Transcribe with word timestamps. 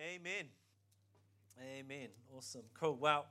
Amen. 0.00 0.46
Amen. 1.60 2.08
Awesome. 2.36 2.62
Cool. 2.78 2.94
Well, 3.00 3.26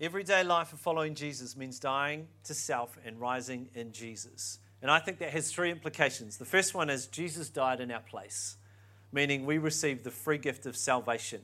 everyday 0.00 0.44
life 0.44 0.72
of 0.72 0.78
following 0.78 1.16
Jesus 1.16 1.56
means 1.56 1.80
dying 1.80 2.28
to 2.44 2.54
self 2.54 2.96
and 3.04 3.20
rising 3.20 3.70
in 3.74 3.90
Jesus. 3.90 4.60
And 4.80 4.92
I 4.92 5.00
think 5.00 5.18
that 5.18 5.30
has 5.30 5.50
three 5.50 5.72
implications. 5.72 6.36
The 6.36 6.44
first 6.44 6.74
one 6.74 6.90
is 6.90 7.08
Jesus 7.08 7.48
died 7.48 7.80
in 7.80 7.90
our 7.90 8.02
place, 8.02 8.56
meaning 9.10 9.44
we 9.44 9.58
received 9.58 10.04
the 10.04 10.12
free 10.12 10.38
gift 10.38 10.64
of 10.64 10.76
salvation. 10.76 11.40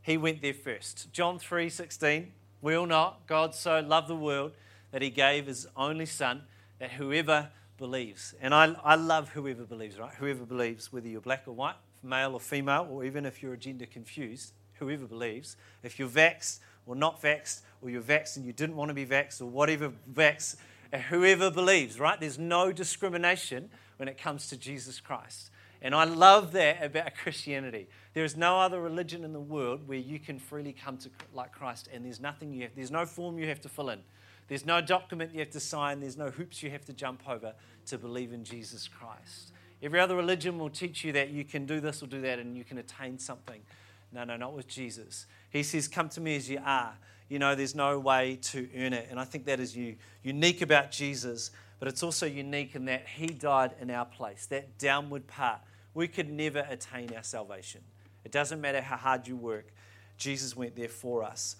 He 0.00 0.16
went 0.16 0.40
there 0.40 0.54
first. 0.54 1.12
John 1.12 1.40
3 1.40 1.70
16, 1.70 2.30
we 2.62 2.76
all 2.76 2.86
know 2.86 3.14
God 3.26 3.56
so 3.56 3.80
loved 3.80 4.06
the 4.06 4.14
world 4.14 4.52
that 4.92 5.02
he 5.02 5.10
gave 5.10 5.46
his 5.46 5.66
only 5.76 6.06
son 6.06 6.42
that 6.78 6.92
whoever 6.92 7.48
believes, 7.76 8.36
and 8.40 8.54
I, 8.54 8.76
I 8.84 8.94
love 8.94 9.30
whoever 9.30 9.64
believes, 9.64 9.98
right? 9.98 10.14
Whoever 10.14 10.44
believes, 10.44 10.92
whether 10.92 11.08
you're 11.08 11.20
black 11.20 11.42
or 11.48 11.54
white, 11.54 11.74
male 12.04 12.34
or 12.34 12.40
female, 12.40 12.86
or 12.90 13.04
even 13.04 13.26
if 13.26 13.42
you're 13.42 13.56
gender 13.56 13.86
confused, 13.86 14.52
whoever 14.74 15.06
believes, 15.06 15.56
if 15.82 15.98
you're 15.98 16.08
vaxxed 16.08 16.60
or 16.86 16.94
not 16.94 17.22
vaxxed, 17.22 17.62
or 17.80 17.90
you're 17.90 18.02
vaxxed 18.02 18.36
and 18.36 18.44
you 18.44 18.52
didn't 18.52 18.76
want 18.76 18.90
to 18.90 18.94
be 18.94 19.06
vaxxed, 19.06 19.40
or 19.40 19.46
whatever 19.46 19.92
vaxxed, 20.12 20.56
uh, 20.92 20.98
whoever 20.98 21.50
believes, 21.50 21.98
right? 21.98 22.20
There's 22.20 22.38
no 22.38 22.72
discrimination 22.72 23.70
when 23.96 24.08
it 24.08 24.18
comes 24.18 24.48
to 24.48 24.56
Jesus 24.56 25.00
Christ. 25.00 25.50
And 25.82 25.94
I 25.94 26.04
love 26.04 26.52
that 26.52 26.82
about 26.82 27.14
Christianity. 27.14 27.88
There 28.14 28.24
is 28.24 28.36
no 28.36 28.58
other 28.58 28.80
religion 28.80 29.24
in 29.24 29.32
the 29.32 29.40
world 29.40 29.86
where 29.86 29.98
you 29.98 30.18
can 30.18 30.38
freely 30.38 30.72
come 30.72 30.96
to 30.98 31.10
like 31.34 31.52
Christ, 31.52 31.88
and 31.92 32.04
there's 32.04 32.20
nothing 32.20 32.52
you 32.52 32.62
have, 32.62 32.72
there's 32.74 32.90
no 32.90 33.06
form 33.06 33.38
you 33.38 33.48
have 33.48 33.60
to 33.62 33.68
fill 33.68 33.90
in. 33.90 34.00
There's 34.46 34.66
no 34.66 34.80
document 34.80 35.32
you 35.32 35.40
have 35.40 35.50
to 35.50 35.60
sign, 35.60 36.00
there's 36.00 36.16
no 36.16 36.30
hoops 36.30 36.62
you 36.62 36.70
have 36.70 36.84
to 36.86 36.92
jump 36.92 37.22
over 37.28 37.54
to 37.86 37.98
believe 37.98 38.32
in 38.32 38.44
Jesus 38.44 38.88
Christ. 38.88 39.52
Every 39.84 40.00
other 40.00 40.16
religion 40.16 40.58
will 40.58 40.70
teach 40.70 41.04
you 41.04 41.12
that 41.12 41.28
you 41.28 41.44
can 41.44 41.66
do 41.66 41.78
this 41.78 42.02
or 42.02 42.06
do 42.06 42.22
that 42.22 42.38
and 42.38 42.56
you 42.56 42.64
can 42.64 42.78
attain 42.78 43.18
something. 43.18 43.60
No, 44.12 44.24
no, 44.24 44.38
not 44.38 44.54
with 44.54 44.66
Jesus. 44.66 45.26
He 45.50 45.62
says, 45.62 45.88
Come 45.88 46.08
to 46.10 46.22
me 46.22 46.36
as 46.36 46.48
you 46.48 46.58
are. 46.64 46.94
You 47.28 47.38
know, 47.38 47.54
there's 47.54 47.74
no 47.74 47.98
way 47.98 48.38
to 48.42 48.66
earn 48.76 48.94
it. 48.94 49.08
And 49.10 49.20
I 49.20 49.24
think 49.24 49.44
that 49.44 49.60
is 49.60 49.76
unique 50.22 50.62
about 50.62 50.90
Jesus, 50.90 51.50
but 51.80 51.88
it's 51.88 52.02
also 52.02 52.24
unique 52.24 52.74
in 52.74 52.86
that 52.86 53.06
He 53.06 53.26
died 53.26 53.72
in 53.78 53.90
our 53.90 54.06
place, 54.06 54.46
that 54.46 54.78
downward 54.78 55.26
part. 55.26 55.60
We 55.92 56.08
could 56.08 56.30
never 56.30 56.66
attain 56.70 57.12
our 57.14 57.22
salvation. 57.22 57.82
It 58.24 58.32
doesn't 58.32 58.62
matter 58.62 58.80
how 58.80 58.96
hard 58.96 59.28
you 59.28 59.36
work, 59.36 59.66
Jesus 60.16 60.56
went 60.56 60.76
there 60.76 60.88
for 60.88 61.22
us. 61.22 61.56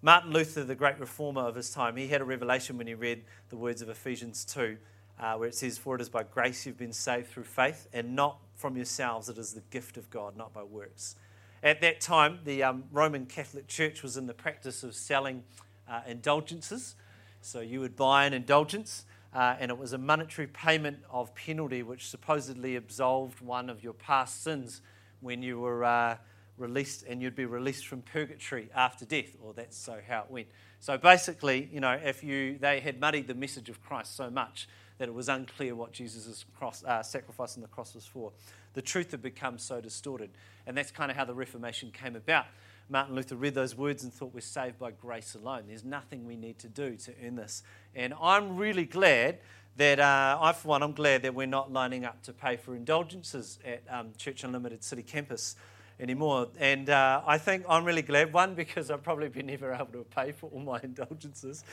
Martin 0.00 0.32
Luther, 0.32 0.64
the 0.64 0.74
great 0.74 0.98
reformer 0.98 1.42
of 1.42 1.54
his 1.54 1.70
time, 1.70 1.96
he 1.96 2.08
had 2.08 2.22
a 2.22 2.24
revelation 2.24 2.78
when 2.78 2.86
he 2.86 2.94
read 2.94 3.24
the 3.50 3.56
words 3.56 3.82
of 3.82 3.88
Ephesians 3.88 4.44
2, 4.46 4.78
uh, 5.20 5.34
where 5.34 5.48
it 5.48 5.54
says, 5.54 5.78
For 5.78 5.94
it 5.94 6.00
is 6.00 6.08
by 6.08 6.22
grace 6.22 6.66
you've 6.66 6.78
been 6.78 6.92
saved 6.92 7.28
through 7.28 7.44
faith, 7.44 7.88
and 7.92 8.14
not 8.14 8.38
from 8.54 8.76
yourselves. 8.76 9.28
It 9.28 9.38
is 9.38 9.52
the 9.52 9.62
gift 9.70 9.96
of 9.96 10.10
God, 10.10 10.36
not 10.36 10.52
by 10.52 10.62
works. 10.62 11.16
At 11.62 11.80
that 11.80 12.00
time, 12.00 12.40
the 12.44 12.62
um, 12.62 12.84
Roman 12.92 13.26
Catholic 13.26 13.66
Church 13.66 14.02
was 14.02 14.16
in 14.16 14.26
the 14.26 14.34
practice 14.34 14.84
of 14.84 14.94
selling 14.94 15.42
uh, 15.88 16.02
indulgences. 16.06 16.94
So 17.40 17.60
you 17.60 17.80
would 17.80 17.96
buy 17.96 18.26
an 18.26 18.32
indulgence, 18.32 19.04
uh, 19.34 19.56
and 19.58 19.70
it 19.70 19.78
was 19.78 19.92
a 19.92 19.98
monetary 19.98 20.46
payment 20.46 20.98
of 21.10 21.34
penalty 21.34 21.82
which 21.82 22.08
supposedly 22.08 22.76
absolved 22.76 23.40
one 23.40 23.70
of 23.70 23.82
your 23.82 23.92
past 23.92 24.42
sins 24.42 24.82
when 25.20 25.42
you 25.42 25.58
were 25.58 25.84
uh, 25.84 26.16
released, 26.56 27.04
and 27.08 27.20
you'd 27.20 27.34
be 27.34 27.44
released 27.44 27.86
from 27.86 28.02
purgatory 28.02 28.70
after 28.74 29.04
death, 29.04 29.36
or 29.42 29.52
that's 29.52 29.76
so 29.76 29.98
how 30.06 30.20
it 30.20 30.30
went. 30.30 30.48
So 30.80 30.96
basically, 30.96 31.68
you 31.72 31.80
know, 31.80 31.98
if 32.00 32.22
you 32.22 32.56
they 32.58 32.80
had 32.80 33.00
muddied 33.00 33.26
the 33.26 33.34
message 33.34 33.68
of 33.68 33.82
Christ 33.82 34.16
so 34.16 34.30
much 34.30 34.68
that 34.98 35.08
it 35.08 35.14
was 35.14 35.28
unclear 35.28 35.74
what 35.74 35.92
Jesus' 35.92 36.44
cross, 36.56 36.84
uh, 36.84 37.02
sacrifice 37.02 37.56
on 37.56 37.62
the 37.62 37.68
cross 37.68 37.94
was 37.94 38.04
for, 38.04 38.32
the 38.74 38.82
truth 38.82 39.12
had 39.12 39.22
become 39.22 39.58
so 39.58 39.80
distorted, 39.80 40.30
and 40.66 40.76
that's 40.76 40.90
kind 40.90 41.10
of 41.10 41.16
how 41.16 41.24
the 41.24 41.34
Reformation 41.34 41.90
came 41.90 42.16
about. 42.16 42.46
Martin 42.90 43.14
Luther 43.14 43.36
read 43.36 43.54
those 43.54 43.76
words 43.76 44.02
and 44.02 44.12
thought 44.12 44.32
we're 44.32 44.40
saved 44.40 44.78
by 44.78 44.90
grace 44.90 45.34
alone. 45.34 45.64
There's 45.68 45.84
nothing 45.84 46.26
we 46.26 46.36
need 46.36 46.58
to 46.60 46.68
do 46.68 46.96
to 46.96 47.12
earn 47.22 47.36
this. 47.36 47.62
And 47.94 48.14
I'm 48.20 48.56
really 48.56 48.86
glad 48.86 49.38
that, 49.76 50.00
uh, 50.00 50.38
I, 50.40 50.52
for 50.52 50.68
one, 50.68 50.82
I'm 50.82 50.92
glad 50.92 51.22
that 51.22 51.34
we're 51.34 51.46
not 51.46 51.70
lining 51.70 52.04
up 52.04 52.22
to 52.22 52.32
pay 52.32 52.56
for 52.56 52.74
indulgences 52.74 53.58
at 53.64 53.82
um, 53.90 54.08
Church 54.16 54.42
Unlimited 54.42 54.82
City 54.82 55.02
Campus 55.02 55.54
anymore. 56.00 56.48
And 56.58 56.90
uh, 56.90 57.22
I 57.26 57.38
think 57.38 57.64
I'm 57.68 57.84
really 57.84 58.02
glad, 58.02 58.32
one, 58.32 58.54
because 58.54 58.90
I've 58.90 59.02
probably 59.02 59.28
been 59.28 59.46
never 59.46 59.72
able 59.72 59.86
to 59.86 60.04
pay 60.04 60.32
for 60.32 60.50
all 60.50 60.60
my 60.60 60.80
indulgences. 60.82 61.64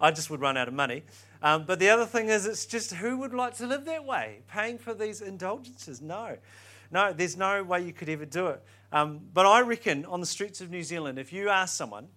I 0.00 0.10
just 0.10 0.30
would 0.30 0.40
run 0.40 0.56
out 0.56 0.68
of 0.68 0.74
money. 0.74 1.02
Um, 1.42 1.64
but 1.64 1.78
the 1.78 1.90
other 1.90 2.06
thing 2.06 2.28
is, 2.28 2.46
it's 2.46 2.66
just 2.66 2.94
who 2.94 3.18
would 3.18 3.34
like 3.34 3.56
to 3.56 3.66
live 3.66 3.84
that 3.84 4.04
way? 4.04 4.40
Paying 4.48 4.78
for 4.78 4.94
these 4.94 5.20
indulgences? 5.20 6.00
No. 6.00 6.36
No, 6.90 7.12
there's 7.12 7.36
no 7.36 7.62
way 7.64 7.82
you 7.82 7.92
could 7.92 8.08
ever 8.08 8.24
do 8.24 8.48
it. 8.48 8.62
Um, 8.92 9.20
but 9.32 9.46
I 9.46 9.60
reckon 9.60 10.04
on 10.06 10.20
the 10.20 10.26
streets 10.26 10.60
of 10.60 10.70
New 10.70 10.82
Zealand, 10.82 11.18
if 11.18 11.32
you 11.32 11.48
ask 11.48 11.76
someone, 11.76 12.08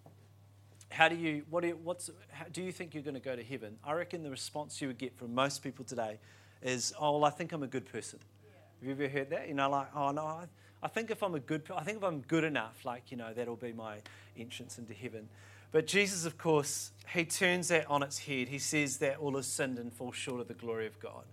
how 0.89 1.09
do 1.09 1.15
you, 1.15 1.43
what 1.49 1.61
do 1.61 1.69
you, 1.69 1.79
what's, 1.83 2.09
how, 2.29 2.45
do 2.51 2.61
you 2.61 2.71
think 2.71 2.93
you're 2.93 3.03
going 3.03 3.15
to 3.15 3.19
go 3.19 3.35
to 3.35 3.43
heaven? 3.43 3.77
I 3.83 3.93
reckon 3.93 4.23
the 4.23 4.29
response 4.29 4.81
you 4.81 4.87
would 4.87 4.97
get 4.97 5.17
from 5.17 5.33
most 5.33 5.63
people 5.63 5.83
today 5.83 6.19
is, 6.61 6.93
oh, 6.99 7.13
well, 7.13 7.25
I 7.25 7.29
think 7.29 7.51
I'm 7.51 7.63
a 7.63 7.67
good 7.67 7.91
person. 7.91 8.19
Yeah. 8.43 8.51
Have 8.89 8.99
you 8.99 9.05
ever 9.05 9.13
heard 9.13 9.29
that? 9.31 9.47
You 9.47 9.53
know, 9.53 9.69
like, 9.69 9.87
oh, 9.95 10.11
no, 10.11 10.21
I, 10.23 10.45
I 10.87 10.89
think 10.89 11.11
if 11.11 11.21
I'm 11.21 11.35
a 11.35 11.41
good, 11.41 11.63
I 11.75 11.83
think 11.83 11.97
if 11.97 12.03
I'm 12.05 12.21
good 12.21 12.45
enough, 12.45 12.85
like 12.85 13.11
you 13.11 13.17
know, 13.17 13.33
that'll 13.35 13.57
be 13.57 13.73
my 13.73 13.97
entrance 14.39 14.77
into 14.77 14.93
heaven. 14.93 15.27
But 15.73 15.85
Jesus, 15.85 16.23
of 16.23 16.37
course, 16.37 16.91
he 17.13 17.25
turns 17.25 17.67
that 17.67 17.89
on 17.89 18.03
its 18.03 18.19
head. 18.19 18.47
He 18.47 18.57
says 18.57 18.95
that 18.99 19.17
all 19.17 19.35
have 19.35 19.43
sinned 19.43 19.79
and 19.79 19.91
fall 19.91 20.13
short 20.13 20.39
of 20.39 20.47
the 20.47 20.53
glory 20.53 20.87
of 20.87 20.97
God. 21.01 21.25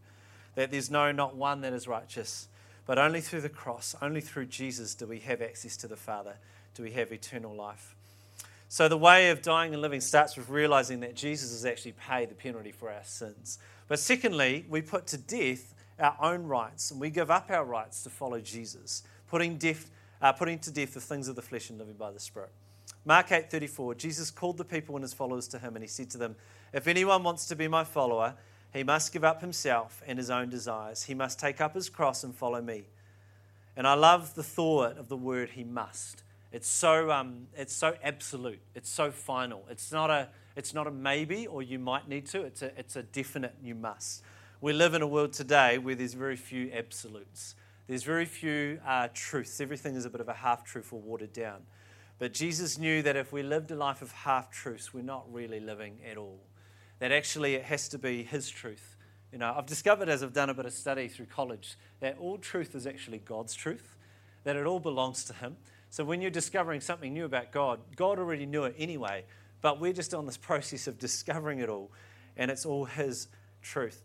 That 0.56 0.72
there's 0.72 0.91
no, 0.91 1.12
not 1.12 1.37
one 1.37 1.60
that 1.60 1.72
is 1.72 1.87
righteous, 1.87 2.48
but 2.84 2.98
only 2.98 3.20
through 3.20 3.42
the 3.42 3.48
cross, 3.48 3.94
only 4.03 4.20
through 4.20 4.47
Jesus, 4.47 4.97
do 4.97 5.06
we 5.06 5.20
have 5.20 5.41
access 5.41 5.76
to 5.76 5.86
the 5.86 5.94
Father. 5.94 6.34
Do 6.75 6.82
we 6.82 6.91
have 6.91 7.12
eternal 7.12 7.54
life? 7.54 7.94
So 8.69 8.88
the 8.88 8.98
way 8.98 9.31
of 9.31 9.41
dying 9.41 9.72
and 9.72 9.81
living 9.81 10.00
starts 10.00 10.36
with 10.36 10.48
realizing 10.48 10.98
that 11.00 11.15
Jesus 11.15 11.53
has 11.53 11.65
actually 11.65 11.92
paid 11.92 12.28
the 12.28 12.34
penalty 12.34 12.72
for 12.72 12.91
our 12.91 13.04
sins. 13.04 13.60
But 13.86 14.00
secondly, 14.00 14.66
we 14.69 14.82
put 14.82 15.06
to 15.09 15.16
death 15.16 15.75
our 16.00 16.16
own 16.21 16.42
rights 16.42 16.91
and 16.91 17.00
we 17.00 17.10
give 17.10 17.31
up 17.31 17.53
our 17.53 17.65
rights 17.65 18.03
to 18.03 18.10
follow 18.10 18.41
Jesus 18.41 19.04
putting, 19.29 19.57
death, 19.57 19.91
uh, 20.21 20.33
putting 20.33 20.59
to 20.61 20.71
death 20.71 20.95
the 20.95 21.01
things 21.01 21.29
of 21.29 21.37
the 21.37 21.43
flesh 21.43 21.71
and 21.71 21.79
living 21.79 21.95
by 21.95 22.11
the 22.11 22.21
Spirit. 22.21 22.51
Mark 23.05 23.29
8:34, 23.29 23.95
Jesus 23.95 24.31
called 24.31 24.57
the 24.57 24.65
people 24.65 24.97
and 24.97 25.03
his 25.03 25.12
followers 25.12 25.47
to 25.49 25.59
him, 25.59 25.77
and 25.77 25.83
he 25.83 25.89
said 25.89 26.11
to 26.11 26.19
them, 26.19 26.37
If 26.73 26.87
anyone 26.87 27.23
wants 27.23 27.47
to 27.49 27.57
be 27.57 27.69
my 27.69 27.84
follower, 27.84 28.34
he 28.73 28.83
must 28.83 29.13
give 29.13 29.25
up 29.25 29.41
himself 29.41 30.03
and 30.07 30.19
his 30.19 30.31
own 30.31 30.49
desires. 30.49 31.05
He 31.05 31.15
must 31.15 31.39
take 31.39 31.61
up 31.61 31.75
his 31.75 31.89
cross 31.89 32.25
and 32.25 32.34
follow 32.34 32.61
me. 32.61 32.84
And 33.77 33.87
I 33.87 33.95
love 33.95 34.34
the 34.34 34.43
thought 34.43 34.97
of 34.97 35.09
the 35.09 35.17
word 35.17 35.51
he 35.51 35.65
must. 35.65 36.23
It's 36.51 36.69
so, 36.69 37.11
um, 37.11 37.49
it's 37.57 37.75
so 37.75 37.97
absolute. 38.03 38.61
It's 38.75 38.89
so 38.89 39.11
final. 39.11 39.65
It's 39.69 39.93
not, 39.93 40.11
a, 40.11 40.29
it's 40.57 40.73
not 40.73 40.87
a 40.87 40.91
maybe 40.91 41.47
or 41.47 41.63
you 41.63 41.79
might 41.79 42.09
need 42.09 42.27
to. 42.27 42.43
It's 42.43 42.63
a, 42.63 42.79
it's 42.79 42.97
a 42.97 43.03
definite 43.03 43.55
you 43.63 43.75
must. 43.75 44.23
We 44.61 44.73
live 44.73 44.95
in 44.95 45.03
a 45.03 45.07
world 45.07 45.33
today 45.33 45.79
where 45.79 45.95
there's 45.95 46.15
very 46.15 46.37
few 46.37 46.71
absolutes. 46.73 47.55
There's 47.87 48.03
very 48.03 48.25
few 48.25 48.81
uh, 48.87 49.09
truths. 49.12 49.61
Everything 49.61 49.95
is 49.95 50.05
a 50.05 50.11
bit 50.11 50.21
of 50.21 50.28
a 50.28 50.34
half 50.34 50.65
truth 50.65 50.93
or 50.93 51.00
watered 51.00 51.33
down. 51.33 51.62
But 52.19 52.33
Jesus 52.33 52.78
knew 52.78 53.03
that 53.03 53.17
if 53.17 53.33
we 53.33 53.43
lived 53.43 53.71
a 53.71 53.75
life 53.75 54.00
of 54.00 54.12
half 54.12 54.50
truths, 54.50 54.95
we're 54.95 55.03
not 55.03 55.31
really 55.33 55.61
living 55.61 55.99
at 56.09 56.17
all. 56.17 56.41
That 57.00 57.12
actually 57.12 57.55
it 57.55 57.65
has 57.65 57.89
to 57.91 57.99
be 57.99 58.22
His 58.22 58.49
truth. 58.49 58.97
You 59.33 59.39
know, 59.39 59.53
I've 59.55 59.67
discovered 59.67 60.09
as 60.09 60.22
I've 60.22 60.33
done 60.33 60.49
a 60.49 60.55
bit 60.55 60.65
of 60.65 60.72
study 60.72 61.09
through 61.09 61.27
college 61.27 61.77
that 62.00 62.17
all 62.19 62.39
truth 62.39 62.75
is 62.75 62.87
actually 62.87 63.19
God's 63.19 63.53
truth, 63.53 63.97
that 64.45 64.56
it 64.56 64.65
all 64.65 64.81
belongs 64.81 65.25
to 65.25 65.34
Him. 65.34 65.56
So 65.91 66.05
when 66.05 66.22
you're 66.22 66.31
discovering 66.31 66.81
something 66.81 67.12
new 67.12 67.25
about 67.25 67.53
God, 67.53 67.81
God 67.97 68.19
already 68.19 68.47
knew 68.47 68.65
it 68.65 68.77
anyway, 68.78 69.25
but 69.61 69.81
we're 69.81 69.93
just 69.93 70.15
on 70.15 70.25
this 70.25 70.37
process 70.37 70.87
of 70.87 70.99
discovering 70.99 71.59
it 71.59 71.69
all, 71.69 71.91
and 72.37 72.51
it's 72.51 72.65
all 72.65 72.84
His 72.84 73.28
truth. 73.61 74.03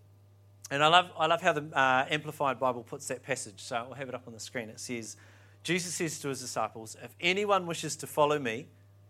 And 0.71 0.83
I 0.83 0.87
love, 0.87 1.09
I 1.17 1.25
love 1.25 1.41
how 1.41 1.53
the 1.53 1.65
uh, 1.73 2.05
Amplified 2.09 2.59
Bible 2.59 2.83
puts 2.83 3.07
that 3.07 3.23
passage. 3.23 3.59
So 3.61 3.83
we'll 3.87 3.95
have 3.95 4.09
it 4.09 4.15
up 4.15 4.23
on 4.27 4.33
the 4.33 4.39
screen. 4.39 4.69
It 4.69 4.79
says, 4.79 5.17
Jesus 5.63 5.95
says 5.95 6.19
to 6.19 6.29
his 6.29 6.41
disciples, 6.41 6.95
If 7.03 7.15
anyone 7.19 7.65
wishes 7.65 7.95
to 7.97 8.07
follow 8.07 8.37
me 8.39 8.67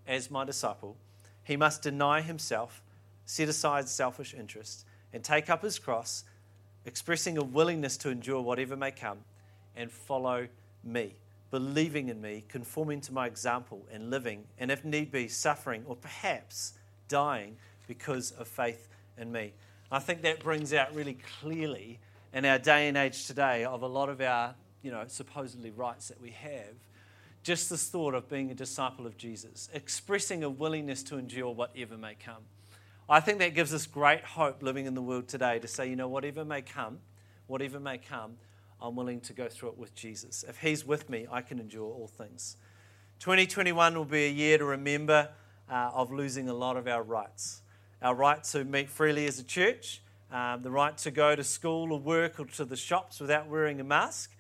as 0.08 0.32
my 0.32 0.46
disciple, 0.46 0.96
he 1.44 1.58
must 1.58 1.82
deny 1.82 2.22
himself, 2.22 2.82
set 3.26 3.50
aside 3.50 3.90
selfish 3.90 4.34
interest, 4.34 4.86
and 5.14 5.24
take 5.24 5.50
up 5.50 5.64
his 5.64 5.80
cross, 5.80 6.24
expressing 6.86 7.38
a 7.38 7.44
willingness 7.44 7.98
to 7.98 8.10
endure 8.10 8.42
whatever 8.42 8.76
may 8.76 8.92
come, 8.92 9.20
and 9.76 9.92
follow 9.92 10.48
me, 10.84 11.16
believing 11.52 12.10
in 12.10 12.22
me, 12.22 12.44
conforming 12.48 13.02
to 13.02 13.14
my 13.14 13.28
example, 13.28 13.86
and 13.92 14.10
living, 14.10 14.46
and 14.60 14.72
if 14.72 14.86
need 14.86 15.12
be, 15.12 15.28
suffering 15.28 15.84
or 15.88 15.96
perhaps 15.96 16.74
dying 17.08 17.58
because 17.88 18.32
of 18.32 18.48
faith 18.48 18.88
in 19.18 19.32
me. 19.32 19.52
I 19.92 19.98
think 20.00 20.22
that 20.22 20.40
brings 20.40 20.72
out 20.72 20.94
really 20.94 21.18
clearly 21.42 22.00
in 22.32 22.46
our 22.46 22.60
day 22.60 22.88
and 22.88 22.96
age 22.96 23.26
today 23.26 23.66
of 23.66 23.82
a 23.82 23.88
lot 23.88 24.10
of 24.10 24.22
our, 24.22 24.54
you 24.84 24.92
know, 24.92 25.04
supposedly 25.08 25.72
rights 25.72 26.10
that 26.10 26.22
we 26.22 26.30
have, 26.30 26.76
just 27.42 27.72
this 27.72 27.88
thought 27.90 28.14
of 28.14 28.30
being 28.30 28.52
a 28.52 28.54
disciple 28.54 29.08
of 29.08 29.18
Jesus, 29.18 29.68
expressing 29.74 30.44
a 30.44 30.50
willingness 30.50 31.02
to 31.04 31.18
endure 31.18 31.52
whatever 31.52 31.98
may 31.98 32.14
come. 32.14 32.44
I 33.10 33.20
think 33.20 33.40
that 33.40 33.56
gives 33.56 33.74
us 33.74 33.88
great 33.88 34.24
hope 34.24 34.62
living 34.62 34.86
in 34.86 34.94
the 34.94 35.02
world 35.02 35.28
today 35.28 35.58
to 35.58 35.68
say, 35.68 35.90
you 35.90 35.96
know, 35.96 36.08
whatever 36.08 36.46
may 36.46 36.62
come, 36.62 37.00
whatever 37.48 37.80
may 37.80 37.98
come, 37.98 38.38
I'm 38.80 38.96
willing 38.96 39.22
to 39.22 39.34
go 39.34 39.48
through 39.48 39.70
it 39.70 39.78
with 39.80 39.96
Jesus. 39.96 40.46
If 40.48 40.60
He's 40.60 40.86
with 40.86 41.10
me, 41.10 41.26
I 41.32 41.42
can 41.42 41.60
endure 41.60 41.92
all 41.92 42.08
things. 42.08 42.58
2021 43.20 43.96
will 43.96 44.06
be 44.06 44.26
a 44.26 44.32
year 44.32 44.60
to 44.60 44.66
remember 44.66 45.30
uh, 45.68 45.90
of 45.94 46.12
losing 46.12 46.48
a 46.48 46.54
lot 46.54 46.78
of 46.78 46.88
our 46.88 47.02
rights. 47.02 47.64
Our 48.02 48.16
right 48.16 48.44
to 48.46 48.64
meet 48.64 48.90
freely 48.90 49.28
as 49.28 49.40
a 49.40 49.44
church, 49.44 50.02
um, 50.32 50.62
the 50.62 50.72
right 50.72 50.98
to 51.00 51.12
go 51.12 51.36
to 51.36 51.44
school 51.44 51.92
or 51.92 52.00
work 52.00 52.40
or 52.40 52.46
to 52.46 52.66
the 52.66 52.78
shops 52.78 53.20
without 53.20 53.48
wearing 53.48 53.80
a 53.82 53.84
mask. 53.84 54.32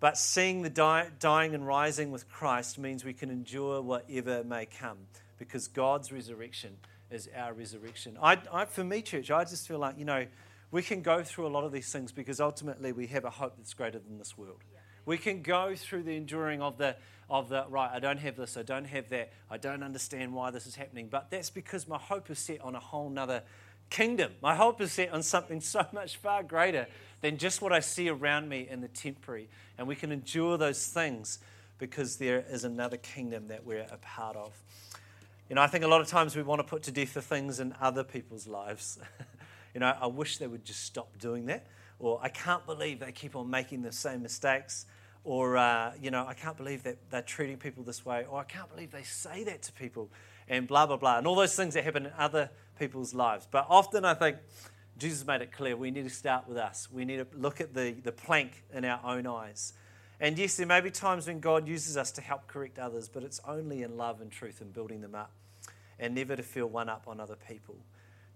But 0.00 0.18
seeing 0.18 0.60
the 0.60 0.68
die, 0.68 1.08
dying 1.18 1.54
and 1.54 1.66
rising 1.66 2.10
with 2.10 2.28
Christ 2.28 2.78
means 2.78 3.04
we 3.04 3.14
can 3.14 3.30
endure 3.30 3.80
whatever 3.80 4.44
may 4.44 4.66
come 4.66 4.98
because 5.38 5.66
God's 5.66 6.12
resurrection 6.12 6.76
is 7.10 7.28
our 7.34 7.54
resurrection. 7.54 8.18
I, 8.20 8.38
I, 8.52 8.64
for 8.66 8.84
me, 8.84 9.00
church, 9.00 9.30
I 9.30 9.44
just 9.44 9.66
feel 9.66 9.78
like, 9.78 9.98
you 9.98 10.04
know, 10.04 10.26
we 10.70 10.82
can 10.82 11.00
go 11.00 11.22
through 11.22 11.46
a 11.46 11.48
lot 11.48 11.64
of 11.64 11.72
these 11.72 11.90
things 11.90 12.12
because 12.12 12.40
ultimately 12.40 12.92
we 12.92 13.06
have 13.06 13.24
a 13.24 13.30
hope 13.30 13.56
that's 13.56 13.72
greater 13.72 13.98
than 13.98 14.18
this 14.18 14.36
world. 14.36 14.60
We 15.06 15.16
can 15.18 15.40
go 15.40 15.74
through 15.74 16.02
the 16.02 16.16
enduring 16.16 16.60
of 16.60 16.78
the, 16.78 16.96
of 17.30 17.48
the, 17.48 17.64
right, 17.68 17.90
I 17.92 18.00
don't 18.00 18.18
have 18.18 18.36
this, 18.36 18.56
I 18.56 18.62
don't 18.62 18.84
have 18.86 19.08
that, 19.10 19.32
I 19.50 19.56
don't 19.56 19.82
understand 19.82 20.34
why 20.34 20.50
this 20.50 20.66
is 20.66 20.74
happening. 20.74 21.08
But 21.08 21.30
that's 21.30 21.50
because 21.50 21.88
my 21.88 21.98
hope 21.98 22.30
is 22.30 22.38
set 22.38 22.60
on 22.60 22.74
a 22.74 22.80
whole 22.80 23.08
nother 23.08 23.42
kingdom. 23.90 24.32
My 24.42 24.54
hope 24.54 24.80
is 24.80 24.92
set 24.92 25.12
on 25.12 25.22
something 25.22 25.60
so 25.60 25.86
much 25.92 26.16
far 26.16 26.42
greater 26.42 26.86
than 27.20 27.38
just 27.38 27.62
what 27.62 27.72
I 27.72 27.80
see 27.80 28.08
around 28.08 28.48
me 28.48 28.66
in 28.68 28.80
the 28.80 28.88
temporary. 28.88 29.48
And 29.78 29.86
we 29.86 29.96
can 29.96 30.12
endure 30.12 30.58
those 30.58 30.86
things 30.86 31.38
because 31.78 32.16
there 32.16 32.44
is 32.50 32.64
another 32.64 32.96
kingdom 32.96 33.48
that 33.48 33.64
we're 33.64 33.86
a 33.90 33.98
part 33.98 34.36
of. 34.36 34.52
You 35.48 35.56
know, 35.56 35.62
I 35.62 35.66
think 35.66 35.84
a 35.84 35.88
lot 35.88 36.00
of 36.00 36.06
times 36.06 36.34
we 36.36 36.42
want 36.42 36.60
to 36.60 36.64
put 36.64 36.84
to 36.84 36.92
death 36.92 37.14
the 37.14 37.22
things 37.22 37.60
in 37.60 37.74
other 37.80 38.04
people's 38.04 38.46
lives. 38.46 38.98
you 39.74 39.80
know, 39.80 39.94
I 40.00 40.06
wish 40.06 40.38
they 40.38 40.46
would 40.46 40.64
just 40.64 40.84
stop 40.84 41.18
doing 41.18 41.46
that. 41.46 41.66
Or 41.98 42.18
I 42.22 42.28
can't 42.28 42.64
believe 42.66 43.00
they 43.00 43.12
keep 43.12 43.36
on 43.36 43.50
making 43.50 43.82
the 43.82 43.92
same 43.92 44.22
mistakes. 44.22 44.86
Or, 45.24 45.56
uh, 45.56 45.92
you 46.00 46.10
know, 46.10 46.26
I 46.26 46.34
can't 46.34 46.56
believe 46.56 46.82
that 46.82 47.10
they're 47.10 47.22
treating 47.22 47.56
people 47.56 47.82
this 47.82 48.04
way. 48.04 48.26
Or 48.28 48.40
I 48.40 48.44
can't 48.44 48.68
believe 48.70 48.92
they 48.92 49.02
say 49.02 49.44
that 49.44 49.62
to 49.62 49.72
people. 49.72 50.10
And 50.48 50.68
blah, 50.68 50.86
blah, 50.86 50.98
blah. 50.98 51.18
And 51.18 51.26
all 51.26 51.34
those 51.34 51.56
things 51.56 51.74
that 51.74 51.84
happen 51.84 52.06
in 52.06 52.12
other 52.18 52.50
people's 52.78 53.14
lives. 53.14 53.48
But 53.50 53.66
often 53.68 54.04
I 54.04 54.14
think 54.14 54.36
Jesus 54.98 55.26
made 55.26 55.40
it 55.40 55.50
clear 55.50 55.76
we 55.76 55.90
need 55.90 56.04
to 56.04 56.14
start 56.14 56.46
with 56.46 56.58
us. 56.58 56.88
We 56.92 57.04
need 57.04 57.16
to 57.16 57.26
look 57.36 57.60
at 57.60 57.74
the, 57.74 57.92
the 57.92 58.12
plank 58.12 58.64
in 58.72 58.84
our 58.84 59.00
own 59.04 59.26
eyes. 59.26 59.72
And 60.20 60.38
yes, 60.38 60.56
there 60.56 60.66
may 60.66 60.80
be 60.80 60.90
times 60.90 61.26
when 61.26 61.40
God 61.40 61.66
uses 61.66 61.96
us 61.96 62.12
to 62.12 62.20
help 62.20 62.46
correct 62.46 62.78
others, 62.78 63.08
but 63.08 63.22
it's 63.22 63.40
only 63.46 63.82
in 63.82 63.96
love 63.96 64.20
and 64.20 64.30
truth 64.30 64.60
and 64.60 64.72
building 64.72 65.00
them 65.00 65.14
up 65.14 65.32
and 65.98 66.14
never 66.14 66.36
to 66.36 66.42
feel 66.42 66.66
one 66.66 66.88
up 66.88 67.04
on 67.06 67.20
other 67.20 67.36
people. 67.48 67.76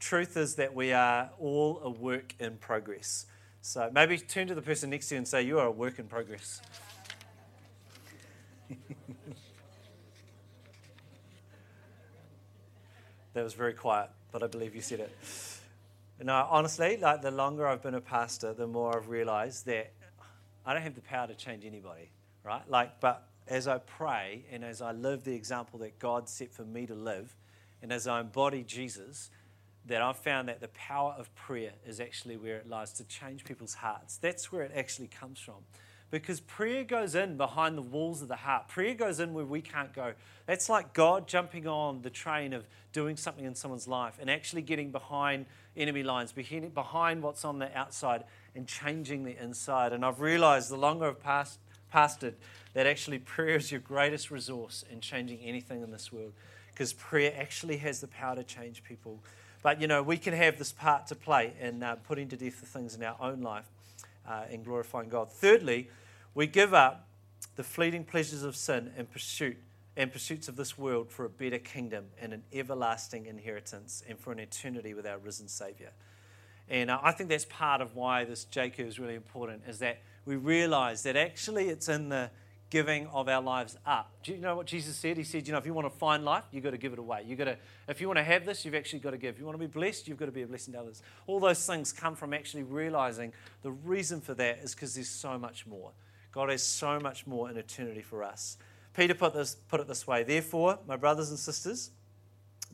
Truth 0.01 0.37
is 0.37 0.57
that 0.57 0.75
we 0.75 0.93
are 0.93 1.31
all 1.39 1.81
a 1.83 1.91
work 1.91 2.35
in 2.39 2.57
progress. 2.57 3.27
So 3.69 3.91
maybe 3.93 4.17
turn 4.17 4.47
to 4.47 4.55
the 4.55 4.63
person 4.63 4.89
next 4.89 5.09
to 5.09 5.15
you 5.15 5.19
and 5.19 5.29
say, 5.29 5.43
You 5.43 5.59
are 5.59 5.67
a 5.67 5.71
work 5.71 5.99
in 5.99 6.07
progress. 6.07 6.63
that 13.35 13.45
was 13.45 13.53
very 13.53 13.75
quiet, 13.75 14.09
but 14.33 14.43
I 14.43 14.47
believe 14.47 14.75
you 14.75 14.81
said 14.81 15.01
it. 15.01 15.15
No, 16.25 16.47
honestly, 16.49 16.97
like 16.97 17.21
the 17.21 17.31
longer 17.31 17.67
I've 17.67 17.83
been 17.83 17.93
a 17.93 18.01
pastor, 18.01 18.55
the 18.55 18.67
more 18.67 18.97
I've 18.97 19.11
realized 19.11 19.67
that 19.67 19.93
I 20.65 20.73
don't 20.73 20.81
have 20.83 20.95
the 20.95 21.03
power 21.03 21.27
to 21.27 21.35
change 21.35 21.67
anybody, 21.67 22.11
right? 22.43 22.67
Like, 22.71 23.01
but 23.01 23.29
as 23.49 23.69
I 23.69 23.77
pray 23.77 24.47
and 24.51 24.65
as 24.65 24.81
I 24.81 24.93
live 24.93 25.25
the 25.25 25.35
example 25.35 25.81
that 25.81 25.99
God 25.99 26.31
set 26.31 26.55
for 26.55 26.65
me 26.65 26.87
to 26.87 26.95
live, 26.95 27.37
and 27.83 27.93
as 27.93 28.07
I 28.07 28.21
embody 28.21 28.63
Jesus, 28.63 29.29
that 29.89 30.03
I've 30.03 30.17
found 30.17 30.49
that 30.49 30.61
the 30.61 30.69
power 30.69 31.15
of 31.19 31.35
prayer 31.35 31.73
is 31.87 32.01
actually 32.01 32.37
where 32.37 32.57
it 32.57 32.69
lies 32.69 32.93
to 32.95 33.05
change 33.05 33.45
people's 33.45 33.75
hearts. 33.75 34.17
That's 34.17 34.53
where 34.53 34.63
it 34.63 34.73
actually 34.75 35.09
comes 35.09 35.39
from. 35.39 35.57
Because 36.11 36.41
prayer 36.41 36.85
goes 36.85 37.15
in 37.15 37.37
behind 37.37 37.77
the 37.77 37.83
walls 37.83 38.23
of 38.23 38.29
the 38.29 38.37
heart. 38.37 38.69
Prayer 38.69 38.95
goes 38.95 39.21
in 39.21 39.35
where 39.35 39.45
we 39.45 39.61
can't 39.61 39.93
go. 39.93 40.15
That's 40.47 40.71
like 40.71 40.95
God 40.95 41.29
jumping 41.29 41.67
on 41.67 42.01
the 42.01 42.09
train 42.09 42.55
of 42.55 42.67
doing 42.93 43.17
something 43.17 43.45
in 43.45 43.55
someone's 43.55 43.87
life 43.87 44.17
and 44.19 44.31
actually 44.31 44.63
getting 44.63 44.91
behind 44.91 45.45
enemy 45.77 46.03
lines, 46.03 46.33
behind 46.33 47.23
what's 47.23 47.45
on 47.45 47.59
the 47.59 47.77
outside 47.77 48.25
and 48.55 48.67
changing 48.67 49.25
the 49.25 49.37
inside. 49.43 49.93
And 49.93 50.05
I've 50.05 50.21
realized 50.21 50.71
the 50.71 50.79
longer 50.79 51.09
I've 51.09 51.23
passed, 51.23 51.59
pastored 51.93 52.35
that 52.73 52.87
actually 52.87 53.19
prayer 53.19 53.57
is 53.57 53.71
your 53.71 53.81
greatest 53.81 54.31
resource 54.31 54.85
in 54.91 55.01
changing 55.01 55.41
anything 55.41 55.83
in 55.83 55.91
this 55.91 56.11
world 56.11 56.33
because 56.71 56.93
prayer 56.93 57.35
actually 57.37 57.77
has 57.79 58.01
the 58.01 58.07
power 58.07 58.37
to 58.37 58.45
change 58.45 58.85
people. 58.85 59.19
But, 59.69 59.83
you 59.83 59.87
know, 59.87 60.03
we 60.03 60.17
can 60.17 60.33
have 60.33 60.57
this 60.57 60.73
part 60.73 61.09
to 61.09 61.15
play 61.15 61.53
in 61.61 61.83
uh, 61.83 61.97
putting 61.97 62.27
to 62.29 62.39
death 62.39 62.59
the 62.61 62.65
things 62.65 62.95
in 62.95 63.03
our 63.03 63.17
own 63.21 63.43
life 63.43 63.67
uh, 64.27 64.45
and 64.51 64.65
glorifying 64.65 65.11
God. 65.11 65.31
Thirdly, 65.31 65.91
we 66.35 66.47
give 66.47 66.73
up 66.73 67.07
the 67.57 67.63
fleeting 67.63 68.03
pleasures 68.03 68.43
of 68.45 68.57
sin 68.57 68.91
and 68.97 69.11
pursuit 69.11 69.59
and 69.95 70.11
pursuits 70.11 70.49
of 70.49 70.57
this 70.57 70.79
world 70.79 71.11
for 71.11 71.27
a 71.27 71.29
better 71.29 71.59
kingdom 71.59 72.07
and 72.19 72.33
an 72.33 72.45
everlasting 72.51 73.27
inheritance 73.27 74.03
and 74.09 74.19
for 74.19 74.33
an 74.33 74.39
eternity 74.39 74.95
with 74.95 75.07
our 75.07 75.19
risen 75.19 75.49
Savior. 75.49 75.93
And 76.71 76.91
uh, 76.91 77.01
I 77.03 77.13
think 77.13 77.29
that's 77.29 77.45
part 77.45 77.83
of 77.83 77.95
why 77.95 78.25
this 78.25 78.45
J 78.45 78.71
curve 78.71 78.87
is 78.87 78.99
really 78.99 79.17
important 79.17 79.65
is 79.69 79.81
that 79.81 79.99
we 80.25 80.37
realize 80.37 81.03
that 81.03 81.15
actually 81.15 81.69
it's 81.69 81.91
in 81.91 82.09
the 82.09 82.31
giving 82.71 83.07
of 83.09 83.29
our 83.29 83.41
lives 83.41 83.77
up. 83.87 84.11
Do 84.23 84.33
you 84.33 84.39
know 84.39 84.57
what 84.57 84.67
Jesus 84.67 84.97
said? 84.97 85.17
He 85.17 85.25
said, 85.25 85.47
you 85.47 85.53
know, 85.53 85.59
if 85.59 85.67
you 85.67 85.73
want 85.73 85.91
to 85.91 85.99
find 85.99 86.25
life, 86.25 86.45
you've 86.53 86.65
got 86.65 86.71
to 86.71 86.79
give 86.79 86.93
it 86.93 86.99
away. 86.99 87.25
You've 87.27 87.39
got 87.39 87.47
to, 87.47 87.57
if 87.89 88.01
you 88.01 88.07
want 88.07 88.19
to 88.19 88.25
have 88.25 88.45
this, 88.45 88.65
you've 88.65 88.75
actually 88.75 88.99
got 88.99 89.13
to 89.13 89.19
give. 89.19 89.35
If 89.35 89.41
you 89.41 89.47
want 89.47 89.59
to 89.59 89.67
be 89.67 89.73
blessed, 89.73 90.07
you've 90.07 90.19
got 90.19 90.27
to 90.27 90.33
be 90.33 90.43
a 90.43 90.47
blessing 90.47 90.75
to 90.75 90.81
others. 90.81 91.03
All 91.27 91.41
those 91.41 91.65
things 91.67 91.93
come 91.93 92.15
from 92.15 92.35
actually 92.35 92.65
realizing 92.65 93.33
the 93.63 93.71
reason 93.71 94.21
for 94.21 94.35
that 94.35 94.59
is 94.63 94.75
because 94.75 94.95
there's 94.95 95.09
so 95.09 95.39
much 95.39 95.67
more. 95.67 95.93
God 96.33 96.51
has 96.51 96.63
so 96.63 97.01
much 97.01 97.27
more 97.27 97.51
in 97.51 97.57
eternity 97.57 98.03
for 98.03 98.23
us. 98.23 98.59
Peter 98.95 99.15
put, 99.15 99.33
this, 99.33 99.55
put 99.55 99.81
it 99.81 99.89
this 99.89 100.07
way 100.07 100.23
Therefore, 100.23 100.79
my 100.87 100.97
brothers 100.97 101.31
and 101.31 101.39
sisters, 101.39 101.91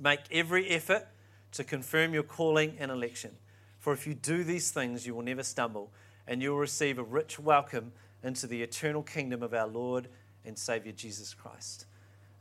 make 0.00 0.20
every 0.30 0.68
effort 0.70 1.06
to 1.52 1.62
confirm 1.62 2.14
your 2.14 2.24
calling 2.24 2.76
and 2.80 2.90
election. 2.90 3.30
For 3.78 3.92
if 3.92 4.06
you 4.06 4.14
do 4.14 4.42
these 4.42 4.70
things, 4.70 5.06
you 5.06 5.14
will 5.14 5.22
never 5.22 5.42
stumble, 5.42 5.92
and 6.26 6.42
you 6.42 6.50
will 6.50 6.58
receive 6.58 6.98
a 6.98 7.02
rich 7.02 7.38
welcome 7.38 7.92
into 8.24 8.46
the 8.46 8.62
eternal 8.62 9.02
kingdom 9.02 9.42
of 9.42 9.54
our 9.54 9.66
Lord 9.66 10.08
and 10.44 10.58
Savior 10.58 10.92
Jesus 10.92 11.34
Christ. 11.34 11.86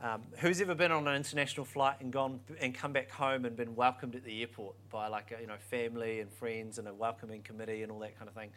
Um, 0.01 0.23
who's 0.39 0.59
ever 0.59 0.75
been 0.75 0.91
on 0.91 1.07
an 1.07 1.15
international 1.15 1.65
flight 1.65 1.97
and 2.01 2.11
gone 2.11 2.41
and 2.59 2.75
come 2.75 2.91
back 2.91 3.09
home 3.09 3.45
and 3.45 3.55
been 3.55 3.75
welcomed 3.75 4.15
at 4.15 4.25
the 4.25 4.41
airport 4.41 4.75
by 4.89 5.07
like 5.07 5.31
a, 5.31 5.39
you 5.39 5.47
know 5.47 5.55
family 5.69 6.19
and 6.19 6.29
friends 6.31 6.77
and 6.77 6.89
a 6.89 6.93
welcoming 6.93 7.41
committee 7.41 7.83
and 7.83 7.91
all 7.91 7.99
that 7.99 8.17
kind 8.17 8.27
of 8.27 8.33
thing? 8.33 8.49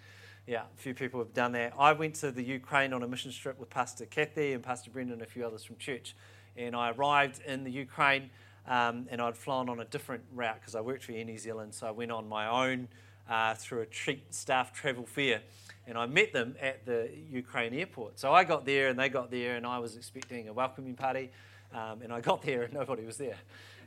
Yeah, 0.46 0.62
a 0.62 0.76
few 0.76 0.94
people 0.94 1.20
have 1.20 1.34
done 1.34 1.52
that. 1.52 1.74
I 1.78 1.92
went 1.92 2.16
to 2.16 2.32
the 2.32 2.42
Ukraine 2.42 2.92
on 2.92 3.02
a 3.02 3.08
mission 3.08 3.30
trip 3.30 3.58
with 3.60 3.70
Pastor 3.70 4.06
Kathy 4.06 4.54
and 4.54 4.62
Pastor 4.62 4.90
Brendan 4.90 5.14
and 5.14 5.22
a 5.22 5.26
few 5.26 5.46
others 5.46 5.62
from 5.62 5.76
church, 5.76 6.16
and 6.56 6.74
I 6.74 6.90
arrived 6.90 7.40
in 7.46 7.62
the 7.62 7.70
Ukraine 7.70 8.30
um, 8.66 9.06
and 9.10 9.20
I'd 9.20 9.36
flown 9.36 9.68
on 9.68 9.78
a 9.80 9.84
different 9.84 10.24
route 10.34 10.60
because 10.60 10.74
I 10.74 10.80
worked 10.80 11.04
for 11.04 11.12
Air 11.12 11.24
New 11.24 11.38
Zealand, 11.38 11.74
so 11.74 11.86
I 11.86 11.92
went 11.92 12.10
on 12.10 12.28
my 12.28 12.48
own 12.48 12.88
uh, 13.28 13.54
through 13.54 13.82
a 13.82 13.86
cheap 13.86 14.26
staff 14.30 14.72
travel 14.72 15.06
fare 15.06 15.42
and 15.86 15.96
I 15.96 16.06
met 16.06 16.32
them 16.32 16.56
at 16.60 16.84
the 16.84 17.10
Ukraine 17.30 17.72
airport. 17.74 18.18
So 18.18 18.32
I 18.32 18.44
got 18.44 18.64
there 18.64 18.88
and 18.88 18.98
they 18.98 19.08
got 19.08 19.30
there, 19.30 19.56
and 19.56 19.66
I 19.66 19.78
was 19.78 19.96
expecting 19.96 20.48
a 20.48 20.52
welcoming 20.52 20.94
party, 20.94 21.30
um, 21.72 22.02
and 22.02 22.12
I 22.12 22.20
got 22.20 22.42
there 22.42 22.62
and 22.62 22.72
nobody 22.72 23.04
was 23.04 23.16
there. 23.16 23.36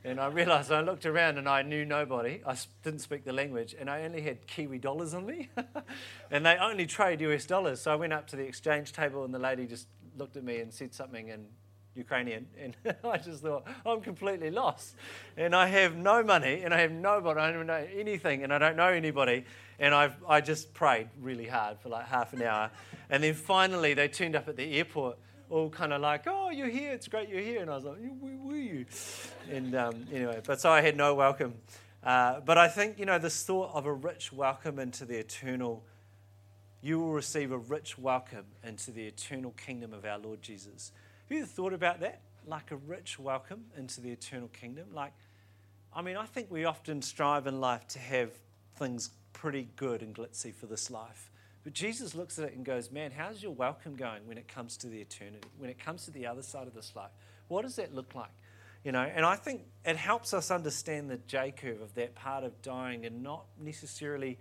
And 0.04 0.20
I 0.20 0.28
realized 0.28 0.72
I 0.72 0.80
looked 0.80 1.06
around 1.06 1.38
and 1.38 1.50
I 1.50 1.62
knew 1.62 1.84
nobody. 1.84 2.42
I 2.48 2.56
didn't 2.84 3.00
speak 3.00 3.26
the 3.26 3.34
language, 3.34 3.76
and 3.78 3.90
I 3.90 4.04
only 4.04 4.22
had 4.22 4.48
Kiwi 4.48 4.80
dollars 4.80 5.14
on 5.14 5.26
me, 5.26 5.50
and 6.32 6.46
they 6.46 6.56
only 6.56 6.86
trade 6.86 7.20
US 7.22 7.46
dollars. 7.46 7.82
So 7.82 7.92
I 7.92 7.96
went 7.96 8.14
up 8.14 8.28
to 8.28 8.38
the 8.38 8.44
exchange 8.44 8.94
table, 8.94 9.26
and 9.26 9.34
the 9.34 9.40
lady 9.40 9.66
just 9.66 9.88
looked 10.18 10.38
at 10.38 10.44
me 10.44 10.60
and 10.60 10.74
said 10.74 10.94
something 10.94 11.28
in 11.28 11.48
Ukrainian, 12.00 12.48
and 12.60 12.76
I 13.04 13.18
just 13.18 13.44
thought, 13.44 13.66
I'm 13.86 14.02
completely 14.02 14.50
lost. 14.50 14.96
And 15.38 15.56
I 15.56 15.68
have 15.68 15.96
no 15.96 16.24
money, 16.24 16.64
and 16.64 16.74
I 16.74 16.82
have 16.82 16.92
nobody, 16.92 17.40
I 17.40 17.52
don't 17.52 17.68
know 17.68 17.86
anything, 17.96 18.44
and 18.44 18.52
I 18.52 18.58
don't 18.58 18.76
know 18.76 18.88
anybody. 18.88 19.46
And 19.78 19.94
i 19.94 20.12
I 20.28 20.42
just 20.42 20.74
prayed 20.74 21.10
really 21.22 21.48
hard 21.48 21.80
for 21.80 21.90
like 21.90 22.08
half 22.08 22.34
an 22.34 22.42
hour. 22.42 22.72
And 23.12 23.24
then 23.24 23.34
finally, 23.34 23.96
they 23.96 24.08
turned 24.08 24.36
up 24.36 24.48
at 24.48 24.56
the 24.56 24.78
airport, 24.78 25.18
all 25.50 25.70
kind 25.72 25.94
of 25.94 26.02
like, 26.02 26.26
oh, 26.28 26.52
you're 26.52 26.68
here, 26.68 26.92
it's 26.92 27.08
great 27.08 27.28
you're 27.28 27.42
here. 27.42 27.62
And 27.62 27.72
I 27.72 27.76
was 27.76 27.86
like, 27.86 27.98
where 28.20 28.38
were 28.38 28.56
you? 28.56 28.86
And 29.50 29.74
um, 29.74 30.06
anyway, 30.14 30.42
but 30.46 30.62
so 30.62 30.70
I 30.70 30.82
had 30.82 30.96
no 30.96 31.16
welcome. 31.16 31.56
Uh, 32.04 32.40
but 32.40 32.58
I 32.58 32.68
think, 32.68 33.00
you 33.00 33.06
know, 33.06 33.18
this 33.18 33.44
thought 33.44 33.72
of 33.74 33.86
a 33.86 33.94
rich 33.94 34.32
welcome 34.32 34.80
into 34.80 35.06
the 35.06 35.18
eternal, 35.18 35.84
you 36.82 37.00
will 37.00 37.12
receive 37.12 37.52
a 37.52 37.58
rich 37.58 37.98
welcome 37.98 38.46
into 38.64 38.92
the 38.92 39.06
eternal 39.06 39.52
kingdom 39.52 39.94
of 39.94 40.06
our 40.06 40.18
Lord 40.18 40.42
Jesus. 40.42 40.92
Have 41.30 41.38
you 41.38 41.46
thought 41.46 41.74
about 41.74 42.00
that? 42.00 42.22
Like 42.48 42.72
a 42.72 42.76
rich 42.76 43.20
welcome 43.20 43.66
into 43.78 44.02
the 44.02 44.10
eternal 44.10 44.48
kingdom? 44.48 44.88
Like, 44.92 45.14
I 45.94 46.02
mean, 46.02 46.18
I 46.18 46.26
think 46.26 46.50
we 46.50 46.66
often 46.66 47.04
strive 47.04 47.46
in 47.46 47.62
life 47.62 47.88
to 47.90 48.00
have 48.00 48.32
things 48.78 49.12
pretty 49.32 49.68
good 49.76 50.02
and 50.02 50.16
glitzy 50.16 50.52
for 50.52 50.66
this 50.66 50.90
life. 50.90 51.30
But 51.64 51.74
Jesus 51.74 52.16
looks 52.16 52.40
at 52.40 52.46
it 52.46 52.56
and 52.56 52.66
goes, 52.66 52.90
Man, 52.90 53.12
how's 53.12 53.44
your 53.44 53.52
welcome 53.52 53.96
going 53.96 54.26
when 54.26 54.40
it 54.40 54.48
comes 54.48 54.76
to 54.78 54.88
the 54.88 55.00
eternity, 55.00 55.48
when 55.60 55.70
it 55.70 55.78
comes 55.78 56.06
to 56.06 56.12
the 56.12 56.26
other 56.26 56.42
side 56.42 56.66
of 56.66 56.74
this 56.74 56.96
life? 56.96 57.12
What 57.48 57.62
does 57.62 57.76
that 57.76 57.94
look 57.94 58.16
like? 58.16 58.32
You 58.84 58.92
know, 58.92 59.04
and 59.04 59.24
I 59.24 59.36
think 59.36 59.62
it 59.86 59.98
helps 59.98 60.34
us 60.34 60.50
understand 60.50 61.12
the 61.12 61.18
J 61.28 61.54
curve 61.56 61.80
of 61.82 61.94
that 61.94 62.16
part 62.16 62.44
of 62.44 62.60
dying 62.64 63.06
and 63.06 63.22
not 63.22 63.46
necessarily. 63.62 64.40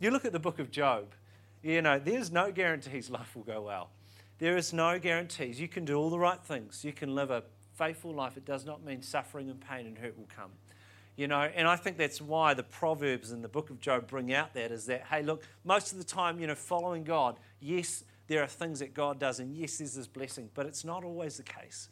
You 0.00 0.10
look 0.10 0.24
at 0.24 0.32
the 0.32 0.38
book 0.38 0.60
of 0.60 0.70
Job, 0.70 1.12
You 1.62 1.82
know, 1.82 1.98
there's 1.98 2.32
no 2.32 2.50
guarantees 2.50 3.10
life 3.10 3.36
will 3.36 3.42
go 3.42 3.60
well. 3.60 3.90
There 4.38 4.56
is 4.56 4.72
no 4.72 4.98
guarantees. 4.98 5.60
You 5.60 5.68
can 5.68 5.84
do 5.84 5.96
all 5.96 6.10
the 6.10 6.18
right 6.18 6.42
things. 6.42 6.84
You 6.84 6.92
can 6.92 7.14
live 7.14 7.30
a 7.30 7.42
faithful 7.74 8.12
life. 8.12 8.36
It 8.36 8.44
does 8.44 8.66
not 8.66 8.84
mean 8.84 9.02
suffering 9.02 9.50
and 9.50 9.60
pain 9.60 9.86
and 9.86 9.96
hurt 9.96 10.16
will 10.16 10.28
come. 10.34 10.50
You 11.16 11.28
know, 11.28 11.40
and 11.40 11.66
I 11.66 11.76
think 11.76 11.96
that's 11.96 12.20
why 12.20 12.52
the 12.52 12.62
Proverbs 12.62 13.32
in 13.32 13.40
the 13.40 13.48
book 13.48 13.70
of 13.70 13.80
Job 13.80 14.06
bring 14.06 14.34
out 14.34 14.52
that 14.52 14.70
is 14.70 14.84
that, 14.86 15.04
hey, 15.10 15.22
look, 15.22 15.42
most 15.64 15.92
of 15.92 15.98
the 15.98 16.04
time, 16.04 16.38
you 16.38 16.46
know, 16.46 16.54
following 16.54 17.04
God, 17.04 17.38
yes, 17.58 18.04
there 18.26 18.42
are 18.42 18.46
things 18.46 18.80
that 18.80 18.92
God 18.92 19.18
does, 19.18 19.40
and 19.40 19.56
yes, 19.56 19.78
there's 19.78 19.94
this 19.94 20.06
blessing, 20.06 20.50
but 20.52 20.66
it's 20.66 20.84
not 20.84 21.04
always 21.04 21.38
the 21.38 21.42
case. 21.42 21.88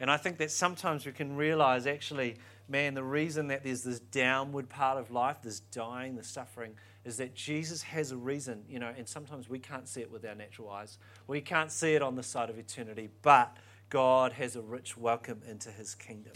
And 0.00 0.10
I 0.10 0.16
think 0.16 0.38
that 0.38 0.50
sometimes 0.50 1.06
we 1.06 1.12
can 1.12 1.36
realize 1.36 1.86
actually, 1.86 2.36
man, 2.68 2.94
the 2.94 3.04
reason 3.04 3.48
that 3.48 3.62
there's 3.62 3.82
this 3.82 4.00
downward 4.00 4.68
part 4.68 4.98
of 4.98 5.10
life, 5.10 5.38
this 5.42 5.60
dying, 5.60 6.16
the 6.16 6.24
suffering, 6.24 6.74
is 7.04 7.18
that 7.18 7.34
Jesus 7.34 7.82
has 7.82 8.12
a 8.12 8.16
reason, 8.16 8.64
you 8.68 8.78
know, 8.78 8.92
and 8.96 9.08
sometimes 9.08 9.48
we 9.48 9.58
can't 9.58 9.86
see 9.86 10.00
it 10.00 10.10
with 10.10 10.24
our 10.24 10.34
natural 10.34 10.70
eyes. 10.70 10.98
We 11.26 11.40
can't 11.40 11.70
see 11.70 11.94
it 11.94 12.02
on 12.02 12.14
the 12.14 12.22
side 12.22 12.48
of 12.48 12.58
eternity, 12.58 13.10
but 13.22 13.56
God 13.90 14.32
has 14.32 14.56
a 14.56 14.62
rich 14.62 14.96
welcome 14.96 15.42
into 15.48 15.70
his 15.70 15.94
kingdom. 15.94 16.32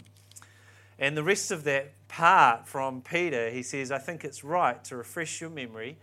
And 0.99 1.15
the 1.15 1.23
rest 1.23 1.49
of 1.49 1.63
that 1.63 1.93
part 2.07 2.67
from 2.67 3.01
Peter, 3.01 3.49
he 3.49 3.63
says, 3.63 3.91
I 3.91 3.97
think 3.97 4.23
it's 4.23 4.43
right 4.43 4.83
to 4.85 4.97
refresh 4.97 5.41
your 5.41 5.49
memory 5.49 5.97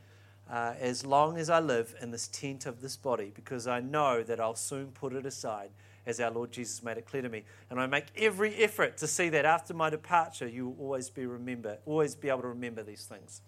uh, 0.50 0.74
as 0.80 1.04
long 1.04 1.36
as 1.36 1.50
I 1.50 1.60
live 1.60 1.94
in 2.00 2.10
this 2.10 2.28
tent 2.28 2.66
of 2.66 2.80
this 2.80 2.96
body, 2.96 3.30
because 3.34 3.66
I 3.66 3.80
know 3.80 4.22
that 4.22 4.40
I'll 4.40 4.54
soon 4.54 4.88
put 4.88 5.12
it 5.12 5.26
aside, 5.26 5.70
as 6.06 6.20
our 6.20 6.30
Lord 6.30 6.52
Jesus 6.52 6.82
made 6.82 6.96
it 6.96 7.06
clear 7.06 7.22
to 7.22 7.28
me. 7.28 7.42
And 7.68 7.80
I 7.80 7.86
make 7.86 8.06
every 8.16 8.54
effort 8.56 8.96
to 8.98 9.06
see 9.06 9.28
that 9.30 9.44
after 9.44 9.74
my 9.74 9.90
departure, 9.90 10.46
you 10.46 10.68
will 10.68 10.76
always 10.78 11.10
be 11.10 11.26
remember, 11.26 11.78
always 11.84 12.14
be 12.14 12.28
able 12.28 12.42
to 12.42 12.48
remember 12.48 12.82
these 12.82 13.04
things. 13.04 13.42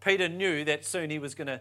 Peter 0.00 0.28
knew 0.28 0.64
that 0.64 0.84
soon 0.84 1.10
he 1.10 1.18
was 1.18 1.34
going 1.34 1.46
to 1.46 1.60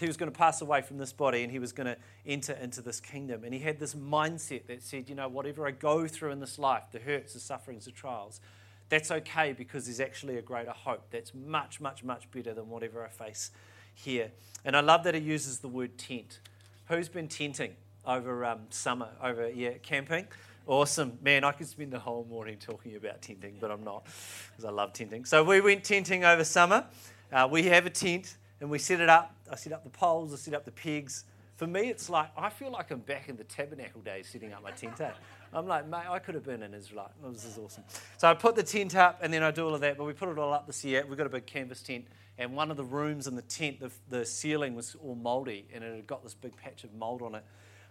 he 0.00 0.06
was 0.06 0.16
going 0.16 0.30
to 0.30 0.36
pass 0.36 0.60
away 0.60 0.82
from 0.82 0.98
this 0.98 1.12
body 1.12 1.44
and 1.44 1.52
he 1.52 1.60
was 1.60 1.72
going 1.72 1.86
to 1.86 1.96
enter 2.26 2.52
into 2.54 2.82
this 2.82 3.00
kingdom. 3.00 3.44
And 3.44 3.54
he 3.54 3.60
had 3.60 3.78
this 3.78 3.94
mindset 3.94 4.66
that 4.66 4.82
said, 4.82 5.08
you 5.08 5.14
know, 5.14 5.28
whatever 5.28 5.66
I 5.68 5.70
go 5.70 6.08
through 6.08 6.32
in 6.32 6.40
this 6.40 6.58
life, 6.58 6.84
the 6.90 6.98
hurts, 6.98 7.34
the 7.34 7.38
sufferings, 7.38 7.84
the 7.84 7.92
trials, 7.92 8.40
that's 8.88 9.12
okay 9.12 9.52
because 9.52 9.86
there's 9.86 10.00
actually 10.00 10.36
a 10.36 10.42
greater 10.42 10.72
hope 10.72 11.10
that's 11.10 11.32
much, 11.32 11.80
much, 11.80 12.02
much 12.02 12.28
better 12.32 12.52
than 12.52 12.68
whatever 12.68 13.04
I 13.04 13.08
face 13.08 13.52
here. 13.94 14.32
And 14.64 14.76
I 14.76 14.80
love 14.80 15.04
that 15.04 15.14
he 15.14 15.20
uses 15.20 15.60
the 15.60 15.68
word 15.68 15.96
tent. 15.96 16.40
Who's 16.88 17.08
been 17.08 17.28
tenting 17.28 17.76
over 18.06 18.44
um, 18.44 18.60
summer, 18.70 19.08
over, 19.22 19.50
yeah, 19.50 19.72
camping? 19.82 20.26
Awesome. 20.66 21.18
Man, 21.22 21.44
I 21.44 21.52
could 21.52 21.66
spend 21.66 21.92
the 21.92 21.98
whole 21.98 22.24
morning 22.24 22.56
talking 22.58 22.96
about 22.96 23.20
tenting, 23.20 23.56
but 23.60 23.70
I'm 23.70 23.84
not 23.84 24.06
because 24.50 24.64
I 24.64 24.70
love 24.70 24.92
tenting. 24.94 25.24
So 25.26 25.44
we 25.44 25.60
went 25.60 25.84
tenting 25.84 26.24
over 26.24 26.42
summer. 26.42 26.86
Uh, 27.30 27.48
we 27.50 27.64
have 27.64 27.84
a 27.84 27.90
tent 27.90 28.36
and 28.60 28.70
we 28.70 28.78
set 28.78 29.00
it 29.00 29.10
up. 29.10 29.34
I 29.50 29.56
set 29.56 29.72
up 29.72 29.84
the 29.84 29.90
poles, 29.90 30.32
I 30.32 30.36
set 30.36 30.54
up 30.54 30.64
the 30.64 30.70
pegs. 30.70 31.24
For 31.56 31.66
me, 31.66 31.88
it's 31.88 32.08
like 32.08 32.30
I 32.36 32.48
feel 32.48 32.70
like 32.70 32.90
I'm 32.90 33.00
back 33.00 33.28
in 33.28 33.36
the 33.36 33.44
tabernacle 33.44 34.00
days 34.00 34.28
setting 34.28 34.52
up 34.52 34.62
my 34.62 34.70
tent. 34.70 35.00
Eh? 35.00 35.10
I'm 35.52 35.68
like, 35.68 35.86
mate, 35.86 36.06
I 36.08 36.18
could 36.18 36.34
have 36.34 36.44
been 36.44 36.62
in 36.62 36.72
Israel. 36.74 37.10
Oh, 37.22 37.30
this 37.30 37.44
is 37.44 37.58
awesome. 37.58 37.84
So 38.16 38.26
I 38.28 38.34
put 38.34 38.56
the 38.56 38.62
tent 38.62 38.96
up 38.96 39.20
and 39.22 39.32
then 39.32 39.42
I 39.42 39.50
do 39.50 39.66
all 39.66 39.74
of 39.74 39.80
that, 39.82 39.98
but 39.98 40.04
we 40.04 40.14
put 40.14 40.30
it 40.30 40.38
all 40.38 40.52
up 40.52 40.66
this 40.66 40.82
year. 40.82 41.04
We've 41.06 41.18
got 41.18 41.26
a 41.26 41.30
big 41.30 41.46
canvas 41.46 41.82
tent, 41.82 42.06
and 42.38 42.54
one 42.54 42.70
of 42.70 42.76
the 42.76 42.84
rooms 42.84 43.26
in 43.26 43.36
the 43.36 43.42
tent, 43.42 43.80
the, 43.80 43.90
the 44.08 44.24
ceiling 44.24 44.74
was 44.74 44.96
all 45.02 45.14
mouldy 45.14 45.66
and 45.72 45.84
it 45.84 45.94
had 45.94 46.06
got 46.06 46.24
this 46.24 46.34
big 46.34 46.56
patch 46.56 46.84
of 46.84 46.92
mould 46.94 47.22
on 47.22 47.34
it. 47.34 47.44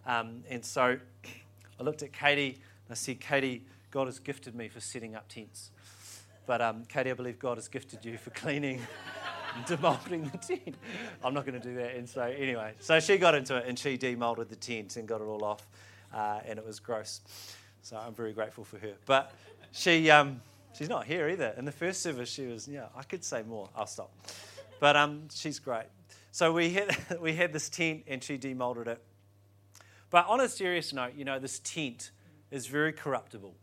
Um, 0.05 0.43
and 0.49 0.63
so 0.63 0.97
I 1.79 1.83
looked 1.83 2.03
at 2.03 2.13
Katie 2.13 2.49
and 2.49 2.91
I 2.91 2.93
said, 2.93 3.19
Katie, 3.19 3.63
God 3.91 4.07
has 4.07 4.19
gifted 4.19 4.55
me 4.55 4.67
for 4.67 4.79
setting 4.79 5.15
up 5.15 5.27
tents. 5.27 5.71
But 6.45 6.61
um, 6.61 6.83
Katie, 6.85 7.11
I 7.11 7.13
believe 7.13 7.39
God 7.39 7.57
has 7.57 7.67
gifted 7.67 8.03
you 8.03 8.17
for 8.17 8.31
cleaning 8.31 8.81
and 9.55 9.65
demolding 9.65 10.31
the 10.31 10.37
tent. 10.37 10.75
I'm 11.23 11.33
not 11.33 11.45
going 11.45 11.59
to 11.59 11.65
do 11.65 11.75
that. 11.75 11.95
And 11.95 12.07
so, 12.07 12.23
anyway, 12.23 12.73
so 12.79 12.99
she 12.99 13.17
got 13.17 13.35
into 13.35 13.55
it 13.57 13.65
and 13.67 13.77
she 13.77 13.97
demolded 13.97 14.49
the 14.49 14.55
tent 14.55 14.97
and 14.97 15.07
got 15.07 15.21
it 15.21 15.25
all 15.25 15.43
off, 15.43 15.65
uh, 16.13 16.39
and 16.45 16.59
it 16.59 16.65
was 16.65 16.79
gross. 16.79 17.21
So 17.81 17.97
I'm 17.97 18.13
very 18.13 18.33
grateful 18.33 18.63
for 18.63 18.77
her. 18.79 18.93
But 19.05 19.31
she, 19.71 20.09
um, 20.09 20.41
she's 20.77 20.89
not 20.89 21.05
here 21.05 21.29
either. 21.29 21.53
In 21.57 21.65
the 21.65 21.71
first 21.71 22.01
service, 22.01 22.29
she 22.29 22.45
was, 22.45 22.67
yeah, 22.67 22.87
I 22.95 23.03
could 23.03 23.23
say 23.23 23.43
more. 23.43 23.69
I'll 23.75 23.87
stop. 23.87 24.11
But 24.79 24.95
um, 24.95 25.27
she's 25.33 25.59
great. 25.59 25.85
So 26.31 26.51
we 26.51 26.71
had, 26.71 26.97
we 27.21 27.33
had 27.33 27.53
this 27.53 27.69
tent 27.69 28.03
and 28.07 28.23
she 28.23 28.37
demolded 28.37 28.87
it. 28.87 29.01
But 30.13 30.27
on 30.27 30.41
a 30.41 30.47
serious 30.47 30.93
note, 30.93 31.15
you 31.17 31.25
know, 31.25 31.39
this 31.39 31.57
tent 31.57 32.11
is 32.51 32.67
very 32.67 32.93
corruptible. 32.93 33.55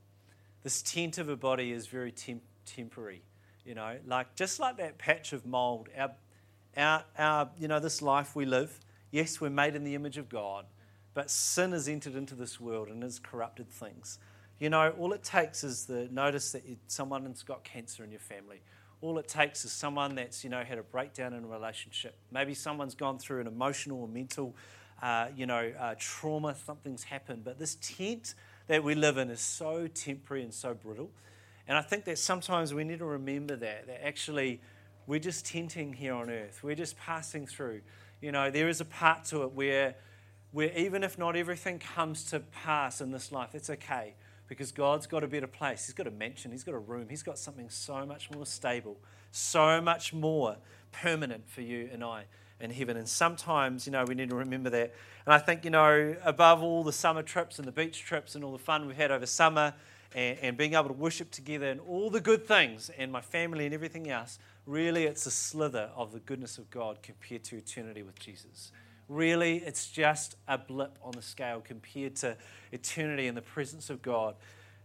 This 0.65 0.83
tent 0.83 1.17
of 1.19 1.29
a 1.29 1.37
body 1.37 1.71
is 1.71 1.87
very 1.87 2.11
temp- 2.11 2.43
temporary. 2.67 3.23
You 3.65 3.77
know, 3.77 3.99
like 4.05 4.35
just 4.35 4.59
like 4.59 4.77
that 4.79 4.99
patch 4.99 5.33
of 5.33 5.47
mold, 5.47 5.91
our, 5.97 6.11
our, 6.77 7.05
our, 7.17 7.51
you 7.57 7.69
know, 7.69 7.79
this 7.79 8.03
life 8.03 8.35
we 8.35 8.47
live, 8.47 8.81
yes, 9.13 9.41
we're 9.41 9.49
made 9.49 9.77
in 9.77 9.85
the 9.85 9.95
image 9.95 10.19
of 10.19 10.29
God, 10.29 10.65
but 11.15 11.31
sin 11.31 11.71
has 11.71 11.87
entered 11.87 12.17
into 12.17 12.35
this 12.35 12.59
world 12.59 12.89
and 12.89 13.05
has 13.05 13.21
corrupted 13.21 13.71
things. 13.71 14.19
You 14.59 14.71
know, 14.71 14.93
all 14.99 15.13
it 15.13 15.23
takes 15.23 15.63
is 15.63 15.87
the 15.87 16.09
notice 16.11 16.51
that 16.51 16.67
you, 16.67 16.79
someone's 16.89 17.45
got 17.45 17.63
cancer 17.63 18.03
in 18.03 18.11
your 18.11 18.19
family. 18.19 18.61
All 19.03 19.19
it 19.19 19.29
takes 19.29 19.65
is 19.65 19.71
someone 19.71 20.17
that's, 20.17 20.43
you 20.43 20.51
know, 20.51 20.65
had 20.65 20.79
a 20.79 20.83
breakdown 20.83 21.33
in 21.33 21.45
a 21.45 21.47
relationship. 21.47 22.17
Maybe 22.33 22.55
someone's 22.55 22.97
gone 22.97 23.21
through 23.21 23.41
an 23.41 23.47
emotional 23.47 24.01
or 24.01 24.09
mental, 24.09 24.57
uh, 25.03 25.29
you 25.35 25.47
know, 25.47 25.73
uh, 25.79 25.95
trauma, 25.99 26.55
something's 26.67 27.05
happened. 27.05 27.45
But 27.45 27.59
this 27.59 27.77
tent 27.81 28.35
that 28.67 28.85
we 28.85 28.95
live 28.95 29.17
in 29.17 29.31
is 29.31 29.41
so 29.41 29.87
temporary 29.87 30.43
and 30.43 30.53
so 30.53 30.75
brittle. 30.75 31.11
And 31.67 31.79
I 31.79 31.83
think 31.83 32.05
that 32.05 32.19
sometimes 32.19 32.75
we 32.75 32.85
need 32.85 32.99
to 32.99 33.05
remember 33.05 33.57
that, 33.57 33.87
that 33.87 34.05
actually 34.05 34.61
we're 35.07 35.21
just 35.21 35.47
tenting 35.47 35.93
here 35.93 36.15
on 36.15 36.31
earth. 36.31 36.61
We're 36.63 36.75
just 36.75 36.99
passing 36.99 37.47
through. 37.47 37.81
You 38.21 38.33
know, 38.33 38.51
there 38.51 38.69
is 38.69 38.81
a 38.81 38.85
part 38.85 39.25
to 39.27 39.43
it 39.45 39.53
where, 39.53 39.95
where 40.53 40.73
even 40.77 41.03
if 41.03 41.19
not 41.19 41.37
everything 41.37 41.79
comes 41.79 42.25
to 42.31 42.41
pass 42.41 43.01
in 43.01 43.11
this 43.11 43.33
life, 43.33 43.55
it's 43.55 43.71
okay 43.71 44.15
because 44.47 44.73
God's 44.73 45.07
got 45.07 45.23
a 45.23 45.29
better 45.29 45.47
place. 45.47 45.87
He's 45.87 45.95
got 45.95 46.09
a 46.09 46.11
mansion, 46.11 46.51
He's 46.51 46.65
got 46.65 46.75
a 46.75 46.79
room, 46.79 47.07
He's 47.09 47.23
got 47.23 47.39
something 47.39 47.71
so 47.71 48.05
much 48.05 48.31
more 48.31 48.45
stable, 48.45 48.99
so 49.31 49.81
much 49.81 50.13
more 50.13 50.57
permanent 50.93 51.49
for 51.49 51.63
you 51.63 51.89
and 51.93 52.03
I 52.03 52.25
in 52.61 52.71
heaven. 52.71 52.97
And 52.97 53.09
sometimes, 53.09 53.87
you 53.87 53.93
know, 53.93 54.05
we 54.05 54.15
need 54.15 54.31
to 54.31 54.37
remember 54.37 54.71
that. 54.71 54.95
And 55.27 55.35
I 55.35 55.39
think, 55.39 55.65
you 55.65 55.71
know, 55.71 56.17
above 56.25 56.63
all 56.63 56.85
the 56.85 56.93
summer 56.93 57.23
trips 57.23 57.59
and 57.59 57.67
the 57.67 57.73
beach 57.73 58.01
trips 58.03 58.35
and 58.35 58.45
all 58.45 58.53
the 58.53 58.59
fun 58.59 58.87
we've 58.87 58.97
had 58.97 59.11
over 59.11 59.27
summer, 59.27 59.75
and, 60.15 60.39
and 60.41 60.57
being 60.57 60.75
able 60.75 60.89
to 60.89 60.93
worship 60.93 61.31
together 61.31 61.71
and 61.71 61.81
all 61.81 62.11
the 62.11 62.21
good 62.21 62.47
things 62.47 62.91
and 62.99 63.13
my 63.13 63.21
family 63.21 63.65
and 63.65 63.75
everything 63.75 64.11
else, 64.11 64.39
really 64.67 65.05
it's 65.05 65.27
a 65.27 65.31
slither 65.31 65.91
of 65.97 66.13
the 66.13 66.21
goodness 66.21 66.59
of 66.59 66.71
God 66.71 66.99
compared 67.03 67.45
to 67.45 67.57
eternity 67.57 68.03
with 68.03 68.19
Jesus. 68.19 68.73
Really, 69.09 69.57
it's 69.57 69.91
just 69.91 70.37
a 70.47 70.57
blip 70.57 70.97
on 71.03 71.11
the 71.13 71.23
scale 71.23 71.61
compared 71.61 72.15
to 72.17 72.37
eternity 72.71 73.27
in 73.27 73.35
the 73.35 73.43
presence 73.43 73.91
of 73.91 74.03
God. 74.03 74.37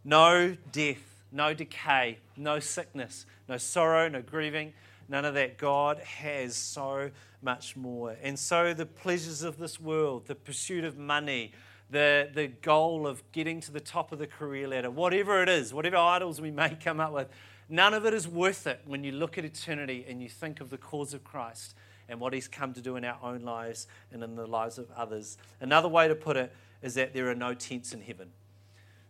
No 0.03 0.57
death, 0.71 1.23
no 1.31 1.53
decay, 1.53 2.17
no 2.35 2.59
sickness, 2.59 3.27
no 3.47 3.57
sorrow, 3.57 4.09
no 4.09 4.23
grieving, 4.23 4.73
none 5.09 5.25
of 5.25 5.33
that. 5.35 5.57
God 5.57 5.99
has 5.99 6.55
so 6.55 7.11
much 7.41 7.75
more. 7.75 8.15
And 8.21 8.37
so 8.37 8.73
the 8.73 8.85
pleasures 8.85 9.41
of 9.43 9.57
this 9.57 9.79
world, 9.79 10.27
the 10.27 10.35
pursuit 10.35 10.83
of 10.83 10.97
money, 10.97 11.53
the, 11.89 12.29
the 12.33 12.47
goal 12.47 13.07
of 13.07 13.23
getting 13.31 13.61
to 13.61 13.71
the 13.71 13.79
top 13.79 14.11
of 14.11 14.19
the 14.19 14.27
career 14.27 14.67
ladder, 14.67 14.89
whatever 14.89 15.41
it 15.41 15.49
is, 15.49 15.73
whatever 15.73 15.97
idols 15.97 16.41
we 16.41 16.51
may 16.51 16.75
come 16.75 16.99
up 16.99 17.13
with, 17.13 17.29
none 17.69 17.93
of 17.93 18.05
it 18.05 18.13
is 18.13 18.27
worth 18.27 18.67
it 18.67 18.81
when 18.85 19.03
you 19.03 19.11
look 19.11 19.37
at 19.37 19.45
eternity 19.45 20.05
and 20.07 20.21
you 20.21 20.29
think 20.29 20.59
of 20.61 20.69
the 20.69 20.77
cause 20.77 21.13
of 21.13 21.23
Christ 21.23 21.75
and 22.07 22.19
what 22.19 22.33
he's 22.33 22.47
come 22.47 22.73
to 22.73 22.81
do 22.81 22.95
in 22.95 23.05
our 23.05 23.17
own 23.23 23.41
lives 23.41 23.87
and 24.11 24.23
in 24.23 24.35
the 24.35 24.45
lives 24.45 24.77
of 24.77 24.87
others. 24.95 25.37
Another 25.59 25.87
way 25.87 26.07
to 26.07 26.15
put 26.15 26.37
it 26.37 26.51
is 26.81 26.93
that 26.95 27.13
there 27.13 27.29
are 27.29 27.35
no 27.35 27.53
tents 27.53 27.93
in 27.93 28.01
heaven. 28.01 28.29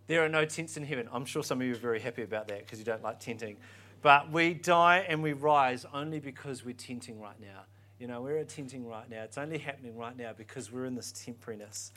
There 0.08 0.24
are 0.24 0.30
no 0.30 0.46
tents 0.46 0.78
in 0.78 0.86
heaven. 0.86 1.10
I'm 1.12 1.26
sure 1.26 1.44
some 1.44 1.62
of 1.62 1.68
you 1.68 1.74
are 1.74 1.78
very 1.78 2.00
happy 2.00 2.22
about 2.22 2.48
that 2.50 2.60
because 2.60 2.80
you 2.80 2.86
don't 2.86 3.04
like 3.04 3.20
tenting. 3.20 3.58
But 4.02 4.32
we 4.32 4.54
die 4.54 5.06
and 5.08 5.24
we 5.24 5.34
rise 5.34 5.86
only 5.94 6.20
because 6.20 6.64
we're 6.64 6.74
tenting 6.74 7.20
right 7.20 7.40
now. 7.40 7.62
You 8.00 8.08
know, 8.08 8.22
we're 8.22 8.44
tenting 8.44 8.86
right 8.86 9.10
now. 9.10 9.24
It's 9.24 9.38
only 9.38 9.58
happening 9.58 9.96
right 9.96 10.16
now 10.18 10.34
because 10.38 10.72
we're 10.72 10.86
in 10.86 10.96
this 10.96 11.12
temporariness. 11.12 11.92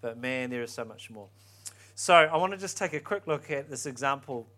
But 0.00 0.18
man, 0.18 0.50
there 0.50 0.62
is 0.62 0.72
so 0.72 0.84
much 0.84 1.10
more. 1.10 1.28
So 1.94 2.14
I 2.14 2.36
want 2.36 2.52
to 2.52 2.58
just 2.58 2.76
take 2.76 2.92
a 2.92 3.00
quick 3.00 3.26
look 3.26 3.50
at 3.50 3.70
this 3.70 3.86
example 3.86 4.48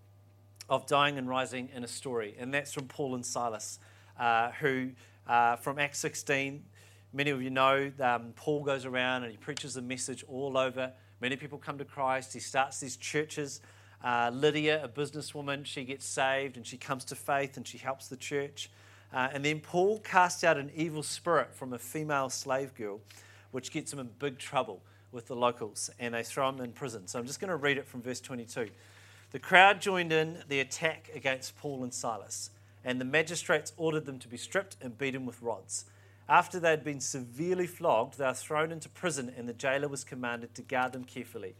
of 0.69 0.87
dying 0.87 1.19
and 1.19 1.29
rising 1.29 1.69
in 1.75 1.85
a 1.85 1.89
story, 1.89 2.35
and 2.39 2.53
that's 2.53 2.73
from 2.73 2.89
Paul 2.89 3.15
and 3.15 3.25
Silas, 3.25 3.79
uh, 4.19 4.51
who 4.53 4.91
uh, 5.27 5.57
from 5.57 5.79
Acts 5.79 5.99
16. 5.99 6.65
Many 7.13 7.31
of 7.31 7.43
you 7.43 7.51
know 7.51 7.93
um, 8.01 8.33
Paul 8.37 8.65
goes 8.65 8.85
around 8.85 9.23
and 9.23 9.31
he 9.31 9.39
preaches 9.39 9.77
a 9.77 9.83
message 9.83 10.25
all 10.29 10.59
over. 10.59 10.93
Many 11.21 11.37
people 11.37 11.59
come 11.59 11.79
to 11.79 11.85
Christ. 11.85 12.33
He 12.33 12.41
starts 12.41 12.81
these 12.81 12.97
churches. 12.97 13.61
Uh, 14.07 14.31
Lydia, 14.33 14.85
a 14.85 14.89
businesswoman, 14.89 15.67
she 15.67 15.83
gets 15.83 16.07
saved 16.07 16.57
and 16.57 16.65
she 16.65 16.77
comes 16.77 17.05
to 17.05 17.17
faith 17.17 17.57
and 17.57 17.67
she 17.67 17.77
helps 17.77 18.07
the 18.07 18.17
church. 18.17 18.71
Uh, 19.13 19.31
and 19.33 19.45
then 19.45 19.59
Paul 19.59 19.99
casts 19.99 20.45
out 20.45 20.57
an 20.57 20.71
evil 20.77 21.03
spirit 21.03 21.53
from 21.53 21.73
a 21.73 21.79
female 21.79 22.31
slave 22.31 22.73
girl, 22.77 23.01
which 23.51 23.73
gets 23.73 23.93
him 23.93 23.99
in 23.99 24.09
big 24.21 24.39
trouble 24.39 24.81
with 25.11 25.27
the 25.27 25.35
locals 25.35 25.91
and 25.99 26.15
they 26.15 26.23
throw 26.23 26.49
him 26.51 26.61
in 26.61 26.71
prison. 26.71 27.09
So 27.09 27.19
I'm 27.19 27.27
just 27.27 27.41
going 27.41 27.49
to 27.49 27.57
read 27.57 27.79
it 27.79 27.89
from 27.89 28.01
verse 28.01 28.21
22. 28.21 28.69
The 29.33 29.41
crowd 29.41 29.81
joined 29.81 30.13
in 30.13 30.39
the 30.47 30.61
attack 30.61 31.11
against 31.13 31.57
Paul 31.57 31.83
and 31.83 31.93
Silas, 31.93 32.51
and 32.85 33.01
the 33.01 33.05
magistrates 33.05 33.73
ordered 33.77 34.07
them 34.07 34.21
to 34.21 34.29
be 34.29 34.37
stripped 34.37 34.77
and 34.81 34.97
beaten 34.97 35.27
with 35.27 35.43
rods. 35.43 35.85
After 36.29 36.61
they 36.61 36.71
had 36.71 36.85
been 36.85 37.01
severely 37.01 37.67
flogged, 37.67 38.19
they 38.19 38.25
were 38.25 38.35
thrown 38.35 38.71
into 38.71 38.89
prison, 38.89 39.35
and 39.37 39.49
the 39.49 39.53
jailer 39.53 39.89
was 39.89 40.05
commanded 40.05 40.55
to 40.55 40.63
guard 40.63 40.93
them 40.93 41.03
carefully. 41.03 41.57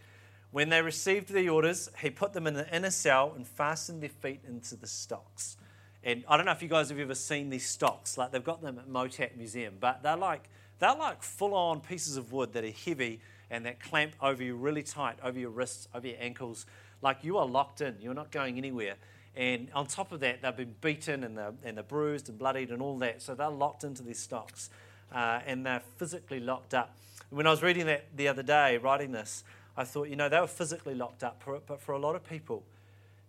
When 0.57 0.71
they 0.71 0.81
received 0.81 1.35
the 1.35 1.51
orders, 1.51 1.91
he 2.01 2.09
put 2.09 2.33
them 2.33 2.47
in 2.47 2.55
the 2.55 2.75
inner 2.75 2.91
cell 2.91 3.35
and 3.37 3.47
fastened 3.47 4.03
their 4.03 4.09
feet 4.09 4.41
into 4.49 4.75
the 4.75 4.87
stocks. 4.87 5.59
And 6.03 6.25
I 6.27 6.39
don't 6.39 6.47
know 6.47 6.53
if 6.53 6.63
you 6.63 6.69
guys 6.71 6.89
have 6.89 6.99
ever 6.99 7.15
seen 7.15 7.51
these 7.51 7.67
stocks, 7.69 8.17
like 8.17 8.33
they've 8.33 8.43
got 8.43 8.63
them 8.63 8.79
at 8.79 8.89
MOTAT 8.89 9.37
Museum, 9.37 9.75
but 9.79 10.03
they're 10.03 10.17
like 10.17 10.49
they're 10.79 10.95
like 10.95 11.23
full-on 11.23 11.83
pieces 11.83 12.17
of 12.17 12.33
wood 12.33 12.55
that 12.55 12.65
are 12.65 12.71
heavy 12.71 13.21
and 13.51 13.67
that 13.67 13.81
clamp 13.81 14.15
over 14.23 14.43
you 14.43 14.57
really 14.57 14.83
tight, 14.83 15.19
over 15.23 15.39
your 15.39 15.51
wrists, 15.51 15.89
over 15.95 16.07
your 16.07 16.17
ankles. 16.19 16.65
Like 17.03 17.23
you 17.23 17.37
are 17.37 17.45
locked 17.45 17.83
in, 17.83 17.97
you're 18.01 18.15
not 18.15 18.31
going 18.31 18.57
anywhere. 18.57 18.95
And 19.37 19.69
on 19.75 19.87
top 19.87 20.11
of 20.11 20.21
that, 20.21 20.41
they've 20.41 20.57
been 20.57 20.75
beaten 20.81 21.23
and 21.23 21.37
they're, 21.37 21.53
and 21.65 21.77
they're 21.77 21.85
bruised 21.85 22.31
and 22.31 22.39
bloodied 22.39 22.71
and 22.71 22.81
all 22.81 22.97
that. 23.01 23.21
So 23.21 23.35
they're 23.35 23.51
locked 23.51 23.85
into 23.85 24.03
these 24.03 24.21
stocks 24.21 24.71
uh, 25.15 25.41
and 25.47 25.67
they're 25.67 25.83
physically 25.99 26.41
locked 26.41 26.73
up. 26.73 26.97
When 27.29 27.47
I 27.47 27.51
was 27.51 27.63
reading 27.63 27.85
that 27.87 28.07
the 28.17 28.29
other 28.29 28.43
day, 28.43 28.79
writing 28.79 29.13
this, 29.13 29.45
I 29.77 29.85
thought, 29.85 30.09
you 30.09 30.17
know, 30.17 30.29
they 30.29 30.41
were 30.41 30.47
physically 30.47 30.95
locked 30.95 31.23
up, 31.23 31.43
but 31.67 31.81
for 31.81 31.93
a 31.93 31.99
lot 31.99 32.17
of 32.17 32.25
people, 32.25 32.65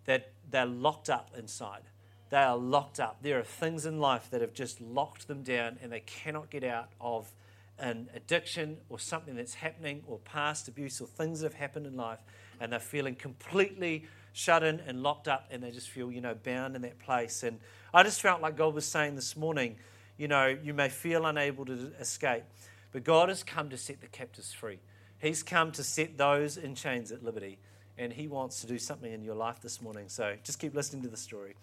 that 0.06 0.32
they're 0.50 0.66
locked 0.66 1.10
up 1.10 1.32
inside. 1.38 1.84
They 2.30 2.38
are 2.38 2.58
locked 2.58 3.00
up. 3.00 3.18
There 3.22 3.40
are 3.40 3.44
things 3.44 3.86
in 3.86 4.00
life 4.00 4.30
that 4.32 4.42
have 4.42 4.54
just 4.54 4.82
locked 4.82 5.28
them 5.28 5.44
down 5.44 5.78
and 5.82 5.92
they 5.92 6.02
cannot 6.02 6.50
get 6.50 6.64
out 6.64 6.90
of 7.00 7.32
an 7.80 8.10
addiction 8.16 8.78
or 8.90 9.00
something 9.00 9.36
that's 9.36 9.54
happening 9.54 10.04
or 10.08 10.18
past 10.20 10.68
abuse 10.68 11.00
or 11.00 11.08
things 11.08 11.42
that 11.42 11.52
have 11.52 11.60
happened 11.60 11.86
in 11.86 11.96
life 11.96 12.20
and 12.60 12.72
they're 12.72 12.80
feeling 12.80 13.16
completely 13.16 14.06
shut 14.34 14.64
in 14.64 14.80
and 14.82 15.04
locked 15.04 15.28
up 15.28 15.48
and 15.52 15.64
they 15.64 15.72
just 15.72 15.90
feel, 15.90 16.12
you 16.12 16.22
know, 16.22 16.36
bound 16.36 16.76
in 16.76 16.82
that 16.82 17.00
place. 17.00 17.44
And 17.44 17.60
I 17.94 18.04
just 18.04 18.22
felt 18.22 18.42
like 18.42 18.58
God 18.58 18.74
was 18.74 18.86
saying 18.86 19.16
this 19.16 19.36
morning, 19.38 19.76
you 20.18 20.28
know, 20.28 20.48
you 20.48 20.74
may 20.74 20.90
feel 20.90 21.26
unable 21.26 21.66
to 21.66 21.92
escape, 22.00 22.44
but 22.92 23.04
God 23.04 23.30
has 23.30 23.44
come 23.44 23.70
to 23.70 23.78
set 23.78 24.02
the 24.02 24.08
captives 24.08 24.54
free. 24.54 24.80
He's 25.20 25.44
come 25.44 25.72
to 25.74 25.84
set 25.84 26.18
those 26.18 26.58
in 26.58 26.76
chains 26.76 27.12
at 27.12 27.24
liberty, 27.24 27.58
and 27.98 28.14
He 28.14 28.28
wants 28.28 28.62
to 28.62 28.68
do 28.68 28.78
something 28.78 29.12
in 29.12 29.24
your 29.24 29.36
life 29.36 29.62
this 29.62 29.82
morning. 29.82 30.10
So 30.10 30.36
just 30.44 30.60
keep 30.60 30.76
listening 30.76 31.02
to 31.04 31.10
the 31.10 31.18
story. 31.18 31.56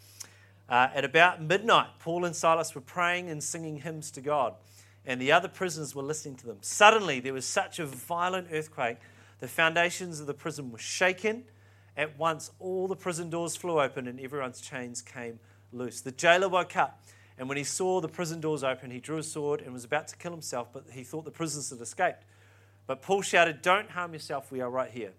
Uh, 0.68 0.88
at 0.94 1.04
about 1.04 1.42
midnight, 1.42 1.88
Paul 1.99 2.25
and 2.25 2.34
Silas 2.34 2.75
were 2.75 2.80
praying 2.80 3.28
and 3.28 3.42
singing 3.42 3.80
hymns 3.80 4.11
to 4.12 4.20
God, 4.20 4.54
and 5.04 5.20
the 5.20 5.30
other 5.30 5.49
prisoners 5.49 5.94
were 5.94 6.02
listening 6.02 6.37
to 6.37 6.46
them. 6.46 6.58
Suddenly, 6.62 7.20
there 7.20 7.34
was 7.34 7.46
such 7.46 7.78
a 7.78 7.87
violent 7.87 8.49
earthquake, 8.50 8.96
the 9.40 9.49
foundations 9.49 10.20
of 10.20 10.26
the 10.26 10.34
prison 10.34 10.70
were 10.70 10.78
shaken. 10.78 11.44
At 11.96 12.18
once, 12.18 12.50
all 12.58 12.88
the 12.88 12.96
prison 12.96 13.30
doors 13.30 13.56
flew 13.56 13.78
open, 13.78 14.08
and 14.08 14.18
everyone's 14.18 14.61
chains 14.61 15.02
came 15.02 15.38
loose. 15.70 16.00
The 16.00 16.12
jailer 16.12 16.49
woke 16.49 16.76
up, 16.76 17.02
and 17.37 17.49
when 17.49 17.58
he 17.58 17.64
saw 17.64 18.00
the 18.00 18.08
prison 18.08 18.40
doors 18.40 18.64
open, 18.64 18.90
he 18.90 19.00
drew 19.00 19.18
a 19.18 19.23
sword 19.23 19.61
and 19.61 19.73
was 19.73 19.84
about 19.84 20.08
to 20.08 20.16
kill 20.16 20.30
himself, 20.32 20.73
but 20.73 20.84
he 20.92 21.04
thought 21.04 21.25
the 21.25 21.30
prisoners 21.30 21.70
had 21.70 21.80
escaped. 21.80 22.25
But 22.86 23.02
Paul 23.02 23.22
shouted, 23.22 23.62
Don't 23.62 23.90
harm 23.90 24.12
yourself, 24.12 24.52
we 24.52 24.60
are 24.60 24.70
right 24.70 24.90
here. 24.90 25.12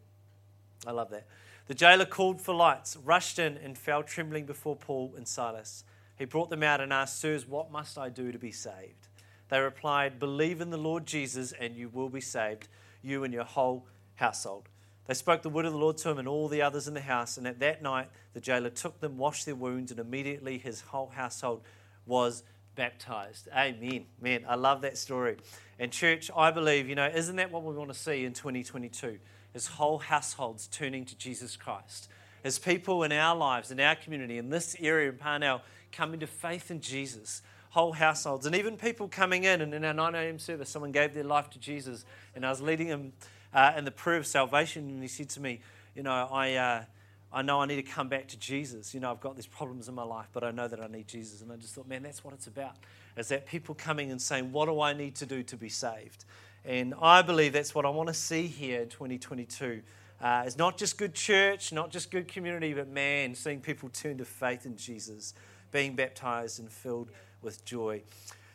I 0.85 0.91
love 0.91 1.09
that. 1.09 1.25
The 1.67 1.73
jailer 1.73 2.05
called 2.05 2.41
for 2.41 2.53
lights, 2.53 2.95
rushed 2.95 3.39
in, 3.39 3.57
and 3.57 3.77
fell 3.77 4.03
trembling 4.03 4.45
before 4.45 4.75
Paul 4.75 5.13
and 5.17 5.27
Silas. 5.27 5.83
He 6.17 6.25
brought 6.25 6.49
them 6.49 6.63
out 6.63 6.79
and 6.79 6.93
asked, 6.93 7.19
Sirs, 7.19 7.47
what 7.47 7.71
must 7.71 7.97
I 7.97 8.09
do 8.09 8.31
to 8.31 8.37
be 8.37 8.51
saved? 8.51 9.07
They 9.49 9.59
replied, 9.59 10.19
Believe 10.19 10.61
in 10.61 10.69
the 10.69 10.77
Lord 10.77 11.05
Jesus, 11.05 11.51
and 11.53 11.75
you 11.75 11.89
will 11.89 12.09
be 12.09 12.21
saved, 12.21 12.67
you 13.01 13.23
and 13.23 13.33
your 13.33 13.43
whole 13.43 13.87
household. 14.15 14.69
They 15.07 15.13
spoke 15.13 15.41
the 15.41 15.49
word 15.49 15.65
of 15.65 15.73
the 15.73 15.77
Lord 15.79 15.97
to 15.97 16.09
him 16.09 16.17
and 16.17 16.27
all 16.27 16.47
the 16.47 16.61
others 16.61 16.87
in 16.87 16.93
the 16.93 17.01
house, 17.01 17.37
and 17.37 17.47
at 17.47 17.59
that 17.59 17.81
night 17.81 18.09
the 18.33 18.41
jailer 18.41 18.69
took 18.69 18.99
them, 18.99 19.17
washed 19.17 19.45
their 19.45 19.55
wounds, 19.55 19.91
and 19.91 19.99
immediately 19.99 20.57
his 20.57 20.81
whole 20.81 21.09
household 21.09 21.61
was 22.05 22.43
baptized. 22.75 23.47
Amen. 23.55 24.05
Man, 24.21 24.45
I 24.47 24.55
love 24.55 24.81
that 24.81 24.97
story. 24.97 25.37
And, 25.79 25.91
church, 25.91 26.29
I 26.35 26.51
believe, 26.51 26.87
you 26.87 26.95
know, 26.95 27.07
isn't 27.07 27.35
that 27.37 27.51
what 27.51 27.63
we 27.63 27.73
want 27.73 27.91
to 27.91 27.97
see 27.97 28.25
in 28.25 28.33
2022? 28.33 29.17
Is 29.53 29.67
whole 29.67 29.99
households 29.99 30.67
turning 30.67 31.05
to 31.05 31.17
Jesus 31.17 31.55
Christ. 31.55 32.09
As 32.43 32.59
people 32.59 33.03
in 33.03 33.11
our 33.11 33.35
lives, 33.35 33.71
in 33.71 33.79
our 33.79 33.95
community, 33.95 34.37
in 34.37 34.49
this 34.49 34.75
area 34.79 35.09
in 35.09 35.17
Parnell, 35.17 35.61
coming 35.91 36.19
to 36.19 36.27
faith 36.27 36.69
in 36.69 36.81
Jesus. 36.81 37.41
Whole 37.69 37.93
households, 37.93 38.45
and 38.45 38.55
even 38.55 38.77
people 38.77 39.09
coming 39.09 39.43
in, 39.43 39.59
and 39.59 39.73
in 39.73 39.83
our 39.83 39.93
9 39.93 40.15
a.m. 40.15 40.39
service, 40.39 40.69
someone 40.69 40.93
gave 40.93 41.13
their 41.13 41.25
life 41.25 41.49
to 41.49 41.59
Jesus, 41.59 42.05
and 42.33 42.45
I 42.45 42.49
was 42.49 42.61
leading 42.61 42.87
them 42.87 43.11
uh, 43.53 43.73
in 43.75 43.83
the 43.83 43.91
prayer 43.91 44.17
of 44.17 44.25
salvation, 44.25 44.89
and 44.89 45.01
he 45.01 45.09
said 45.09 45.29
to 45.31 45.41
me, 45.41 45.59
You 45.93 46.03
know, 46.03 46.11
I. 46.31 46.53
Uh, 46.53 46.83
I 47.31 47.41
know 47.41 47.59
I 47.59 47.65
need 47.65 47.75
to 47.77 47.83
come 47.83 48.07
back 48.07 48.27
to 48.29 48.39
Jesus. 48.39 48.93
You 48.93 48.99
know, 48.99 49.11
I've 49.11 49.19
got 49.19 49.35
these 49.35 49.47
problems 49.47 49.89
in 49.89 49.95
my 49.95 50.03
life, 50.03 50.27
but 50.31 50.43
I 50.43 50.51
know 50.51 50.67
that 50.67 50.79
I 50.79 50.87
need 50.87 51.07
Jesus. 51.07 51.41
And 51.41 51.51
I 51.51 51.57
just 51.57 51.75
thought, 51.75 51.87
man, 51.87 52.03
that's 52.03 52.23
what 52.23 52.33
it's 52.33 52.47
about. 52.47 52.75
Is 53.17 53.27
that 53.29 53.45
people 53.45 53.75
coming 53.75 54.11
and 54.11 54.21
saying, 54.21 54.51
what 54.51 54.67
do 54.67 54.79
I 54.79 54.93
need 54.93 55.15
to 55.15 55.25
do 55.25 55.43
to 55.43 55.57
be 55.57 55.69
saved? 55.69 56.25
And 56.63 56.93
I 57.01 57.21
believe 57.21 57.53
that's 57.53 57.75
what 57.75 57.85
I 57.85 57.89
want 57.89 58.07
to 58.07 58.13
see 58.13 58.47
here 58.47 58.81
in 58.81 58.89
2022. 58.89 59.81
Uh, 60.21 60.43
it's 60.45 60.57
not 60.57 60.77
just 60.77 60.97
good 60.97 61.13
church, 61.13 61.73
not 61.73 61.91
just 61.91 62.09
good 62.09 62.27
community, 62.27 62.73
but 62.73 62.87
man, 62.87 63.35
seeing 63.35 63.59
people 63.59 63.89
turn 63.89 64.17
to 64.17 64.25
faith 64.25 64.65
in 64.65 64.77
Jesus, 64.77 65.33
being 65.71 65.95
baptized 65.95 66.59
and 66.59 66.71
filled 66.71 67.11
with 67.41 67.63
joy. 67.65 68.01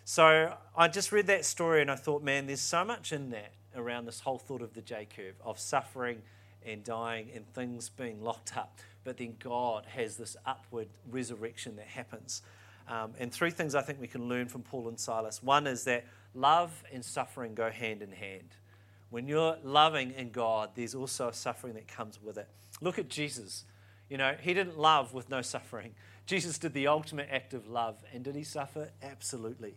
So 0.05 0.57
I 0.77 0.89
just 0.89 1.13
read 1.13 1.27
that 1.29 1.45
story 1.45 1.83
and 1.83 1.91
I 1.91 1.97
thought, 1.97 2.23
man, 2.23 2.47
there's 2.47 2.61
so 2.61 2.85
much 2.85 3.13
in 3.13 3.31
that 3.31 3.53
around 3.77 4.07
this 4.07 4.21
whole 4.21 4.39
thought 4.39 4.63
of 4.63 4.75
the 4.75 4.83
J 4.83 5.07
curve, 5.15 5.35
of 5.45 5.59
suffering 5.61 6.23
and 6.67 6.85
dying 6.85 7.31
and 7.35 7.47
things 7.55 7.89
being 7.89 8.23
locked 8.23 8.57
up. 8.57 8.79
But 9.05 9.17
then 9.17 9.37
God 9.39 9.87
has 9.87 10.17
this 10.17 10.37
upward 10.45 10.89
resurrection 11.11 11.77
that 11.77 11.87
happens. 11.87 12.43
Um, 12.89 13.13
and 13.19 13.33
three 13.33 13.51
things 13.51 13.75
I 13.75 13.83
think 13.83 14.01
we 14.01 14.09
can 14.09 14.29
learn 14.29 14.49
from 14.49 14.63
Paul 14.63 14.89
and 14.89 14.99
Silas. 14.99 15.43
One 15.43 15.67
is 15.67 15.85
that 15.85 16.05
love 16.35 16.83
and 16.93 17.05
suffering 17.05 17.55
go 17.55 17.71
hand 17.71 18.03
in 18.03 18.13
hand. 18.13 18.57
When 19.11 19.27
you're 19.27 19.57
loving 19.63 20.13
in 20.13 20.31
God, 20.31 20.71
there's 20.75 20.95
also 20.95 21.29
a 21.29 21.33
suffering 21.33 21.75
that 21.75 21.89
comes 21.89 22.21
with 22.23 22.37
it. 22.37 22.49
Look 22.81 22.99
at 22.99 23.09
Jesus. 23.09 23.65
You 24.09 24.19
know, 24.19 24.35
he 24.41 24.55
didn't 24.55 24.79
love 24.79 25.15
with 25.15 25.31
no 25.31 25.43
suffering. 25.43 25.95
Jesus 26.27 26.59
did 26.59 26.75
the 26.75 26.87
ultimate 26.87 27.29
act 27.31 27.55
of 27.55 27.69
love. 27.69 27.97
And 28.13 28.25
did 28.25 28.37
he 28.37 28.45
suffer? 28.45 28.91
Absolutely. 29.03 29.75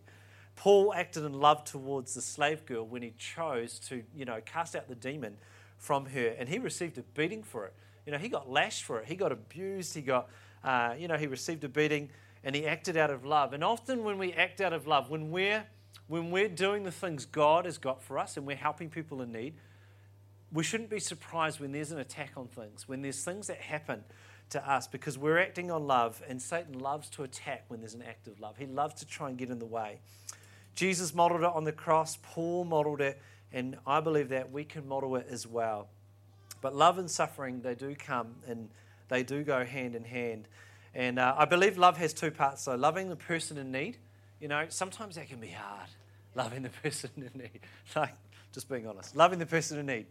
Paul 0.56 0.94
acted 0.94 1.24
in 1.24 1.34
love 1.34 1.64
towards 1.64 2.14
the 2.14 2.22
slave 2.22 2.66
girl 2.66 2.86
when 2.86 3.02
he 3.02 3.14
chose 3.18 3.80
to, 3.90 4.04
you 4.16 4.26
know, 4.26 4.40
cast 4.46 4.76
out 4.76 4.88
the 4.88 4.96
demon 4.96 5.38
from 5.78 6.06
her, 6.08 6.28
and 6.38 6.50
he 6.50 6.60
received 6.60 6.98
a 6.98 7.04
beating 7.04 7.44
for 7.44 7.66
it. 7.66 7.74
You 8.06 8.12
know, 8.12 8.18
he 8.18 8.30
got 8.30 8.50
lashed 8.50 8.84
for 8.84 9.00
it. 9.00 9.06
He 9.08 9.16
got 9.16 9.32
abused. 9.32 9.94
He 9.94 10.02
got, 10.02 10.30
uh, 10.64 10.96
you 10.98 11.08
know, 11.08 11.18
he 11.18 11.28
received 11.28 11.64
a 11.64 11.70
beating, 11.70 12.10
and 12.44 12.56
he 12.56 12.66
acted 12.66 12.98
out 12.98 13.10
of 13.10 13.26
love. 13.26 13.54
And 13.54 13.64
often 13.64 14.04
when 14.04 14.18
we 14.18 14.34
act 14.34 14.62
out 14.62 14.74
of 14.74 14.88
love, 14.88 15.10
when 15.10 15.32
we're 15.32 15.66
when 16.08 16.32
we're 16.32 16.50
doing 16.50 16.84
the 16.84 16.92
things 16.92 17.26
God 17.26 17.66
has 17.66 17.78
got 17.78 18.02
for 18.04 18.20
us, 18.20 18.36
and 18.36 18.46
we're 18.46 18.56
helping 18.56 18.90
people 18.90 19.22
in 19.22 19.32
need, 19.32 19.56
we 20.52 20.64
shouldn't 20.64 20.90
be 20.90 21.00
surprised 21.00 21.60
when 21.60 21.72
there's 21.72 21.92
an 21.92 22.00
attack 22.00 22.32
on 22.36 22.48
things, 22.48 22.88
when 22.88 23.02
there's 23.02 23.24
things 23.24 23.48
that 23.48 23.58
happen 23.58 24.04
to 24.50 24.70
us, 24.70 24.86
because 24.86 25.18
we're 25.18 25.40
acting 25.40 25.72
on 25.72 25.88
love, 25.88 26.22
and 26.28 26.42
Satan 26.42 26.78
loves 26.80 27.10
to 27.12 27.24
attack 27.24 27.66
when 27.70 27.80
there's 27.80 27.94
an 27.94 28.04
act 28.04 28.28
of 28.28 28.40
love. 28.40 28.58
He 28.58 28.66
loves 28.66 28.96
to 28.96 29.08
try 29.08 29.30
and 29.30 29.38
get 29.38 29.50
in 29.50 29.60
the 29.60 29.66
way. 29.66 30.00
Jesus 30.76 31.14
modeled 31.14 31.42
it 31.42 31.48
on 31.48 31.64
the 31.64 31.72
cross. 31.72 32.18
Paul 32.22 32.66
modeled 32.66 33.02
it 33.02 33.20
and 33.54 33.78
I 33.86 34.02
believe 34.02 34.30
that 34.30 34.52
we 34.52 34.66
can 34.66 34.88
model 34.88 35.16
it 35.16 35.28
as 35.30 35.48
well. 35.48 35.88
But 36.62 36.76
love 36.76 36.98
and 36.98 37.10
suffering, 37.10 37.62
they 37.62 37.76
do 37.76 37.96
come 37.96 38.36
and 38.48 38.70
they 39.10 39.24
do 39.24 39.44
go 39.44 39.64
hand 39.64 39.96
in 39.96 40.04
hand. 40.04 40.48
And 40.96 41.20
uh, 41.20 41.36
I 41.38 41.46
believe 41.46 41.78
love 41.78 41.98
has 41.98 42.14
two 42.14 42.32
parts. 42.32 42.64
So, 42.64 42.76
loving 42.76 43.10
the 43.10 43.16
person 43.16 43.58
in 43.58 43.72
need, 43.72 43.98
you 44.40 44.48
know, 44.48 44.66
sometimes 44.70 45.16
that 45.16 45.30
can 45.30 45.40
be 45.40 45.50
hard. 45.50 45.90
Loving 46.36 46.64
the 46.64 46.70
person 46.70 47.12
in 47.18 47.40
need. 47.40 47.60
Like, 47.96 48.16
just 48.52 48.70
being 48.70 48.88
honest. 48.88 49.16
Loving 49.16 49.40
the 49.40 49.46
person 49.46 49.80
in 49.80 49.86
need 49.88 50.06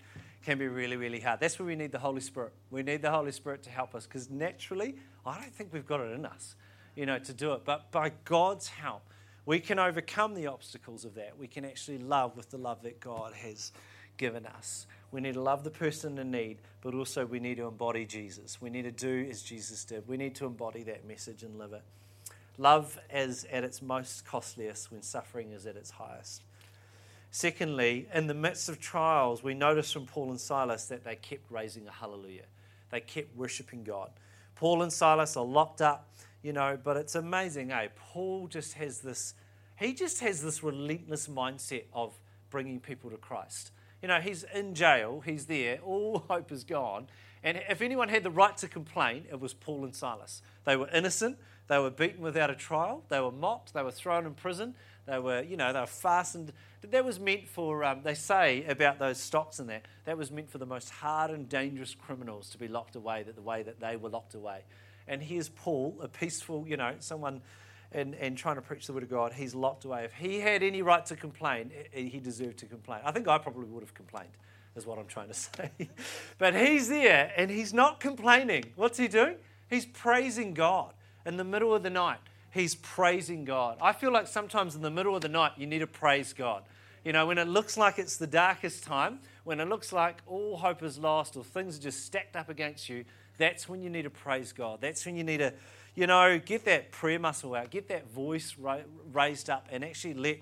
can 0.45 0.59
be 0.59 0.67
really, 0.67 0.97
really 0.97 1.21
hard. 1.21 1.41
That's 1.41 1.59
where 1.59 1.67
we 1.67 1.77
need 1.77 1.93
the 1.93 1.99
Holy 1.99 2.21
Spirit. 2.21 2.53
We 2.71 2.83
need 2.83 3.03
the 3.03 3.11
Holy 3.11 3.33
Spirit 3.33 3.63
to 3.65 3.71
help 3.71 3.95
us 3.95 4.07
because 4.07 4.31
naturally, 4.31 4.97
I 5.25 5.39
don't 5.39 5.55
think 5.55 5.73
we've 5.73 5.87
got 5.87 6.01
it 6.01 6.13
in 6.13 6.27
us, 6.27 6.57
you 6.97 7.07
know, 7.07 7.19
to 7.21 7.33
do 7.33 7.53
it. 7.53 7.65
But 7.65 7.93
by 7.93 8.13
God's 8.25 8.69
help, 8.69 9.03
we 9.45 9.59
can 9.61 9.79
overcome 9.79 10.35
the 10.35 10.47
obstacles 10.47 11.05
of 11.05 11.15
that. 11.15 11.39
We 11.39 11.47
can 11.47 11.65
actually 11.65 11.99
love 11.99 12.37
with 12.37 12.51
the 12.51 12.59
love 12.59 12.83
that 12.83 13.01
God 13.01 13.35
has 13.35 13.73
given 14.17 14.47
us. 14.47 14.87
We 15.11 15.21
need 15.21 15.35
to 15.35 15.43
love 15.43 15.65
the 15.65 15.71
person 15.71 16.19
in 16.19 16.31
need, 16.31 16.59
but 16.81 16.95
also 16.95 17.27
we 17.27 17.41
need 17.41 17.57
to 17.57 17.67
embody 17.67 18.05
Jesus. 18.07 18.61
We 18.61 18.71
need 18.71 18.83
to 18.83 18.93
do 18.93 19.27
as 19.29 19.43
Jesus 19.43 19.85
did. 19.85 20.07
We 20.07 20.17
need 20.17 20.35
to 20.37 20.47
embody 20.47 20.85
that 20.85 21.07
message 21.07 21.43
and 21.43 21.59
live 21.59 21.73
it. 21.73 21.83
Love 22.59 22.99
is 23.13 23.45
at 23.51 23.65
its 23.65 23.83
most 23.83 24.25
costliest 24.25 24.91
when 24.93 25.03
suffering 25.03 25.53
is 25.53 25.67
at 25.67 25.77
its 25.77 25.91
highest. 25.91 26.43
Secondly, 27.31 28.07
in 28.13 28.27
the 28.27 28.35
midst 28.35 28.69
of 28.69 28.79
trials, 28.79 29.43
we 29.43 29.55
notice 29.55 29.91
from 29.91 30.07
Paul 30.07 30.31
and 30.31 30.41
Silas 30.41 30.85
that 30.87 31.03
they 31.03 31.17
kept 31.17 31.51
raising 31.51 31.89
a 31.89 31.91
hallelujah. 31.91 32.45
They 32.91 33.01
kept 33.01 33.35
worshiping 33.37 33.85
God. 33.85 34.11
Paul 34.55 34.83
and 34.83 34.93
Silas 34.93 35.37
are 35.37 35.45
locked 35.45 35.81
up 35.81 36.11
you 36.43 36.53
know, 36.53 36.79
but 36.83 36.97
it's 36.97 37.15
amazing, 37.15 37.71
eh? 37.71 37.89
Paul 37.97 38.49
just 38.49 38.75
has 38.75 39.01
this, 39.01 39.35
he 39.77 39.95
just 39.95 40.21
has 40.21 40.43
this 40.43 40.63
relentless 40.63 41.29
mindset 41.29 41.85
of 41.93 42.19
bringing 42.51 42.81
people 42.81 43.11
to 43.11 43.17
Christ. 43.17 43.71
You 44.03 44.09
know, 44.09 44.21
he's 44.21 44.45
in 44.55 44.75
jail, 44.75 45.23
he's 45.25 45.47
there, 45.47 45.79
all 45.85 46.19
hope 46.29 46.51
is 46.51 46.65
gone. 46.65 47.07
And 47.45 47.61
if 47.69 47.81
anyone 47.83 48.09
had 48.09 48.23
the 48.23 48.31
right 48.31 48.57
to 48.59 48.69
complain, 48.69 49.25
it 49.31 49.41
was 49.41 49.55
Paul 49.55 49.85
and 49.85 49.95
Silas. 49.95 50.43
They 50.65 50.77
were 50.77 50.89
innocent, 50.91 51.39
they 51.69 51.79
were 51.79 51.91
beaten 51.91 52.21
without 52.21 52.51
a 52.51 52.55
trial, 52.55 53.05
they 53.09 53.21
were 53.21 53.33
mocked, 53.33 53.75
they 53.75 53.83
were 53.83 53.93
thrown 53.93 54.27
in 54.27 54.35
prison, 54.35 54.75
They 55.07 55.19
were, 55.19 55.43
you 55.43 55.57
know, 55.57 55.73
they 55.73 55.81
were 55.81 55.87
fastened. 55.87 56.53
That 56.83 57.05
was 57.05 57.19
meant 57.19 57.49
for, 57.49 57.85
um, 57.85 58.03
they 58.03 58.15
say 58.15 58.65
about 58.65 58.99
those 58.99 59.19
stocks 59.19 59.59
and 59.59 59.69
that, 59.69 59.87
that 60.05 60.17
was 60.19 60.31
meant 60.31 60.51
for 60.51 60.59
the 60.59 60.67
most 60.67 60.91
hardened, 60.91 61.49
dangerous 61.49 61.95
criminals 61.95 62.51
to 62.51 62.59
be 62.59 62.69
locked 62.69 62.97
away, 62.97 63.23
that 63.25 63.35
the 63.35 63.43
way 63.43 63.63
that 63.63 63.81
they 63.81 63.97
were 63.97 64.09
locked 64.09 64.35
away. 64.35 64.63
And 65.09 65.23
here's 65.23 65.49
Paul, 65.49 65.97
a 66.01 66.09
peaceful, 66.09 66.65
you 66.67 66.77
know, 66.77 66.95
someone 66.99 67.43
and, 67.95 68.15
and 68.15 68.37
trying 68.37 68.57
to 68.57 68.63
preach 68.63 68.87
the 68.87 68.93
word 68.93 69.03
of 69.03 69.11
God, 69.11 69.33
he's 69.33 69.55
locked 69.55 69.85
away. 69.85 70.05
If 70.05 70.13
he 70.15 70.41
had 70.41 70.63
any 70.63 70.83
right 70.83 71.05
to 71.07 71.17
complain, 71.17 71.71
he 71.93 72.19
deserved 72.19 72.59
to 72.59 72.67
complain. 72.67 73.01
I 73.05 73.13
think 73.13 73.29
I 73.29 73.39
probably 73.39 73.67
would 73.67 73.83
have 73.83 73.95
complained, 73.95 74.31
is 74.77 74.87
what 74.87 74.99
I'm 74.99 75.07
trying 75.07 75.29
to 75.29 75.35
say. 75.35 75.71
but 76.39 76.55
he's 76.55 76.89
there 76.89 77.33
and 77.37 77.51
he's 77.51 77.75
not 77.75 78.01
complaining. 78.01 78.65
What's 78.77 78.99
he 78.99 79.09
doing? 79.09 79.37
He's 79.69 79.87
praising 79.87 80.55
God 80.55 80.93
in 81.27 81.37
the 81.37 81.45
middle 81.45 81.75
of 81.75 81.83
the 81.83 81.91
night. 81.91 82.19
He's 82.51 82.75
praising 82.75 83.45
God. 83.45 83.79
I 83.81 83.93
feel 83.93 84.13
like 84.13 84.27
sometimes 84.27 84.75
in 84.75 84.83
the 84.83 84.91
middle 84.91 85.17
of 85.17 85.23
the 85.23 85.29
night, 85.29 85.53
you 85.57 85.67
need 85.67 85.79
to 85.79 85.87
praise 85.87 86.33
God. 86.33 86.65
You 87.05 87.13
know, 87.13 87.27
when 87.27 87.39
it 87.39 87.49
looks 87.49 87.77
like 87.77 87.99
it's 87.99 88.17
the 88.17 88.27
darkest 88.27 88.85
time, 88.85 89.21
when 89.45 89.59
it 89.59 89.69
looks 89.69 89.93
like 89.93 90.19
all 90.27 90.57
hope 90.57 90.83
is 90.83 90.99
lost 90.99 91.37
or 91.37 91.43
things 91.43 91.79
are 91.79 91.83
just 91.83 92.05
stacked 92.05 92.37
up 92.37 92.49
against 92.49 92.89
you, 92.89 93.05
that's 93.39 93.69
when 93.69 93.83
you 93.83 93.91
need 93.91 94.03
to 94.03 94.11
praise 94.11 94.53
God. 94.53 94.81
That's 94.81 95.05
when 95.05 95.17
you 95.17 95.25
need 95.25 95.39
to 95.39 95.53
you 95.95 96.07
know, 96.07 96.39
get 96.39 96.65
that 96.65 96.91
prayer 96.91 97.19
muscle 97.19 97.55
out, 97.55 97.71
get 97.71 97.89
that 97.89 98.11
voice 98.11 98.57
ra- 98.59 98.81
raised 99.13 99.51
up, 99.51 99.69
and 99.71 99.85
actually 99.85 100.15
let, 100.15 100.39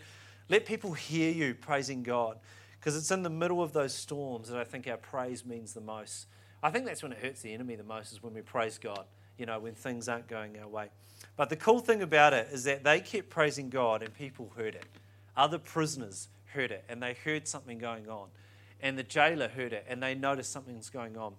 let 0.49 0.65
people 0.65 0.93
hear 0.93 1.31
you 1.33 1.55
praising 1.55 2.03
God. 2.03 2.39
Because 2.79 2.97
it's 2.97 3.11
in 3.11 3.23
the 3.23 3.31
middle 3.31 3.63
of 3.63 3.73
those 3.73 3.93
storms 3.93 4.49
that 4.49 4.59
I 4.59 4.65
think 4.65 4.87
our 4.89 4.97
praise 4.97 5.45
means 5.45 5.75
the 5.75 5.81
most. 5.81 6.27
I 6.63 6.71
think 6.71 6.87
that's 6.87 7.03
when 7.03 7.13
it 7.13 7.19
hurts 7.19 7.43
the 7.43 7.53
enemy 7.53 7.75
the 7.75 7.85
most, 7.85 8.13
is 8.13 8.23
when 8.23 8.33
we 8.33 8.43
praise 8.43 8.79
God, 8.79 9.05
you 9.39 9.45
know, 9.45 9.59
when 9.59 9.75
things 9.75 10.09
aren't 10.09 10.29
going 10.29 10.59
our 10.59 10.69
way. 10.69 10.89
But 11.37 11.51
the 11.51 11.57
cool 11.57 11.81
thing 11.81 12.01
about 12.01 12.33
it 12.33 12.49
is 12.53 12.65
that 12.65 12.85
they 12.85 13.01
kept 13.01 13.29
praising 13.29 13.71
God 13.71 14.03
and 14.03 14.15
people 14.15 14.53
heard 14.57 14.75
it. 14.75 14.87
Other 15.37 15.59
prisoners 15.59 16.29
heard 16.47 16.71
it 16.71 16.85
and 16.89 17.03
they 17.03 17.15
heard 17.25 17.47
something 17.47 17.79
going 17.79 18.09
on. 18.09 18.29
And 18.81 18.97
the 18.97 19.03
jailer 19.03 19.49
heard 19.49 19.73
it 19.73 19.85
and 19.89 20.03
they 20.03 20.15
noticed 20.15 20.53
something's 20.53 20.89
going 20.89 21.19
on. 21.19 21.35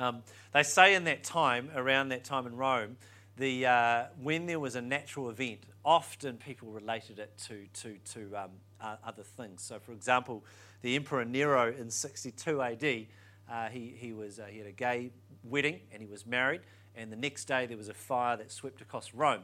Um, 0.00 0.22
they 0.54 0.62
say 0.62 0.94
in 0.94 1.04
that 1.04 1.22
time, 1.22 1.70
around 1.76 2.08
that 2.08 2.24
time 2.24 2.46
in 2.46 2.56
Rome, 2.56 2.96
the, 3.36 3.66
uh, 3.66 4.04
when 4.20 4.46
there 4.46 4.58
was 4.58 4.74
a 4.74 4.80
natural 4.80 5.28
event, 5.28 5.60
often 5.84 6.38
people 6.38 6.70
related 6.70 7.18
it 7.18 7.36
to, 7.46 7.66
to, 7.82 7.96
to 8.12 8.36
um, 8.36 8.50
uh, 8.80 8.96
other 9.04 9.22
things. 9.22 9.62
So, 9.62 9.78
for 9.78 9.92
example, 9.92 10.42
the 10.80 10.96
Emperor 10.96 11.26
Nero 11.26 11.70
in 11.70 11.90
62 11.90 12.62
AD, 12.62 13.06
uh, 13.50 13.68
he, 13.68 13.94
he, 13.94 14.14
was, 14.14 14.38
uh, 14.38 14.46
he 14.46 14.58
had 14.58 14.66
a 14.66 14.72
gay 14.72 15.10
wedding 15.44 15.80
and 15.92 16.00
he 16.02 16.08
was 16.08 16.26
married, 16.26 16.62
and 16.96 17.12
the 17.12 17.16
next 17.16 17.44
day 17.44 17.66
there 17.66 17.76
was 17.76 17.88
a 17.88 17.94
fire 17.94 18.38
that 18.38 18.50
swept 18.50 18.80
across 18.80 19.12
Rome. 19.12 19.42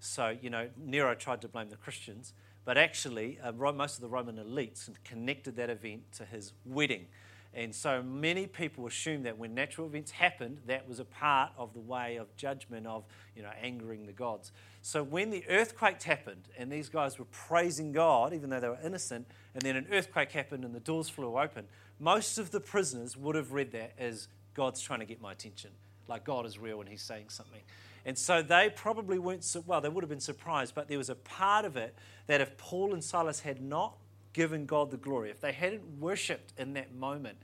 So, 0.00 0.34
you 0.40 0.48
know, 0.48 0.68
Nero 0.78 1.14
tried 1.14 1.42
to 1.42 1.48
blame 1.48 1.68
the 1.68 1.76
Christians, 1.76 2.32
but 2.64 2.78
actually, 2.78 3.38
uh, 3.42 3.52
most 3.52 3.96
of 3.96 4.00
the 4.00 4.08
Roman 4.08 4.36
elites 4.36 4.88
connected 5.04 5.56
that 5.56 5.68
event 5.68 6.12
to 6.12 6.24
his 6.24 6.52
wedding. 6.64 7.06
And 7.54 7.74
so 7.74 8.02
many 8.02 8.46
people 8.46 8.86
assume 8.86 9.22
that 9.22 9.38
when 9.38 9.54
natural 9.54 9.86
events 9.86 10.10
happened, 10.10 10.58
that 10.66 10.86
was 10.86 11.00
a 11.00 11.04
part 11.04 11.50
of 11.56 11.72
the 11.72 11.80
way 11.80 12.16
of 12.16 12.34
judgment 12.36 12.86
of, 12.86 13.04
you 13.34 13.42
know, 13.42 13.50
angering 13.60 14.06
the 14.06 14.12
gods. 14.12 14.52
So 14.82 15.02
when 15.02 15.30
the 15.30 15.44
earthquake 15.48 16.02
happened 16.02 16.48
and 16.58 16.70
these 16.70 16.88
guys 16.88 17.18
were 17.18 17.24
praising 17.26 17.92
God, 17.92 18.34
even 18.34 18.50
though 18.50 18.60
they 18.60 18.68
were 18.68 18.78
innocent, 18.84 19.26
and 19.54 19.62
then 19.62 19.76
an 19.76 19.86
earthquake 19.90 20.30
happened 20.32 20.64
and 20.64 20.74
the 20.74 20.80
doors 20.80 21.08
flew 21.08 21.38
open, 21.38 21.64
most 21.98 22.38
of 22.38 22.50
the 22.50 22.60
prisoners 22.60 23.16
would 23.16 23.34
have 23.34 23.52
read 23.52 23.72
that 23.72 23.92
as 23.98 24.28
God's 24.54 24.80
trying 24.80 25.00
to 25.00 25.06
get 25.06 25.20
my 25.20 25.32
attention. 25.32 25.70
Like 26.06 26.24
God 26.24 26.46
is 26.46 26.58
real 26.58 26.80
and 26.80 26.88
he's 26.88 27.02
saying 27.02 27.28
something. 27.28 27.60
And 28.04 28.16
so 28.16 28.42
they 28.42 28.70
probably 28.74 29.18
weren't, 29.18 29.44
well, 29.66 29.80
they 29.80 29.88
would 29.88 30.04
have 30.04 30.08
been 30.08 30.20
surprised, 30.20 30.74
but 30.74 30.88
there 30.88 30.98
was 30.98 31.10
a 31.10 31.14
part 31.14 31.64
of 31.64 31.76
it 31.76 31.94
that 32.26 32.40
if 32.40 32.56
Paul 32.56 32.92
and 32.92 33.02
Silas 33.02 33.40
had 33.40 33.60
not 33.60 33.96
given 34.38 34.66
God 34.66 34.92
the 34.92 34.96
glory, 34.96 35.30
if 35.30 35.40
they 35.40 35.50
hadn't 35.50 35.82
worshipped 35.98 36.52
in 36.56 36.74
that 36.74 36.94
moment, 36.94 37.38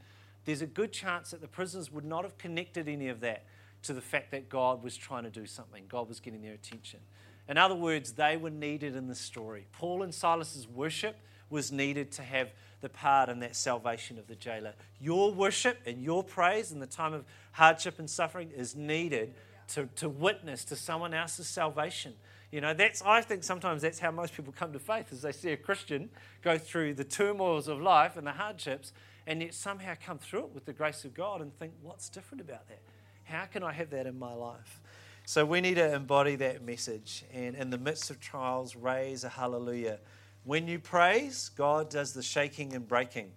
there's 0.45 0.63
a 0.63 0.67
good 0.67 0.93
chance 0.93 1.33
that 1.33 1.41
the 1.41 1.49
prisoners 1.49 1.91
would 1.91 2.05
not 2.05 2.23
have 2.23 2.39
connected 2.39 2.89
any 2.89 3.09
of 3.09 3.19
that 3.19 3.47
to 3.83 3.93
the 3.93 4.01
fact 4.01 4.31
that 4.31 4.49
God 4.49 4.81
was 4.81 4.97
trying 4.97 5.25
to 5.25 5.31
do 5.31 5.45
something, 5.45 5.87
God 5.89 6.09
was 6.09 6.21
getting 6.21 6.41
their 6.41 6.53
attention. 6.53 7.01
In 7.49 7.59
other 7.59 7.75
words, 7.75 8.13
they 8.13 8.37
were 8.37 8.49
needed 8.49 8.95
in 8.95 9.09
the 9.09 9.15
story. 9.17 9.67
Paul 9.73 10.05
and 10.05 10.15
Silas's 10.15 10.69
worship 10.69 11.17
was 11.51 11.73
needed 11.73 12.13
to 12.13 12.23
have 12.23 12.53
the 12.81 12.89
part 12.89 13.29
in 13.29 13.41
that 13.41 13.57
salvation 13.57 14.17
of 14.17 14.29
the 14.29 14.37
jailer. 14.37 14.75
Your 15.01 15.33
worship 15.33 15.81
and 15.87 16.01
your 16.01 16.23
praise 16.23 16.71
in 16.71 16.79
the 16.79 16.87
time 16.87 17.13
of 17.13 17.25
hardship 17.51 17.99
and 17.99 18.09
suffering 18.09 18.53
is 18.57 18.77
needed 18.77 19.35
to, 19.71 19.89
to 19.97 20.09
witness 20.09 20.65
to 20.67 20.77
someone 20.77 21.13
else's 21.13 21.49
salvation. 21.49 22.15
You 22.55 22.61
know, 22.61 22.73
that's 22.73 23.03
I 23.03 23.21
think 23.21 23.43
sometimes 23.43 23.83
that's 23.83 23.99
how 23.99 24.13
most 24.13 24.33
people 24.33 24.55
come 24.57 24.73
to 24.75 24.79
faith, 24.79 25.13
is 25.13 25.23
they 25.23 25.33
see 25.33 25.51
a 25.51 25.57
Christian 25.57 26.09
go 26.41 26.57
through 26.57 26.95
the 26.95 27.03
turmoils 27.03 27.67
of 27.67 27.83
life 27.83 28.17
and 28.17 28.25
the 28.25 28.31
hardships, 28.31 28.93
and 29.27 29.43
yet 29.43 29.55
somehow 29.55 29.95
come 30.01 30.19
through 30.19 30.45
it 30.45 30.51
with 30.55 30.65
the 30.65 30.73
grace 30.73 31.05
of 31.05 31.15
God 31.15 31.41
and 31.41 31.53
think, 31.59 31.73
what's 31.83 32.09
different 32.09 32.41
about 32.41 32.69
that? 32.69 32.79
How 33.25 33.47
can 33.47 33.65
I 33.65 33.73
have 33.73 33.91
that 33.91 34.07
in 34.07 34.17
my 34.17 34.33
life? 34.33 34.81
So 35.27 35.45
we 35.45 35.61
need 35.61 35.75
to 35.75 35.95
embody 35.95 36.37
that 36.37 36.65
message, 36.65 37.25
and 37.33 37.57
in 37.57 37.71
the 37.71 37.79
midst 37.79 38.09
of 38.11 38.21
trials, 38.21 38.77
raise 38.77 39.25
a 39.25 39.31
hallelujah. 39.31 39.99
When 40.45 40.69
you 40.69 40.79
praise, 40.79 41.49
God 41.57 41.91
does 41.91 42.13
the 42.13 42.23
shaking 42.23 42.73
and 42.73 42.87
breaking. 42.87 43.33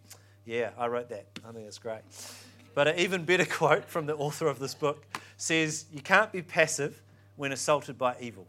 Yeah, 0.45 0.69
I 0.77 0.85
wrote 0.85 1.09
that. 1.09 1.25
I 1.43 1.51
think 1.53 1.65
it's 1.65 1.79
great. 1.79 2.01
But 2.75 2.87
an 2.87 2.99
even 2.99 3.25
better 3.25 3.45
quote 3.49 3.85
from 3.85 4.05
the 4.05 4.15
author 4.15 4.45
of 4.45 4.59
this 4.59 4.75
book 4.75 5.07
says, 5.37 5.85
You 5.91 6.01
can't 6.01 6.31
be 6.31 6.43
passive 6.43 7.01
when 7.35 7.51
assaulted 7.51 7.97
by 7.97 8.15
evil. 8.19 8.47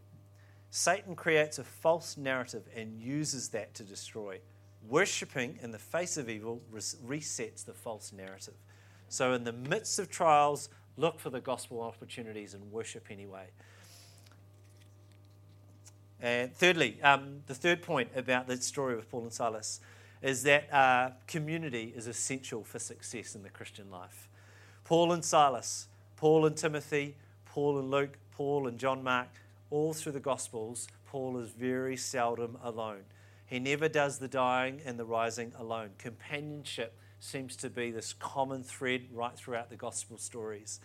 Satan 0.70 1.14
creates 1.16 1.58
a 1.58 1.64
false 1.64 2.16
narrative 2.16 2.68
and 2.74 3.00
uses 3.00 3.48
that 3.50 3.74
to 3.74 3.82
destroy. 3.82 4.40
Worshipping 4.86 5.58
in 5.62 5.70
the 5.70 5.78
face 5.78 6.16
of 6.16 6.28
evil 6.28 6.62
resets 6.72 7.64
the 7.64 7.72
false 7.72 8.12
narrative. 8.12 8.54
So, 9.08 9.32
in 9.32 9.44
the 9.44 9.52
midst 9.52 9.98
of 9.98 10.10
trials, 10.10 10.68
look 10.96 11.18
for 11.18 11.30
the 11.30 11.40
gospel 11.40 11.80
opportunities 11.80 12.54
and 12.54 12.70
worship 12.70 13.06
anyway. 13.10 13.46
And 16.20 16.54
thirdly, 16.54 17.00
um, 17.02 17.42
the 17.46 17.54
third 17.54 17.82
point 17.82 18.10
about 18.14 18.46
the 18.46 18.56
story 18.56 18.94
of 18.94 19.08
Paul 19.08 19.22
and 19.22 19.32
Silas 19.32 19.80
is 20.20 20.42
that 20.42 20.72
uh, 20.72 21.10
community 21.26 21.92
is 21.96 22.06
essential 22.06 22.64
for 22.64 22.78
success 22.78 23.34
in 23.34 23.42
the 23.42 23.50
Christian 23.50 23.90
life. 23.90 24.28
Paul 24.84 25.12
and 25.12 25.24
Silas, 25.24 25.86
Paul 26.16 26.46
and 26.46 26.56
Timothy, 26.56 27.16
Paul 27.44 27.78
and 27.78 27.90
Luke, 27.90 28.18
Paul 28.32 28.66
and 28.66 28.78
John 28.78 29.02
Mark, 29.02 29.28
all 29.70 29.92
through 29.92 30.12
the 30.12 30.20
Gospels, 30.20 30.88
Paul 31.06 31.38
is 31.38 31.50
very 31.50 31.96
seldom 31.96 32.58
alone. 32.62 33.02
He 33.46 33.58
never 33.58 33.88
does 33.88 34.18
the 34.18 34.28
dying 34.28 34.80
and 34.84 34.98
the 34.98 35.04
rising 35.04 35.52
alone. 35.58 35.90
Companionship 35.98 36.98
seems 37.20 37.56
to 37.56 37.70
be 37.70 37.90
this 37.90 38.12
common 38.12 38.62
thread 38.62 39.06
right 39.12 39.36
throughout 39.36 39.70
the 39.70 39.76
Gospel 39.76 40.18
stories. 40.18 40.80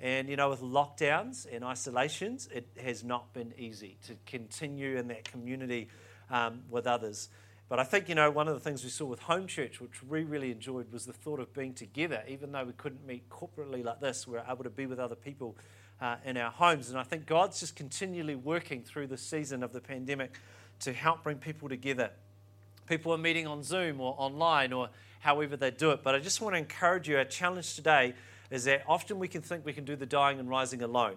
And, 0.00 0.28
you 0.28 0.36
know, 0.36 0.50
with 0.50 0.60
lockdowns 0.60 1.46
and 1.50 1.64
isolations, 1.64 2.48
it 2.52 2.68
has 2.80 3.02
not 3.02 3.32
been 3.32 3.52
easy 3.56 3.98
to 4.06 4.14
continue 4.26 4.96
in 4.96 5.08
that 5.08 5.24
community 5.24 5.88
um, 6.30 6.62
with 6.70 6.86
others. 6.86 7.28
But 7.68 7.78
I 7.78 7.84
think, 7.84 8.08
you 8.08 8.14
know, 8.14 8.30
one 8.30 8.48
of 8.48 8.54
the 8.54 8.60
things 8.60 8.82
we 8.82 8.90
saw 8.90 9.06
with 9.06 9.20
home 9.20 9.46
church, 9.46 9.80
which 9.80 10.02
we 10.02 10.22
really 10.22 10.50
enjoyed, 10.50 10.90
was 10.92 11.04
the 11.04 11.12
thought 11.12 11.40
of 11.40 11.52
being 11.52 11.74
together. 11.74 12.22
Even 12.28 12.52
though 12.52 12.64
we 12.64 12.72
couldn't 12.72 13.06
meet 13.06 13.28
corporately 13.28 13.84
like 13.84 14.00
this, 14.00 14.26
we 14.26 14.34
were 14.34 14.44
able 14.48 14.64
to 14.64 14.70
be 14.70 14.86
with 14.86 14.98
other 14.98 15.16
people 15.16 15.56
uh, 16.00 16.16
in 16.24 16.36
our 16.36 16.50
homes. 16.50 16.90
And 16.90 16.98
I 16.98 17.02
think 17.02 17.26
God's 17.26 17.60
just 17.60 17.76
continually 17.76 18.34
working 18.34 18.82
through 18.82 19.08
the 19.08 19.16
season 19.16 19.62
of 19.62 19.72
the 19.72 19.80
pandemic 19.80 20.38
to 20.80 20.92
help 20.92 21.24
bring 21.24 21.38
people 21.38 21.68
together. 21.68 22.10
People 22.86 23.12
are 23.12 23.18
meeting 23.18 23.46
on 23.46 23.62
Zoom 23.62 24.00
or 24.00 24.14
online 24.16 24.72
or 24.72 24.90
however 25.20 25.56
they 25.56 25.70
do 25.70 25.90
it. 25.90 26.02
But 26.02 26.14
I 26.14 26.20
just 26.20 26.40
want 26.40 26.54
to 26.54 26.58
encourage 26.58 27.08
you 27.08 27.18
our 27.18 27.24
challenge 27.24 27.74
today 27.74 28.14
is 28.50 28.64
that 28.64 28.82
often 28.88 29.18
we 29.18 29.28
can 29.28 29.42
think 29.42 29.64
we 29.64 29.72
can 29.72 29.84
do 29.84 29.96
the 29.96 30.06
dying 30.06 30.38
and 30.38 30.48
rising 30.48 30.82
alone. 30.82 31.16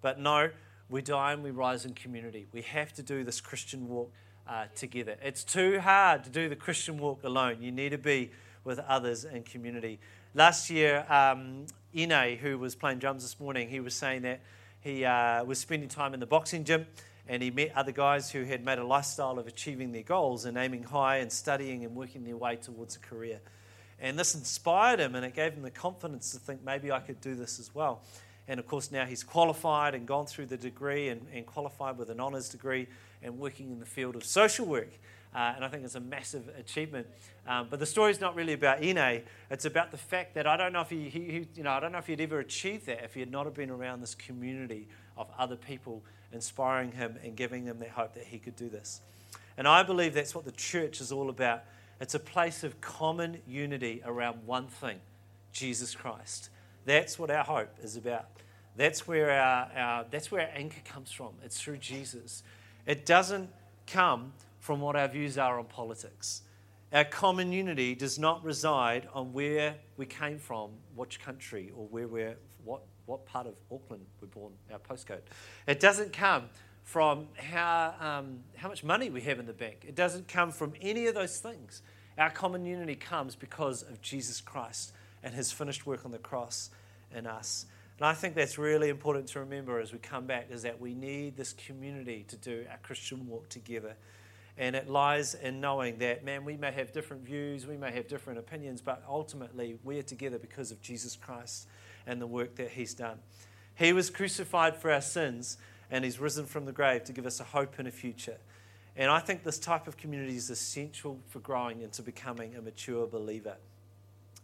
But 0.00 0.18
no, 0.18 0.50
we 0.88 1.02
die 1.02 1.32
and 1.32 1.42
we 1.42 1.50
rise 1.50 1.84
in 1.84 1.94
community. 1.94 2.46
We 2.52 2.62
have 2.62 2.92
to 2.94 3.02
do 3.02 3.24
this 3.24 3.40
Christian 3.40 3.88
walk 3.88 4.12
uh, 4.48 4.64
together. 4.74 5.16
It's 5.22 5.44
too 5.44 5.80
hard 5.80 6.24
to 6.24 6.30
do 6.30 6.48
the 6.48 6.56
Christian 6.56 6.98
walk 6.98 7.22
alone. 7.22 7.62
You 7.62 7.70
need 7.70 7.90
to 7.90 7.98
be 7.98 8.32
with 8.64 8.78
others 8.80 9.24
in 9.24 9.42
community. 9.42 10.00
Last 10.34 10.70
year, 10.70 11.06
um, 11.08 11.66
Ine, 11.96 12.36
who 12.36 12.58
was 12.58 12.74
playing 12.74 12.98
drums 12.98 13.22
this 13.22 13.38
morning, 13.38 13.68
he 13.68 13.80
was 13.80 13.94
saying 13.94 14.22
that 14.22 14.40
he 14.80 15.04
uh, 15.04 15.44
was 15.44 15.58
spending 15.58 15.88
time 15.88 16.14
in 16.14 16.20
the 16.20 16.26
boxing 16.26 16.64
gym 16.64 16.86
and 17.28 17.42
he 17.42 17.50
met 17.50 17.72
other 17.76 17.92
guys 17.92 18.30
who 18.30 18.44
had 18.44 18.64
made 18.64 18.78
a 18.78 18.84
lifestyle 18.84 19.38
of 19.38 19.46
achieving 19.46 19.92
their 19.92 20.02
goals 20.02 20.44
and 20.44 20.56
aiming 20.56 20.82
high 20.82 21.18
and 21.18 21.30
studying 21.30 21.84
and 21.84 21.94
working 21.94 22.24
their 22.24 22.36
way 22.36 22.56
towards 22.56 22.96
a 22.96 22.98
career. 22.98 23.40
And 24.00 24.18
this 24.18 24.34
inspired 24.34 24.98
him 24.98 25.14
and 25.14 25.24
it 25.24 25.34
gave 25.34 25.52
him 25.52 25.62
the 25.62 25.70
confidence 25.70 26.32
to 26.32 26.38
think 26.38 26.64
maybe 26.64 26.90
I 26.90 26.98
could 26.98 27.20
do 27.20 27.34
this 27.34 27.60
as 27.60 27.74
well. 27.74 28.02
And 28.48 28.58
of 28.58 28.66
course, 28.66 28.90
now 28.90 29.04
he's 29.04 29.22
qualified 29.22 29.94
and 29.94 30.06
gone 30.06 30.26
through 30.26 30.46
the 30.46 30.56
degree 30.56 31.08
and, 31.08 31.26
and 31.32 31.46
qualified 31.46 31.96
with 31.96 32.10
an 32.10 32.18
honours 32.18 32.48
degree 32.48 32.88
and 33.22 33.38
working 33.38 33.70
in 33.70 33.78
the 33.78 33.86
field 33.86 34.16
of 34.16 34.24
social 34.24 34.66
work. 34.66 34.90
Uh, 35.34 35.52
and 35.56 35.64
I 35.64 35.68
think 35.68 35.84
it's 35.84 35.94
a 35.94 36.00
massive 36.00 36.48
achievement. 36.58 37.06
Um, 37.46 37.68
but 37.70 37.78
the 37.78 37.86
story's 37.86 38.20
not 38.20 38.34
really 38.34 38.52
about 38.52 38.82
Ine. 38.82 39.22
It's 39.50 39.64
about 39.64 39.90
the 39.90 39.96
fact 39.96 40.34
that 40.34 40.46
I 40.46 40.56
don't 40.56 40.72
know 40.72 40.82
if 40.82 40.90
he, 40.90 41.08
he, 41.08 41.20
he, 41.20 41.46
you 41.54 41.62
know, 41.62 41.70
I 41.70 41.80
don't 41.80 41.92
know 41.92 41.98
if 41.98 42.06
he'd 42.06 42.20
ever 42.20 42.38
achieved 42.38 42.86
that 42.86 43.02
if 43.02 43.14
he 43.14 43.20
had 43.20 43.30
not 43.30 43.46
have 43.46 43.54
been 43.54 43.70
around 43.70 44.00
this 44.00 44.14
community 44.14 44.88
of 45.16 45.28
other 45.38 45.56
people 45.56 46.02
inspiring 46.32 46.92
him 46.92 47.16
and 47.24 47.36
giving 47.36 47.64
him 47.64 47.78
that 47.78 47.90
hope 47.90 48.14
that 48.14 48.24
he 48.24 48.38
could 48.38 48.56
do 48.56 48.68
this. 48.68 49.00
And 49.56 49.66
I 49.66 49.82
believe 49.82 50.14
that's 50.14 50.34
what 50.34 50.44
the 50.44 50.52
church 50.52 51.00
is 51.00 51.12
all 51.12 51.30
about. 51.30 51.64
It's 52.00 52.14
a 52.14 52.20
place 52.20 52.64
of 52.64 52.80
common 52.80 53.40
unity 53.46 54.02
around 54.04 54.46
one 54.46 54.66
thing 54.66 54.98
Jesus 55.52 55.94
Christ. 55.94 56.50
That's 56.84 57.18
what 57.18 57.30
our 57.30 57.44
hope 57.44 57.76
is 57.82 57.96
about. 57.96 58.26
That's 58.76 59.06
where 59.06 59.30
our, 59.30 59.70
our, 59.76 60.04
that's 60.10 60.30
where 60.30 60.42
our 60.42 60.48
anchor 60.54 60.80
comes 60.84 61.12
from. 61.12 61.34
It's 61.44 61.60
through 61.60 61.76
Jesus. 61.76 62.42
It 62.86 63.06
doesn't 63.06 63.50
come 63.86 64.32
from 64.62 64.80
what 64.80 64.94
our 64.94 65.08
views 65.08 65.36
are 65.38 65.58
on 65.58 65.64
politics. 65.64 66.42
Our 66.92 67.02
common 67.02 67.50
unity 67.50 67.96
does 67.96 68.16
not 68.16 68.44
reside 68.44 69.08
on 69.12 69.32
where 69.32 69.74
we 69.96 70.06
came 70.06 70.38
from, 70.38 70.70
which 70.94 71.18
country, 71.18 71.72
or 71.76 71.88
where 71.88 72.06
we're, 72.06 72.36
what, 72.64 72.82
what 73.06 73.26
part 73.26 73.48
of 73.48 73.54
Auckland 73.72 74.06
we're 74.20 74.28
born, 74.28 74.52
our 74.72 74.78
postcode. 74.78 75.22
It 75.66 75.80
doesn't 75.80 76.12
come 76.12 76.44
from 76.84 77.26
how, 77.34 77.94
um, 77.98 78.38
how 78.56 78.68
much 78.68 78.84
money 78.84 79.10
we 79.10 79.20
have 79.22 79.40
in 79.40 79.46
the 79.46 79.52
bank. 79.52 79.84
It 79.86 79.96
doesn't 79.96 80.28
come 80.28 80.52
from 80.52 80.74
any 80.80 81.06
of 81.06 81.16
those 81.16 81.38
things. 81.38 81.82
Our 82.16 82.30
common 82.30 82.64
unity 82.64 82.94
comes 82.94 83.34
because 83.34 83.82
of 83.82 84.00
Jesus 84.00 84.40
Christ 84.40 84.92
and 85.24 85.34
his 85.34 85.50
finished 85.50 85.86
work 85.86 86.04
on 86.04 86.12
the 86.12 86.18
cross 86.18 86.70
in 87.12 87.26
us. 87.26 87.66
And 87.98 88.06
I 88.06 88.14
think 88.14 88.36
that's 88.36 88.58
really 88.58 88.90
important 88.90 89.26
to 89.28 89.40
remember 89.40 89.80
as 89.80 89.92
we 89.92 89.98
come 89.98 90.26
back 90.26 90.52
is 90.52 90.62
that 90.62 90.80
we 90.80 90.94
need 90.94 91.36
this 91.36 91.52
community 91.52 92.24
to 92.28 92.36
do 92.36 92.64
our 92.70 92.78
Christian 92.78 93.26
walk 93.26 93.48
together. 93.48 93.96
And 94.58 94.76
it 94.76 94.88
lies 94.88 95.34
in 95.34 95.60
knowing 95.60 95.98
that, 95.98 96.24
man, 96.24 96.44
we 96.44 96.56
may 96.56 96.72
have 96.72 96.92
different 96.92 97.24
views, 97.24 97.66
we 97.66 97.76
may 97.76 97.90
have 97.92 98.06
different 98.06 98.38
opinions, 98.38 98.82
but 98.82 99.02
ultimately 99.08 99.78
we're 99.82 100.02
together 100.02 100.38
because 100.38 100.70
of 100.70 100.82
Jesus 100.82 101.16
Christ 101.16 101.66
and 102.06 102.20
the 102.20 102.26
work 102.26 102.56
that 102.56 102.70
He's 102.70 102.92
done. 102.92 103.18
He 103.74 103.92
was 103.92 104.10
crucified 104.10 104.76
for 104.76 104.92
our 104.92 105.00
sins, 105.00 105.56
and 105.90 106.04
He's 106.04 106.18
risen 106.18 106.44
from 106.44 106.66
the 106.66 106.72
grave 106.72 107.04
to 107.04 107.12
give 107.12 107.24
us 107.24 107.40
a 107.40 107.44
hope 107.44 107.78
and 107.78 107.88
a 107.88 107.90
future. 107.90 108.36
And 108.94 109.10
I 109.10 109.20
think 109.20 109.42
this 109.42 109.58
type 109.58 109.88
of 109.88 109.96
community 109.96 110.36
is 110.36 110.50
essential 110.50 111.18
for 111.28 111.38
growing 111.38 111.80
into 111.80 112.02
becoming 112.02 112.54
a 112.54 112.60
mature 112.60 113.06
believer. 113.06 113.56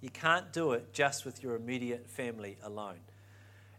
You 0.01 0.09
can't 0.09 0.53
do 0.53 0.73
it 0.73 0.93
just 0.93 1.27
with 1.27 1.43
your 1.43 1.55
immediate 1.55 2.09
family 2.09 2.57
alone. 2.63 3.01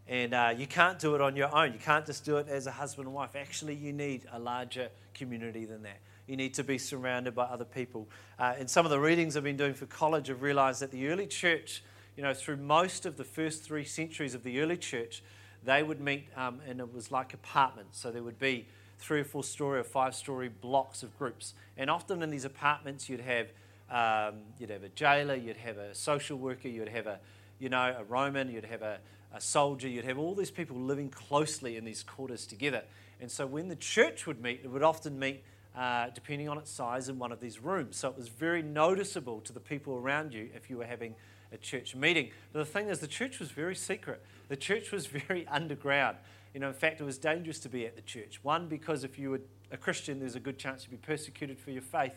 And 0.06 0.34
uh, 0.34 0.54
you 0.56 0.66
can't 0.66 0.98
do 0.98 1.14
it 1.14 1.20
on 1.20 1.36
your 1.36 1.54
own. 1.54 1.72
You 1.72 1.78
can't 1.78 2.04
just 2.04 2.24
do 2.24 2.36
it 2.36 2.48
as 2.48 2.66
a 2.66 2.70
husband 2.70 3.06
and 3.06 3.14
wife. 3.14 3.36
Actually, 3.36 3.74
you 3.74 3.92
need 3.92 4.26
a 4.32 4.38
larger 4.38 4.88
community 5.14 5.64
than 5.64 5.82
that. 5.82 5.98
You 6.30 6.36
need 6.36 6.54
to 6.54 6.62
be 6.62 6.78
surrounded 6.78 7.34
by 7.34 7.42
other 7.42 7.64
people. 7.64 8.08
Uh, 8.38 8.54
some 8.66 8.86
of 8.86 8.90
the 8.90 9.00
readings 9.00 9.36
I've 9.36 9.42
been 9.42 9.56
doing 9.56 9.74
for 9.74 9.86
college, 9.86 10.30
I've 10.30 10.42
realized 10.42 10.80
that 10.80 10.92
the 10.92 11.08
early 11.08 11.26
church, 11.26 11.82
you 12.16 12.22
know, 12.22 12.32
through 12.32 12.58
most 12.58 13.04
of 13.04 13.16
the 13.16 13.24
first 13.24 13.64
three 13.64 13.84
centuries 13.84 14.32
of 14.32 14.44
the 14.44 14.60
early 14.60 14.76
church, 14.76 15.24
they 15.64 15.82
would 15.82 16.00
meet, 16.00 16.28
um, 16.36 16.60
and 16.68 16.78
it 16.78 16.94
was 16.94 17.10
like 17.10 17.34
apartments. 17.34 17.98
So 17.98 18.12
there 18.12 18.22
would 18.22 18.38
be 18.38 18.68
three 19.00 19.18
or 19.18 19.24
four 19.24 19.42
story 19.42 19.80
or 19.80 19.82
five 19.82 20.14
story 20.14 20.48
blocks 20.48 21.02
of 21.02 21.18
groups. 21.18 21.54
And 21.76 21.90
often 21.90 22.22
in 22.22 22.30
these 22.30 22.44
apartments, 22.44 23.08
you'd 23.08 23.22
have 23.22 23.48
um, 23.90 24.36
you'd 24.60 24.70
have 24.70 24.84
a 24.84 24.88
jailer, 24.90 25.34
you'd 25.34 25.56
have 25.56 25.78
a 25.78 25.96
social 25.96 26.38
worker, 26.38 26.68
you'd 26.68 26.90
have 26.90 27.08
a 27.08 27.18
you 27.58 27.70
know 27.70 27.96
a 27.98 28.04
Roman, 28.04 28.48
you'd 28.52 28.66
have 28.66 28.82
a, 28.82 28.98
a 29.34 29.40
soldier, 29.40 29.88
you'd 29.88 30.04
have 30.04 30.16
all 30.16 30.36
these 30.36 30.52
people 30.52 30.76
living 30.76 31.08
closely 31.10 31.76
in 31.76 31.84
these 31.84 32.04
quarters 32.04 32.46
together. 32.46 32.84
And 33.20 33.28
so 33.28 33.48
when 33.48 33.66
the 33.66 33.74
church 33.74 34.28
would 34.28 34.40
meet, 34.40 34.60
it 34.62 34.68
would 34.68 34.84
often 34.84 35.18
meet 35.18 35.42
uh, 35.76 36.08
depending 36.14 36.48
on 36.48 36.58
its 36.58 36.70
size, 36.70 37.08
in 37.08 37.18
one 37.18 37.32
of 37.32 37.40
these 37.40 37.60
rooms. 37.60 37.96
So 37.96 38.08
it 38.08 38.16
was 38.16 38.28
very 38.28 38.62
noticeable 38.62 39.40
to 39.42 39.52
the 39.52 39.60
people 39.60 39.96
around 39.96 40.34
you 40.34 40.48
if 40.54 40.68
you 40.68 40.78
were 40.78 40.84
having 40.84 41.14
a 41.52 41.56
church 41.56 41.94
meeting. 41.94 42.30
But 42.52 42.60
the 42.60 42.64
thing 42.64 42.88
is, 42.88 43.00
the 43.00 43.06
church 43.06 43.38
was 43.38 43.50
very 43.50 43.74
secret. 43.74 44.22
The 44.48 44.56
church 44.56 44.92
was 44.92 45.06
very 45.28 45.46
underground. 45.46 46.16
You 46.54 46.60
know, 46.60 46.68
in 46.68 46.74
fact, 46.74 47.00
it 47.00 47.04
was 47.04 47.18
dangerous 47.18 47.60
to 47.60 47.68
be 47.68 47.86
at 47.86 47.94
the 47.94 48.02
church. 48.02 48.40
One, 48.42 48.66
because 48.66 49.04
if 49.04 49.18
you 49.18 49.30
were 49.30 49.40
a 49.70 49.76
Christian, 49.76 50.18
there's 50.18 50.34
a 50.34 50.40
good 50.40 50.58
chance 50.58 50.84
you'd 50.84 50.90
be 50.90 51.06
persecuted 51.06 51.58
for 51.58 51.70
your 51.70 51.82
faith. 51.82 52.16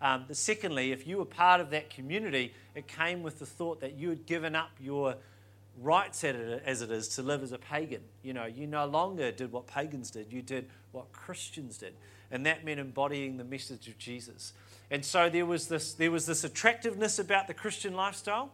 Um, 0.00 0.24
but 0.26 0.36
secondly, 0.36 0.92
if 0.92 1.06
you 1.06 1.18
were 1.18 1.24
part 1.24 1.60
of 1.60 1.70
that 1.70 1.90
community, 1.90 2.54
it 2.74 2.88
came 2.88 3.22
with 3.22 3.38
the 3.38 3.46
thought 3.46 3.80
that 3.80 3.94
you 3.94 4.08
had 4.08 4.26
given 4.26 4.54
up 4.54 4.70
your 4.80 5.16
rights 5.80 6.24
as 6.24 6.82
it 6.82 6.90
is 6.90 7.08
to 7.08 7.22
live 7.22 7.42
as 7.42 7.52
a 7.52 7.58
pagan. 7.58 8.02
You 8.22 8.32
know, 8.32 8.46
you 8.46 8.66
no 8.66 8.86
longer 8.86 9.32
did 9.32 9.52
what 9.52 9.66
pagans 9.66 10.10
did, 10.10 10.32
you 10.32 10.42
did 10.42 10.68
what 10.92 11.12
Christians 11.12 11.78
did. 11.78 11.94
And 12.34 12.44
that 12.46 12.64
meant 12.64 12.80
embodying 12.80 13.36
the 13.36 13.44
message 13.44 13.86
of 13.86 13.96
Jesus. 13.96 14.54
And 14.90 15.04
so 15.04 15.30
there 15.30 15.46
was 15.46 15.68
this, 15.68 15.94
there 15.94 16.10
was 16.10 16.26
this 16.26 16.42
attractiveness 16.42 17.20
about 17.20 17.46
the 17.46 17.54
Christian 17.54 17.94
lifestyle, 17.94 18.50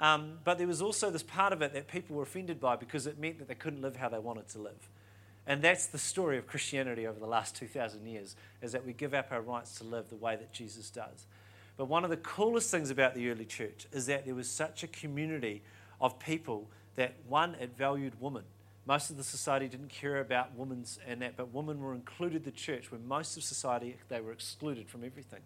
um, 0.00 0.38
but 0.44 0.56
there 0.56 0.66
was 0.66 0.80
also 0.80 1.10
this 1.10 1.22
part 1.22 1.52
of 1.52 1.60
it 1.60 1.74
that 1.74 1.88
people 1.88 2.16
were 2.16 2.22
offended 2.22 2.58
by 2.58 2.74
because 2.74 3.06
it 3.06 3.18
meant 3.18 3.38
that 3.38 3.46
they 3.46 3.54
couldn't 3.54 3.82
live 3.82 3.96
how 3.96 4.08
they 4.08 4.18
wanted 4.18 4.48
to 4.48 4.58
live. 4.60 4.88
And 5.46 5.60
that's 5.60 5.88
the 5.88 5.98
story 5.98 6.38
of 6.38 6.46
Christianity 6.46 7.06
over 7.06 7.20
the 7.20 7.26
last 7.26 7.54
2,000 7.56 8.06
years, 8.06 8.34
is 8.62 8.72
that 8.72 8.86
we 8.86 8.94
give 8.94 9.12
up 9.12 9.28
our 9.30 9.42
rights 9.42 9.76
to 9.76 9.84
live 9.84 10.08
the 10.08 10.16
way 10.16 10.34
that 10.34 10.54
Jesus 10.54 10.88
does. 10.88 11.26
But 11.76 11.84
one 11.84 12.04
of 12.04 12.10
the 12.10 12.16
coolest 12.16 12.70
things 12.70 12.88
about 12.88 13.14
the 13.14 13.28
early 13.28 13.44
church 13.44 13.86
is 13.92 14.06
that 14.06 14.24
there 14.24 14.34
was 14.34 14.48
such 14.48 14.82
a 14.84 14.86
community 14.86 15.60
of 16.00 16.18
people 16.18 16.66
that, 16.96 17.12
one, 17.28 17.56
it 17.60 17.76
valued 17.76 18.14
women. 18.22 18.44
Most 18.88 19.10
of 19.10 19.18
the 19.18 19.22
society 19.22 19.68
didn't 19.68 19.90
care 19.90 20.18
about 20.18 20.56
women's 20.56 20.98
and 21.06 21.20
that, 21.20 21.36
but 21.36 21.52
women 21.52 21.78
were 21.78 21.94
included 21.94 22.42
the 22.42 22.50
church, 22.50 22.90
where 22.90 22.98
most 22.98 23.36
of 23.36 23.44
society, 23.44 23.96
they 24.08 24.22
were 24.22 24.32
excluded 24.32 24.88
from 24.88 25.04
everything. 25.04 25.40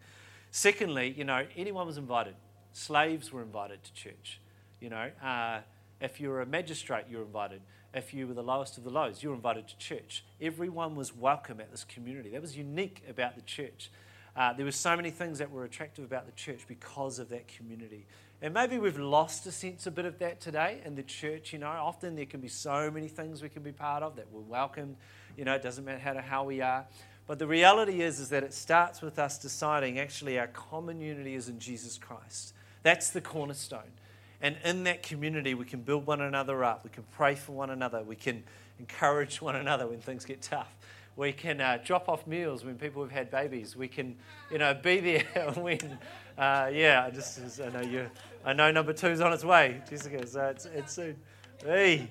Secondly, 0.53 1.13
you 1.19 1.25
know, 1.25 1.45
anyone 1.57 1.85
was 1.85 1.99
invited. 1.99 2.37
Slaves 2.73 3.33
were 3.33 3.43
invited 3.43 3.83
to 3.83 3.93
church. 3.95 4.41
You 4.81 4.91
know, 4.91 5.11
uh, 5.21 5.59
if 6.01 6.21
you 6.21 6.29
were 6.29 6.41
a 6.41 6.47
magistrate, 6.47 7.07
you 7.11 7.17
were 7.17 7.25
invited. 7.25 7.63
If 7.93 8.15
you 8.15 8.29
were 8.29 8.35
the 8.35 8.45
lowest 8.45 8.79
of 8.79 8.85
the 8.85 8.91
lows, 8.91 9.25
you 9.25 9.31
were 9.31 9.35
invited 9.35 9.67
to 9.67 9.77
church. 9.77 10.25
Everyone 10.41 10.95
was 10.95 11.13
welcome 11.13 11.59
at 11.59 11.73
this 11.73 11.83
community. 11.83 12.31
That 12.31 12.43
was 12.43 12.57
unique 12.57 13.03
about 13.11 13.35
the 13.35 13.43
church. 13.43 13.91
Uh, 14.37 14.53
there 14.53 14.65
were 14.65 14.71
so 14.71 14.95
many 14.95 15.11
things 15.11 15.39
that 15.41 15.51
were 15.51 15.65
attractive 15.65 16.05
about 16.05 16.27
the 16.27 16.33
church 16.33 16.61
because 16.69 17.19
of 17.19 17.29
that 17.31 17.49
community. 17.49 18.07
And 18.43 18.53
maybe 18.53 18.77
we've 18.79 18.99
lost 18.99 19.47
a 19.47 19.53
sense 19.53 19.87
a 19.87 19.91
bit 19.93 20.05
of 20.05 20.19
that 20.19 20.41
today 20.41 20.81
in 20.85 20.97
the 20.97 21.05
church. 21.05 21.53
You 21.53 21.61
know, 21.61 21.69
often 21.69 22.17
there 22.17 22.27
can 22.27 22.41
be 22.41 22.49
so 22.49 22.91
many 22.91 23.07
things 23.07 23.41
we 23.41 23.49
can 23.49 23.63
be 23.63 23.71
part 23.71 24.03
of 24.03 24.17
that 24.17 24.27
we're 24.33 24.41
welcomed. 24.41 24.97
You 25.37 25.45
know, 25.45 25.55
it 25.55 25.63
doesn't 25.63 25.85
matter 25.85 26.01
how, 26.01 26.13
to, 26.15 26.21
how 26.21 26.43
we 26.43 26.61
are. 26.61 26.85
But 27.29 27.39
the 27.39 27.47
reality 27.47 28.03
is, 28.03 28.19
is 28.19 28.31
that 28.31 28.43
it 28.43 28.53
starts 28.53 29.01
with 29.01 29.21
us 29.21 29.39
deciding 29.39 30.01
actually 30.01 30.41
our 30.41 30.49
common 30.49 31.01
unity 31.01 31.37
is 31.37 31.49
in 31.49 31.61
Jesus 31.61 31.97
Christ. 31.99 32.53
That's 32.83 33.11
the 33.11 33.21
cornerstone. 33.21 33.93
And 34.41 34.57
in 34.65 34.83
that 34.85 35.05
community, 35.05 35.55
we 35.55 35.65
can 35.65 35.83
build 35.83 36.05
one 36.05 36.21
another 36.21 36.65
up. 36.65 36.83
We 36.83 36.91
can 36.91 37.05
pray 37.13 37.37
for 37.37 37.53
one 37.53 37.71
another. 37.71 38.03
We 38.03 38.17
can 38.17 38.43
encourage 38.81 39.41
one 39.41 39.55
another 39.55 39.87
when 39.87 40.01
things 40.01 40.25
get 40.25 40.43
tough. 40.43 40.77
We 41.15 41.33
can 41.33 41.61
uh, 41.61 41.79
drop 41.85 42.09
off 42.09 42.27
meals 42.27 42.65
when 42.65 42.77
people 42.77 43.03
have 43.03 43.13
had 43.13 43.31
babies. 43.31 43.77
We 43.77 43.87
can, 43.87 44.17
you 44.51 44.59
know, 44.59 44.75
be 44.75 44.99
there 44.99 45.53
when, 45.57 45.99
uh, 46.37 46.71
yeah, 46.73 47.05
I 47.07 47.11
just, 47.11 47.61
I 47.61 47.69
know 47.69 47.83
you, 47.83 48.11
I 48.45 48.53
know 48.53 48.73
number 48.73 48.93
two's 48.93 49.21
on 49.21 49.33
its 49.33 49.45
way, 49.45 49.81
Jessica, 49.89 50.27
so 50.27 50.47
it's, 50.47 50.67
it's 50.67 50.93
soon. 50.93 51.17
Hey, 51.65 52.11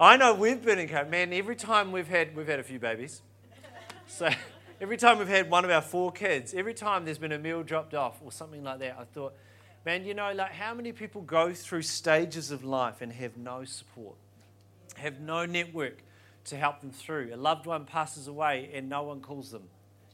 I 0.00 0.16
know 0.16 0.34
we've 0.34 0.64
been 0.64 0.80
encouraged. 0.80 1.10
Man, 1.10 1.32
every 1.32 1.54
time 1.54 1.92
we've 1.92 2.08
had, 2.08 2.34
we've 2.34 2.48
had 2.48 2.58
a 2.58 2.64
few 2.64 2.80
babies. 2.80 3.22
So 4.08 4.28
every 4.80 4.96
time 4.96 5.18
we've 5.18 5.28
had 5.28 5.48
one 5.48 5.64
of 5.64 5.70
our 5.70 5.80
four 5.80 6.10
kids, 6.10 6.52
every 6.52 6.74
time 6.74 7.04
there's 7.04 7.18
been 7.18 7.30
a 7.30 7.38
meal 7.38 7.62
dropped 7.62 7.94
off 7.94 8.16
or 8.24 8.32
something 8.32 8.64
like 8.64 8.80
that, 8.80 8.96
I 8.98 9.04
thought, 9.04 9.34
Man, 9.86 10.04
you 10.04 10.14
know, 10.14 10.32
like 10.32 10.52
how 10.52 10.74
many 10.74 10.92
people 10.92 11.22
go 11.22 11.54
through 11.54 11.82
stages 11.82 12.50
of 12.50 12.64
life 12.64 13.00
and 13.00 13.12
have 13.12 13.36
no 13.36 13.64
support, 13.64 14.16
have 14.96 15.20
no 15.20 15.46
network 15.46 16.02
to 16.46 16.56
help 16.56 16.80
them 16.80 16.90
through? 16.90 17.30
A 17.32 17.36
loved 17.36 17.66
one 17.66 17.84
passes 17.84 18.26
away 18.26 18.70
and 18.74 18.88
no 18.88 19.04
one 19.04 19.20
calls 19.20 19.52
them. 19.52 19.62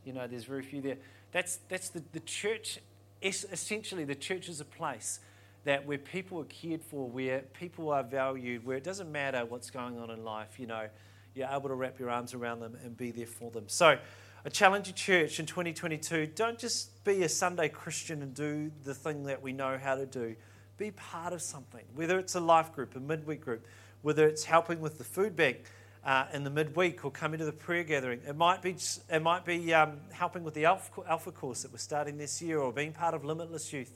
You 0.04 0.12
know, 0.12 0.26
there's 0.26 0.44
very 0.44 0.62
few 0.62 0.82
there. 0.82 0.98
That's, 1.32 1.56
that's 1.68 1.88
the, 1.88 2.04
the 2.12 2.20
church, 2.20 2.78
essentially, 3.22 4.04
the 4.04 4.14
church 4.14 4.48
is 4.50 4.60
a 4.60 4.64
place 4.64 5.20
that 5.64 5.86
where 5.86 5.98
people 5.98 6.40
are 6.40 6.44
cared 6.44 6.82
for, 6.82 7.08
where 7.08 7.40
people 7.58 7.90
are 7.90 8.02
valued, 8.02 8.64
where 8.64 8.76
it 8.76 8.84
doesn't 8.84 9.10
matter 9.10 9.44
what's 9.44 9.70
going 9.70 9.98
on 9.98 10.10
in 10.10 10.24
life, 10.24 10.58
you 10.58 10.66
know, 10.66 10.88
you're 11.34 11.48
able 11.50 11.68
to 11.68 11.74
wrap 11.74 11.98
your 11.98 12.10
arms 12.10 12.34
around 12.34 12.60
them 12.60 12.76
and 12.84 12.96
be 12.96 13.10
there 13.10 13.26
for 13.26 13.50
them. 13.50 13.64
So, 13.66 13.98
I 14.46 14.50
challenge 14.50 14.88
your 14.88 14.94
church 14.94 15.40
in 15.40 15.46
2022 15.46 16.26
don't 16.34 16.58
just 16.58 17.02
be 17.02 17.22
a 17.22 17.28
Sunday 17.30 17.70
Christian 17.70 18.20
and 18.20 18.34
do 18.34 18.70
the 18.84 18.92
thing 18.92 19.24
that 19.24 19.40
we 19.40 19.54
know 19.54 19.78
how 19.82 19.94
to 19.94 20.04
do. 20.04 20.36
Be 20.76 20.90
part 20.90 21.32
of 21.32 21.40
something, 21.40 21.82
whether 21.94 22.18
it's 22.18 22.34
a 22.34 22.40
life 22.40 22.70
group, 22.70 22.94
a 22.94 23.00
midweek 23.00 23.40
group, 23.40 23.64
whether 24.02 24.28
it's 24.28 24.44
helping 24.44 24.80
with 24.80 24.98
the 24.98 25.04
food 25.04 25.34
bank 25.34 25.64
uh, 26.04 26.26
in 26.34 26.44
the 26.44 26.50
midweek 26.50 27.06
or 27.06 27.10
coming 27.10 27.38
to 27.38 27.46
the 27.46 27.52
prayer 27.52 27.84
gathering. 27.84 28.20
It 28.28 28.36
might 28.36 28.60
be, 28.60 28.76
it 29.10 29.22
might 29.22 29.46
be 29.46 29.72
um, 29.72 29.98
helping 30.12 30.44
with 30.44 30.52
the 30.52 30.66
Alpha, 30.66 31.00
Alpha 31.08 31.32
course 31.32 31.62
that 31.62 31.72
we're 31.72 31.78
starting 31.78 32.18
this 32.18 32.42
year 32.42 32.58
or 32.58 32.70
being 32.70 32.92
part 32.92 33.14
of 33.14 33.24
Limitless 33.24 33.72
Youth. 33.72 33.92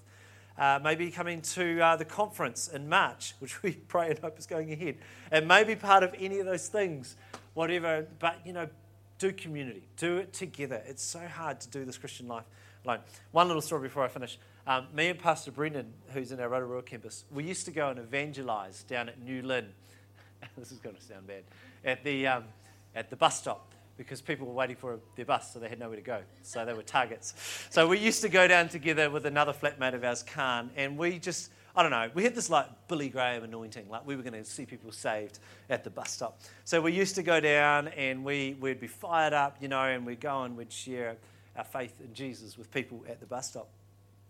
Uh, 0.59 0.81
maybe 0.83 1.11
coming 1.11 1.41
to 1.41 1.81
uh, 1.81 1.97
the 1.97 2.05
conference 2.05 2.67
in 2.69 2.89
March, 2.89 3.35
which 3.39 3.63
we 3.63 3.73
pray 3.73 4.11
and 4.11 4.19
hope 4.19 4.39
is 4.39 4.47
going 4.47 4.73
ahead. 4.73 4.97
And 5.31 5.47
maybe 5.47 5.77
part 5.77 6.03
of 6.03 6.15
any 6.19 6.41
of 6.41 6.47
those 6.47 6.69
things, 6.69 7.17
whatever. 7.55 8.07
But, 8.19 8.41
you 8.45 8.53
know, 8.53 8.69
do 9.19 9.33
community, 9.33 9.85
do 9.97 10.17
it 10.17 10.33
together. 10.33 10.83
It's 10.87 11.03
so 11.03 11.21
hard 11.21 11.61
to 11.61 11.69
do 11.69 11.85
this 11.85 11.97
Christian 11.97 12.29
life 12.29 12.45
alone. 12.85 13.01
One 13.31 13.47
little 13.47 13.63
story 13.63 13.83
before 13.83 14.05
I 14.05 14.09
finish. 14.09 14.39
Um, 14.67 14.87
me 14.93 15.09
and 15.09 15.19
Pastor 15.19 15.51
Brendan, 15.51 15.93
who's 16.09 16.33
in 16.33 16.41
our 16.41 16.49
Rotorua 16.49 16.83
campus, 16.83 17.25
we 17.31 17.45
used 17.45 17.65
to 17.67 17.71
go 17.71 17.89
and 17.89 17.99
evangelize 17.99 18.83
down 18.83 19.09
at 19.09 19.21
New 19.23 19.43
Lynn. 19.43 19.69
this 20.59 20.73
is 20.73 20.79
going 20.79 20.97
to 20.97 21.03
sound 21.03 21.27
bad. 21.27 21.45
At 21.85 22.05
the, 22.05 22.27
um, 22.27 22.45
at 22.95 23.11
the 23.11 23.17
bus 23.17 23.39
stop. 23.39 23.73
Because 23.99 24.23
people 24.23 24.47
were 24.47 24.55
waiting 24.55 24.77
for 24.77 25.01
their 25.17 25.27
bus, 25.27 25.53
so 25.53 25.59
they 25.59 25.69
had 25.69 25.79
nowhere 25.79 25.97
to 25.97 26.03
go. 26.03 26.23
So 26.43 26.65
they 26.65 26.73
were 26.73 26.83
targets. 26.83 27.35
So 27.69 27.87
we 27.87 27.99
used 27.99 28.23
to 28.23 28.29
go 28.29 28.49
down 28.49 28.69
together 28.69 29.11
with 29.11 29.27
another 29.27 29.53
flatmate 29.53 29.95
of 29.95 30.05
ours, 30.05 30.23
Khan, 30.23 30.71
and 30.77 30.97
we 30.97 31.19
just, 31.19 31.51
I 31.77 31.83
don't 31.83 31.91
know, 31.91 32.09
we 32.15 32.23
had 32.23 32.35
this 32.35 32.49
like 32.49 32.67
Billy 32.87 33.09
Graham 33.09 33.43
anointing, 33.43 33.91
like 33.91 34.07
we 34.07 34.17
were 34.17 34.23
going 34.23 34.33
to 34.33 34.45
see 34.45 34.65
people 34.65 34.93
saved 34.93 35.41
at 35.69 35.85
the 35.85 35.91
bus 35.91 36.13
stop. 36.13 36.41
So 36.65 36.81
we 36.81 36.93
used 36.93 37.17
to 37.17 37.23
go 37.23 37.41
down 37.41 37.89
and 37.89 38.25
we, 38.25 38.57
we'd 38.61 38.81
be 38.81 38.87
fired 38.87 39.33
up, 39.33 39.57
you 39.61 39.69
know, 39.69 39.83
and 39.83 40.07
we'd 40.07 40.21
go 40.21 40.45
and 40.45 40.57
we'd 40.57 40.73
share 40.73 41.17
our 41.57 41.65
faith 41.65 42.01
in 42.01 42.15
Jesus 42.15 42.57
with 42.57 42.71
people 42.73 43.05
at 43.09 43.21
the 43.21 43.27
bus 43.27 43.49
stop. 43.49 43.69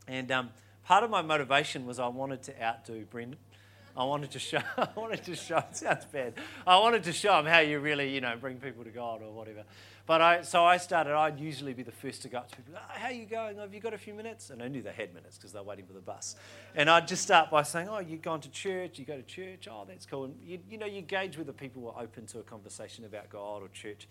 And 0.09 0.33
um, 0.33 0.51
part 0.85 1.05
of 1.05 1.11
my 1.11 1.21
motivation 1.21 1.85
was 1.85 1.99
I 1.99 2.09
wanted 2.09 2.43
to 2.45 2.63
outdo 2.63 3.05
Brendan. 3.05 3.39
I 3.99 4.05
wanted 4.05 4.31
to 4.31 4.39
show, 4.39 4.61
I 4.79 4.89
wanted 4.95 5.25
to 5.25 5.35
show, 5.35 5.59
it 5.59 5.77
sounds 5.77 6.05
bad. 6.05 6.35
I 6.65 6.79
wanted 6.79 7.03
to 7.03 7.13
show 7.13 7.33
them 7.33 7.47
how 7.47 7.59
you 7.59 7.81
really, 7.81 8.15
you 8.15 8.21
know, 8.21 8.37
bring 8.41 8.59
people 8.59 8.85
to 8.85 8.91
God 8.91 9.23
or 9.23 9.33
whatever. 9.33 9.65
But 10.07 10.23
I, 10.23 10.43
so 10.43 10.65
I 10.65 10.77
started, 10.77 11.15
I'd 11.15 11.41
usually 11.41 11.75
be 11.75 11.83
the 11.83 11.93
first 11.93 12.23
to 12.23 12.29
go 12.29 12.39
up 12.39 12.51
to 12.51 12.57
people, 12.57 12.75
oh, 12.77 12.81
how 12.89 13.09
are 13.09 13.13
you 13.13 13.27
going? 13.27 13.59
Have 13.59 13.75
you 13.75 13.81
got 13.81 13.95
a 13.95 13.99
few 13.99 14.15
minutes? 14.15 14.51
And 14.51 14.63
I 14.63 14.69
knew 14.69 14.83
they 14.83 14.93
had 14.93 15.13
minutes 15.13 15.37
because 15.37 15.53
they're 15.53 15.65
waiting 15.65 15.85
for 15.85 15.95
the 15.95 16.01
bus. 16.01 16.37
And 16.77 16.89
I'd 16.89 17.09
just 17.09 17.23
start 17.23 17.51
by 17.51 17.63
saying, 17.65 17.89
oh, 17.91 17.99
you've 17.99 18.23
gone 18.23 18.41
to 18.43 18.51
church, 18.51 19.01
you 19.01 19.05
go 19.05 19.17
to 19.17 19.23
church, 19.25 19.67
oh, 19.69 19.85
that's 19.87 20.07
cool. 20.07 20.27
And 20.27 20.37
you, 20.43 20.61
you 20.71 20.79
know, 20.79 20.87
you 20.87 21.03
gauge 21.03 21.37
whether 21.37 21.53
people 21.53 21.83
were 21.83 21.99
open 22.01 22.25
to 22.27 22.39
a 22.39 22.45
conversation 22.45 23.05
about 23.05 23.29
God 23.29 23.63
or 23.63 23.69
church. 23.69 24.07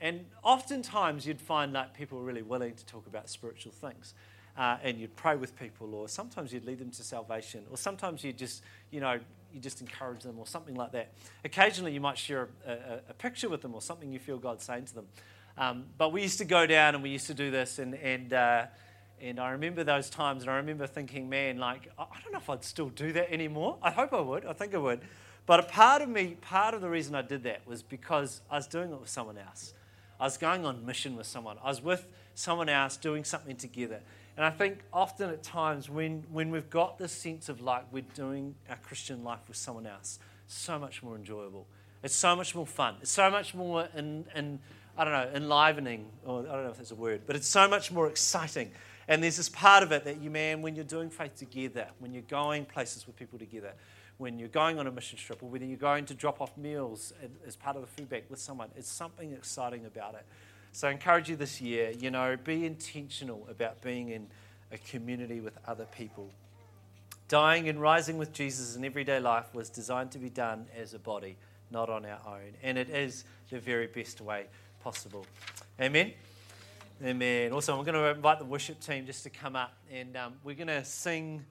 And 0.00 0.24
oftentimes 0.44 1.26
you'd 1.26 1.40
find 1.40 1.74
that 1.74 1.94
people 1.94 2.18
were 2.18 2.24
really 2.24 2.42
willing 2.42 2.74
to 2.74 2.86
talk 2.86 3.08
about 3.08 3.28
spiritual 3.28 3.72
things 3.72 4.14
uh, 4.56 4.76
and 4.82 4.98
you'd 4.98 5.16
pray 5.16 5.36
with 5.36 5.58
people, 5.58 5.94
or 5.94 6.08
sometimes 6.08 6.52
you'd 6.52 6.64
lead 6.64 6.78
them 6.78 6.90
to 6.90 7.02
salvation, 7.02 7.64
or 7.70 7.76
sometimes 7.76 8.22
you 8.22 8.32
just, 8.32 8.62
you 8.90 9.00
know, 9.00 9.18
you 9.52 9.60
just 9.60 9.80
encourage 9.80 10.22
them, 10.22 10.38
or 10.38 10.46
something 10.46 10.74
like 10.74 10.92
that. 10.92 11.12
Occasionally, 11.44 11.92
you 11.92 12.00
might 12.00 12.18
share 12.18 12.48
a, 12.66 12.72
a, 12.72 13.00
a 13.10 13.14
picture 13.14 13.48
with 13.48 13.62
them, 13.62 13.74
or 13.74 13.80
something 13.80 14.12
you 14.12 14.18
feel 14.18 14.38
God's 14.38 14.64
saying 14.64 14.86
to 14.86 14.94
them. 14.94 15.06
Um, 15.58 15.84
but 15.98 16.12
we 16.12 16.22
used 16.22 16.38
to 16.38 16.44
go 16.44 16.66
down 16.66 16.94
and 16.94 17.02
we 17.02 17.10
used 17.10 17.26
to 17.26 17.34
do 17.34 17.50
this, 17.50 17.78
and 17.78 17.94
and 17.94 18.32
uh, 18.32 18.66
and 19.20 19.38
I 19.38 19.50
remember 19.52 19.84
those 19.84 20.10
times, 20.10 20.42
and 20.42 20.50
I 20.50 20.56
remember 20.56 20.86
thinking, 20.86 21.28
man, 21.28 21.58
like 21.58 21.88
I 21.98 22.04
don't 22.22 22.32
know 22.32 22.38
if 22.38 22.50
I'd 22.50 22.64
still 22.64 22.88
do 22.88 23.12
that 23.12 23.32
anymore. 23.32 23.78
I 23.82 23.90
hope 23.90 24.12
I 24.12 24.20
would. 24.20 24.44
I 24.44 24.52
think 24.52 24.74
I 24.74 24.78
would. 24.78 25.00
But 25.44 25.60
a 25.60 25.64
part 25.64 26.02
of 26.02 26.08
me, 26.08 26.36
part 26.40 26.74
of 26.74 26.80
the 26.80 26.88
reason 26.88 27.14
I 27.14 27.22
did 27.22 27.42
that 27.44 27.66
was 27.66 27.82
because 27.82 28.42
I 28.50 28.56
was 28.56 28.66
doing 28.66 28.92
it 28.92 29.00
with 29.00 29.08
someone 29.08 29.38
else. 29.38 29.74
I 30.20 30.24
was 30.24 30.36
going 30.38 30.64
on 30.64 30.86
mission 30.86 31.16
with 31.16 31.26
someone. 31.26 31.56
I 31.62 31.68
was 31.68 31.82
with 31.82 32.06
someone 32.34 32.68
else 32.68 32.96
doing 32.96 33.24
something 33.24 33.56
together. 33.56 34.00
And 34.36 34.46
I 34.46 34.50
think 34.50 34.78
often 34.92 35.30
at 35.30 35.42
times 35.42 35.90
when, 35.90 36.24
when 36.32 36.50
we've 36.50 36.70
got 36.70 36.98
this 36.98 37.12
sense 37.12 37.48
of 37.48 37.60
like 37.60 37.84
we're 37.92 38.04
doing 38.14 38.54
our 38.68 38.76
Christian 38.76 39.22
life 39.24 39.40
with 39.46 39.56
someone 39.56 39.86
else, 39.86 40.18
so 40.46 40.78
much 40.78 41.02
more 41.02 41.16
enjoyable. 41.16 41.66
It's 42.02 42.14
so 42.14 42.34
much 42.34 42.54
more 42.54 42.66
fun. 42.66 42.96
It's 43.02 43.10
so 43.10 43.30
much 43.30 43.54
more, 43.54 43.88
in, 43.96 44.24
in, 44.34 44.58
I 44.96 45.04
don't 45.04 45.12
know, 45.12 45.30
enlivening, 45.34 46.06
or 46.24 46.40
I 46.40 46.52
don't 46.52 46.64
know 46.64 46.70
if 46.70 46.78
that's 46.78 46.90
a 46.90 46.96
word, 46.96 47.22
but 47.26 47.36
it's 47.36 47.48
so 47.48 47.68
much 47.68 47.92
more 47.92 48.08
exciting. 48.08 48.70
And 49.06 49.22
there's 49.22 49.36
this 49.36 49.48
part 49.48 49.82
of 49.82 49.92
it 49.92 50.04
that 50.04 50.20
you, 50.20 50.30
man, 50.30 50.62
when 50.62 50.74
you're 50.74 50.84
doing 50.84 51.10
faith 51.10 51.36
together, 51.36 51.88
when 51.98 52.12
you're 52.12 52.22
going 52.22 52.64
places 52.64 53.06
with 53.06 53.16
people 53.16 53.38
together, 53.38 53.72
when 54.18 54.38
you're 54.38 54.48
going 54.48 54.78
on 54.78 54.86
a 54.86 54.90
mission 54.90 55.18
trip, 55.18 55.42
or 55.42 55.48
when 55.48 55.68
you're 55.68 55.76
going 55.76 56.06
to 56.06 56.14
drop 56.14 56.40
off 56.40 56.56
meals 56.56 57.12
as 57.46 57.56
part 57.56 57.76
of 57.76 57.82
the 57.82 57.88
food 57.88 58.08
bank 58.08 58.24
with 58.28 58.38
someone, 58.38 58.68
it's 58.76 58.90
something 58.90 59.32
exciting 59.32 59.84
about 59.86 60.14
it. 60.14 60.24
So 60.74 60.88
I 60.88 60.90
encourage 60.90 61.28
you 61.28 61.36
this 61.36 61.60
year, 61.60 61.90
you 61.90 62.10
know, 62.10 62.36
be 62.42 62.64
intentional 62.64 63.46
about 63.50 63.82
being 63.82 64.08
in 64.08 64.26
a 64.72 64.78
community 64.78 65.40
with 65.40 65.58
other 65.66 65.84
people. 65.84 66.30
Dying 67.28 67.68
and 67.68 67.78
rising 67.78 68.16
with 68.16 68.32
Jesus 68.32 68.74
in 68.74 68.84
everyday 68.84 69.20
life 69.20 69.54
was 69.54 69.68
designed 69.68 70.12
to 70.12 70.18
be 70.18 70.30
done 70.30 70.66
as 70.74 70.94
a 70.94 70.98
body, 70.98 71.36
not 71.70 71.90
on 71.90 72.06
our 72.06 72.20
own. 72.26 72.54
And 72.62 72.78
it 72.78 72.88
is 72.88 73.24
the 73.50 73.60
very 73.60 73.86
best 73.86 74.22
way 74.22 74.46
possible. 74.82 75.26
Amen. 75.78 76.12
Amen. 77.04 77.52
Also, 77.52 77.76
I'm 77.76 77.84
going 77.84 77.94
to 77.94 78.06
invite 78.06 78.38
the 78.38 78.44
worship 78.46 78.80
team 78.80 79.04
just 79.04 79.24
to 79.24 79.30
come 79.30 79.56
up 79.56 79.74
and 79.90 80.16
um, 80.16 80.34
we're 80.42 80.54
going 80.54 80.68
to 80.68 80.84
sing 80.84 81.44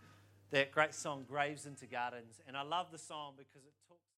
that 0.50 0.72
great 0.72 0.96
song, 0.96 1.26
Graves 1.30 1.68
into 1.68 1.86
Gardens. 1.86 2.42
And 2.48 2.58
I 2.58 2.64
love 2.64 2.88
the 2.92 2.98
song 2.98 3.34
because 3.38 3.66
it 3.68 3.74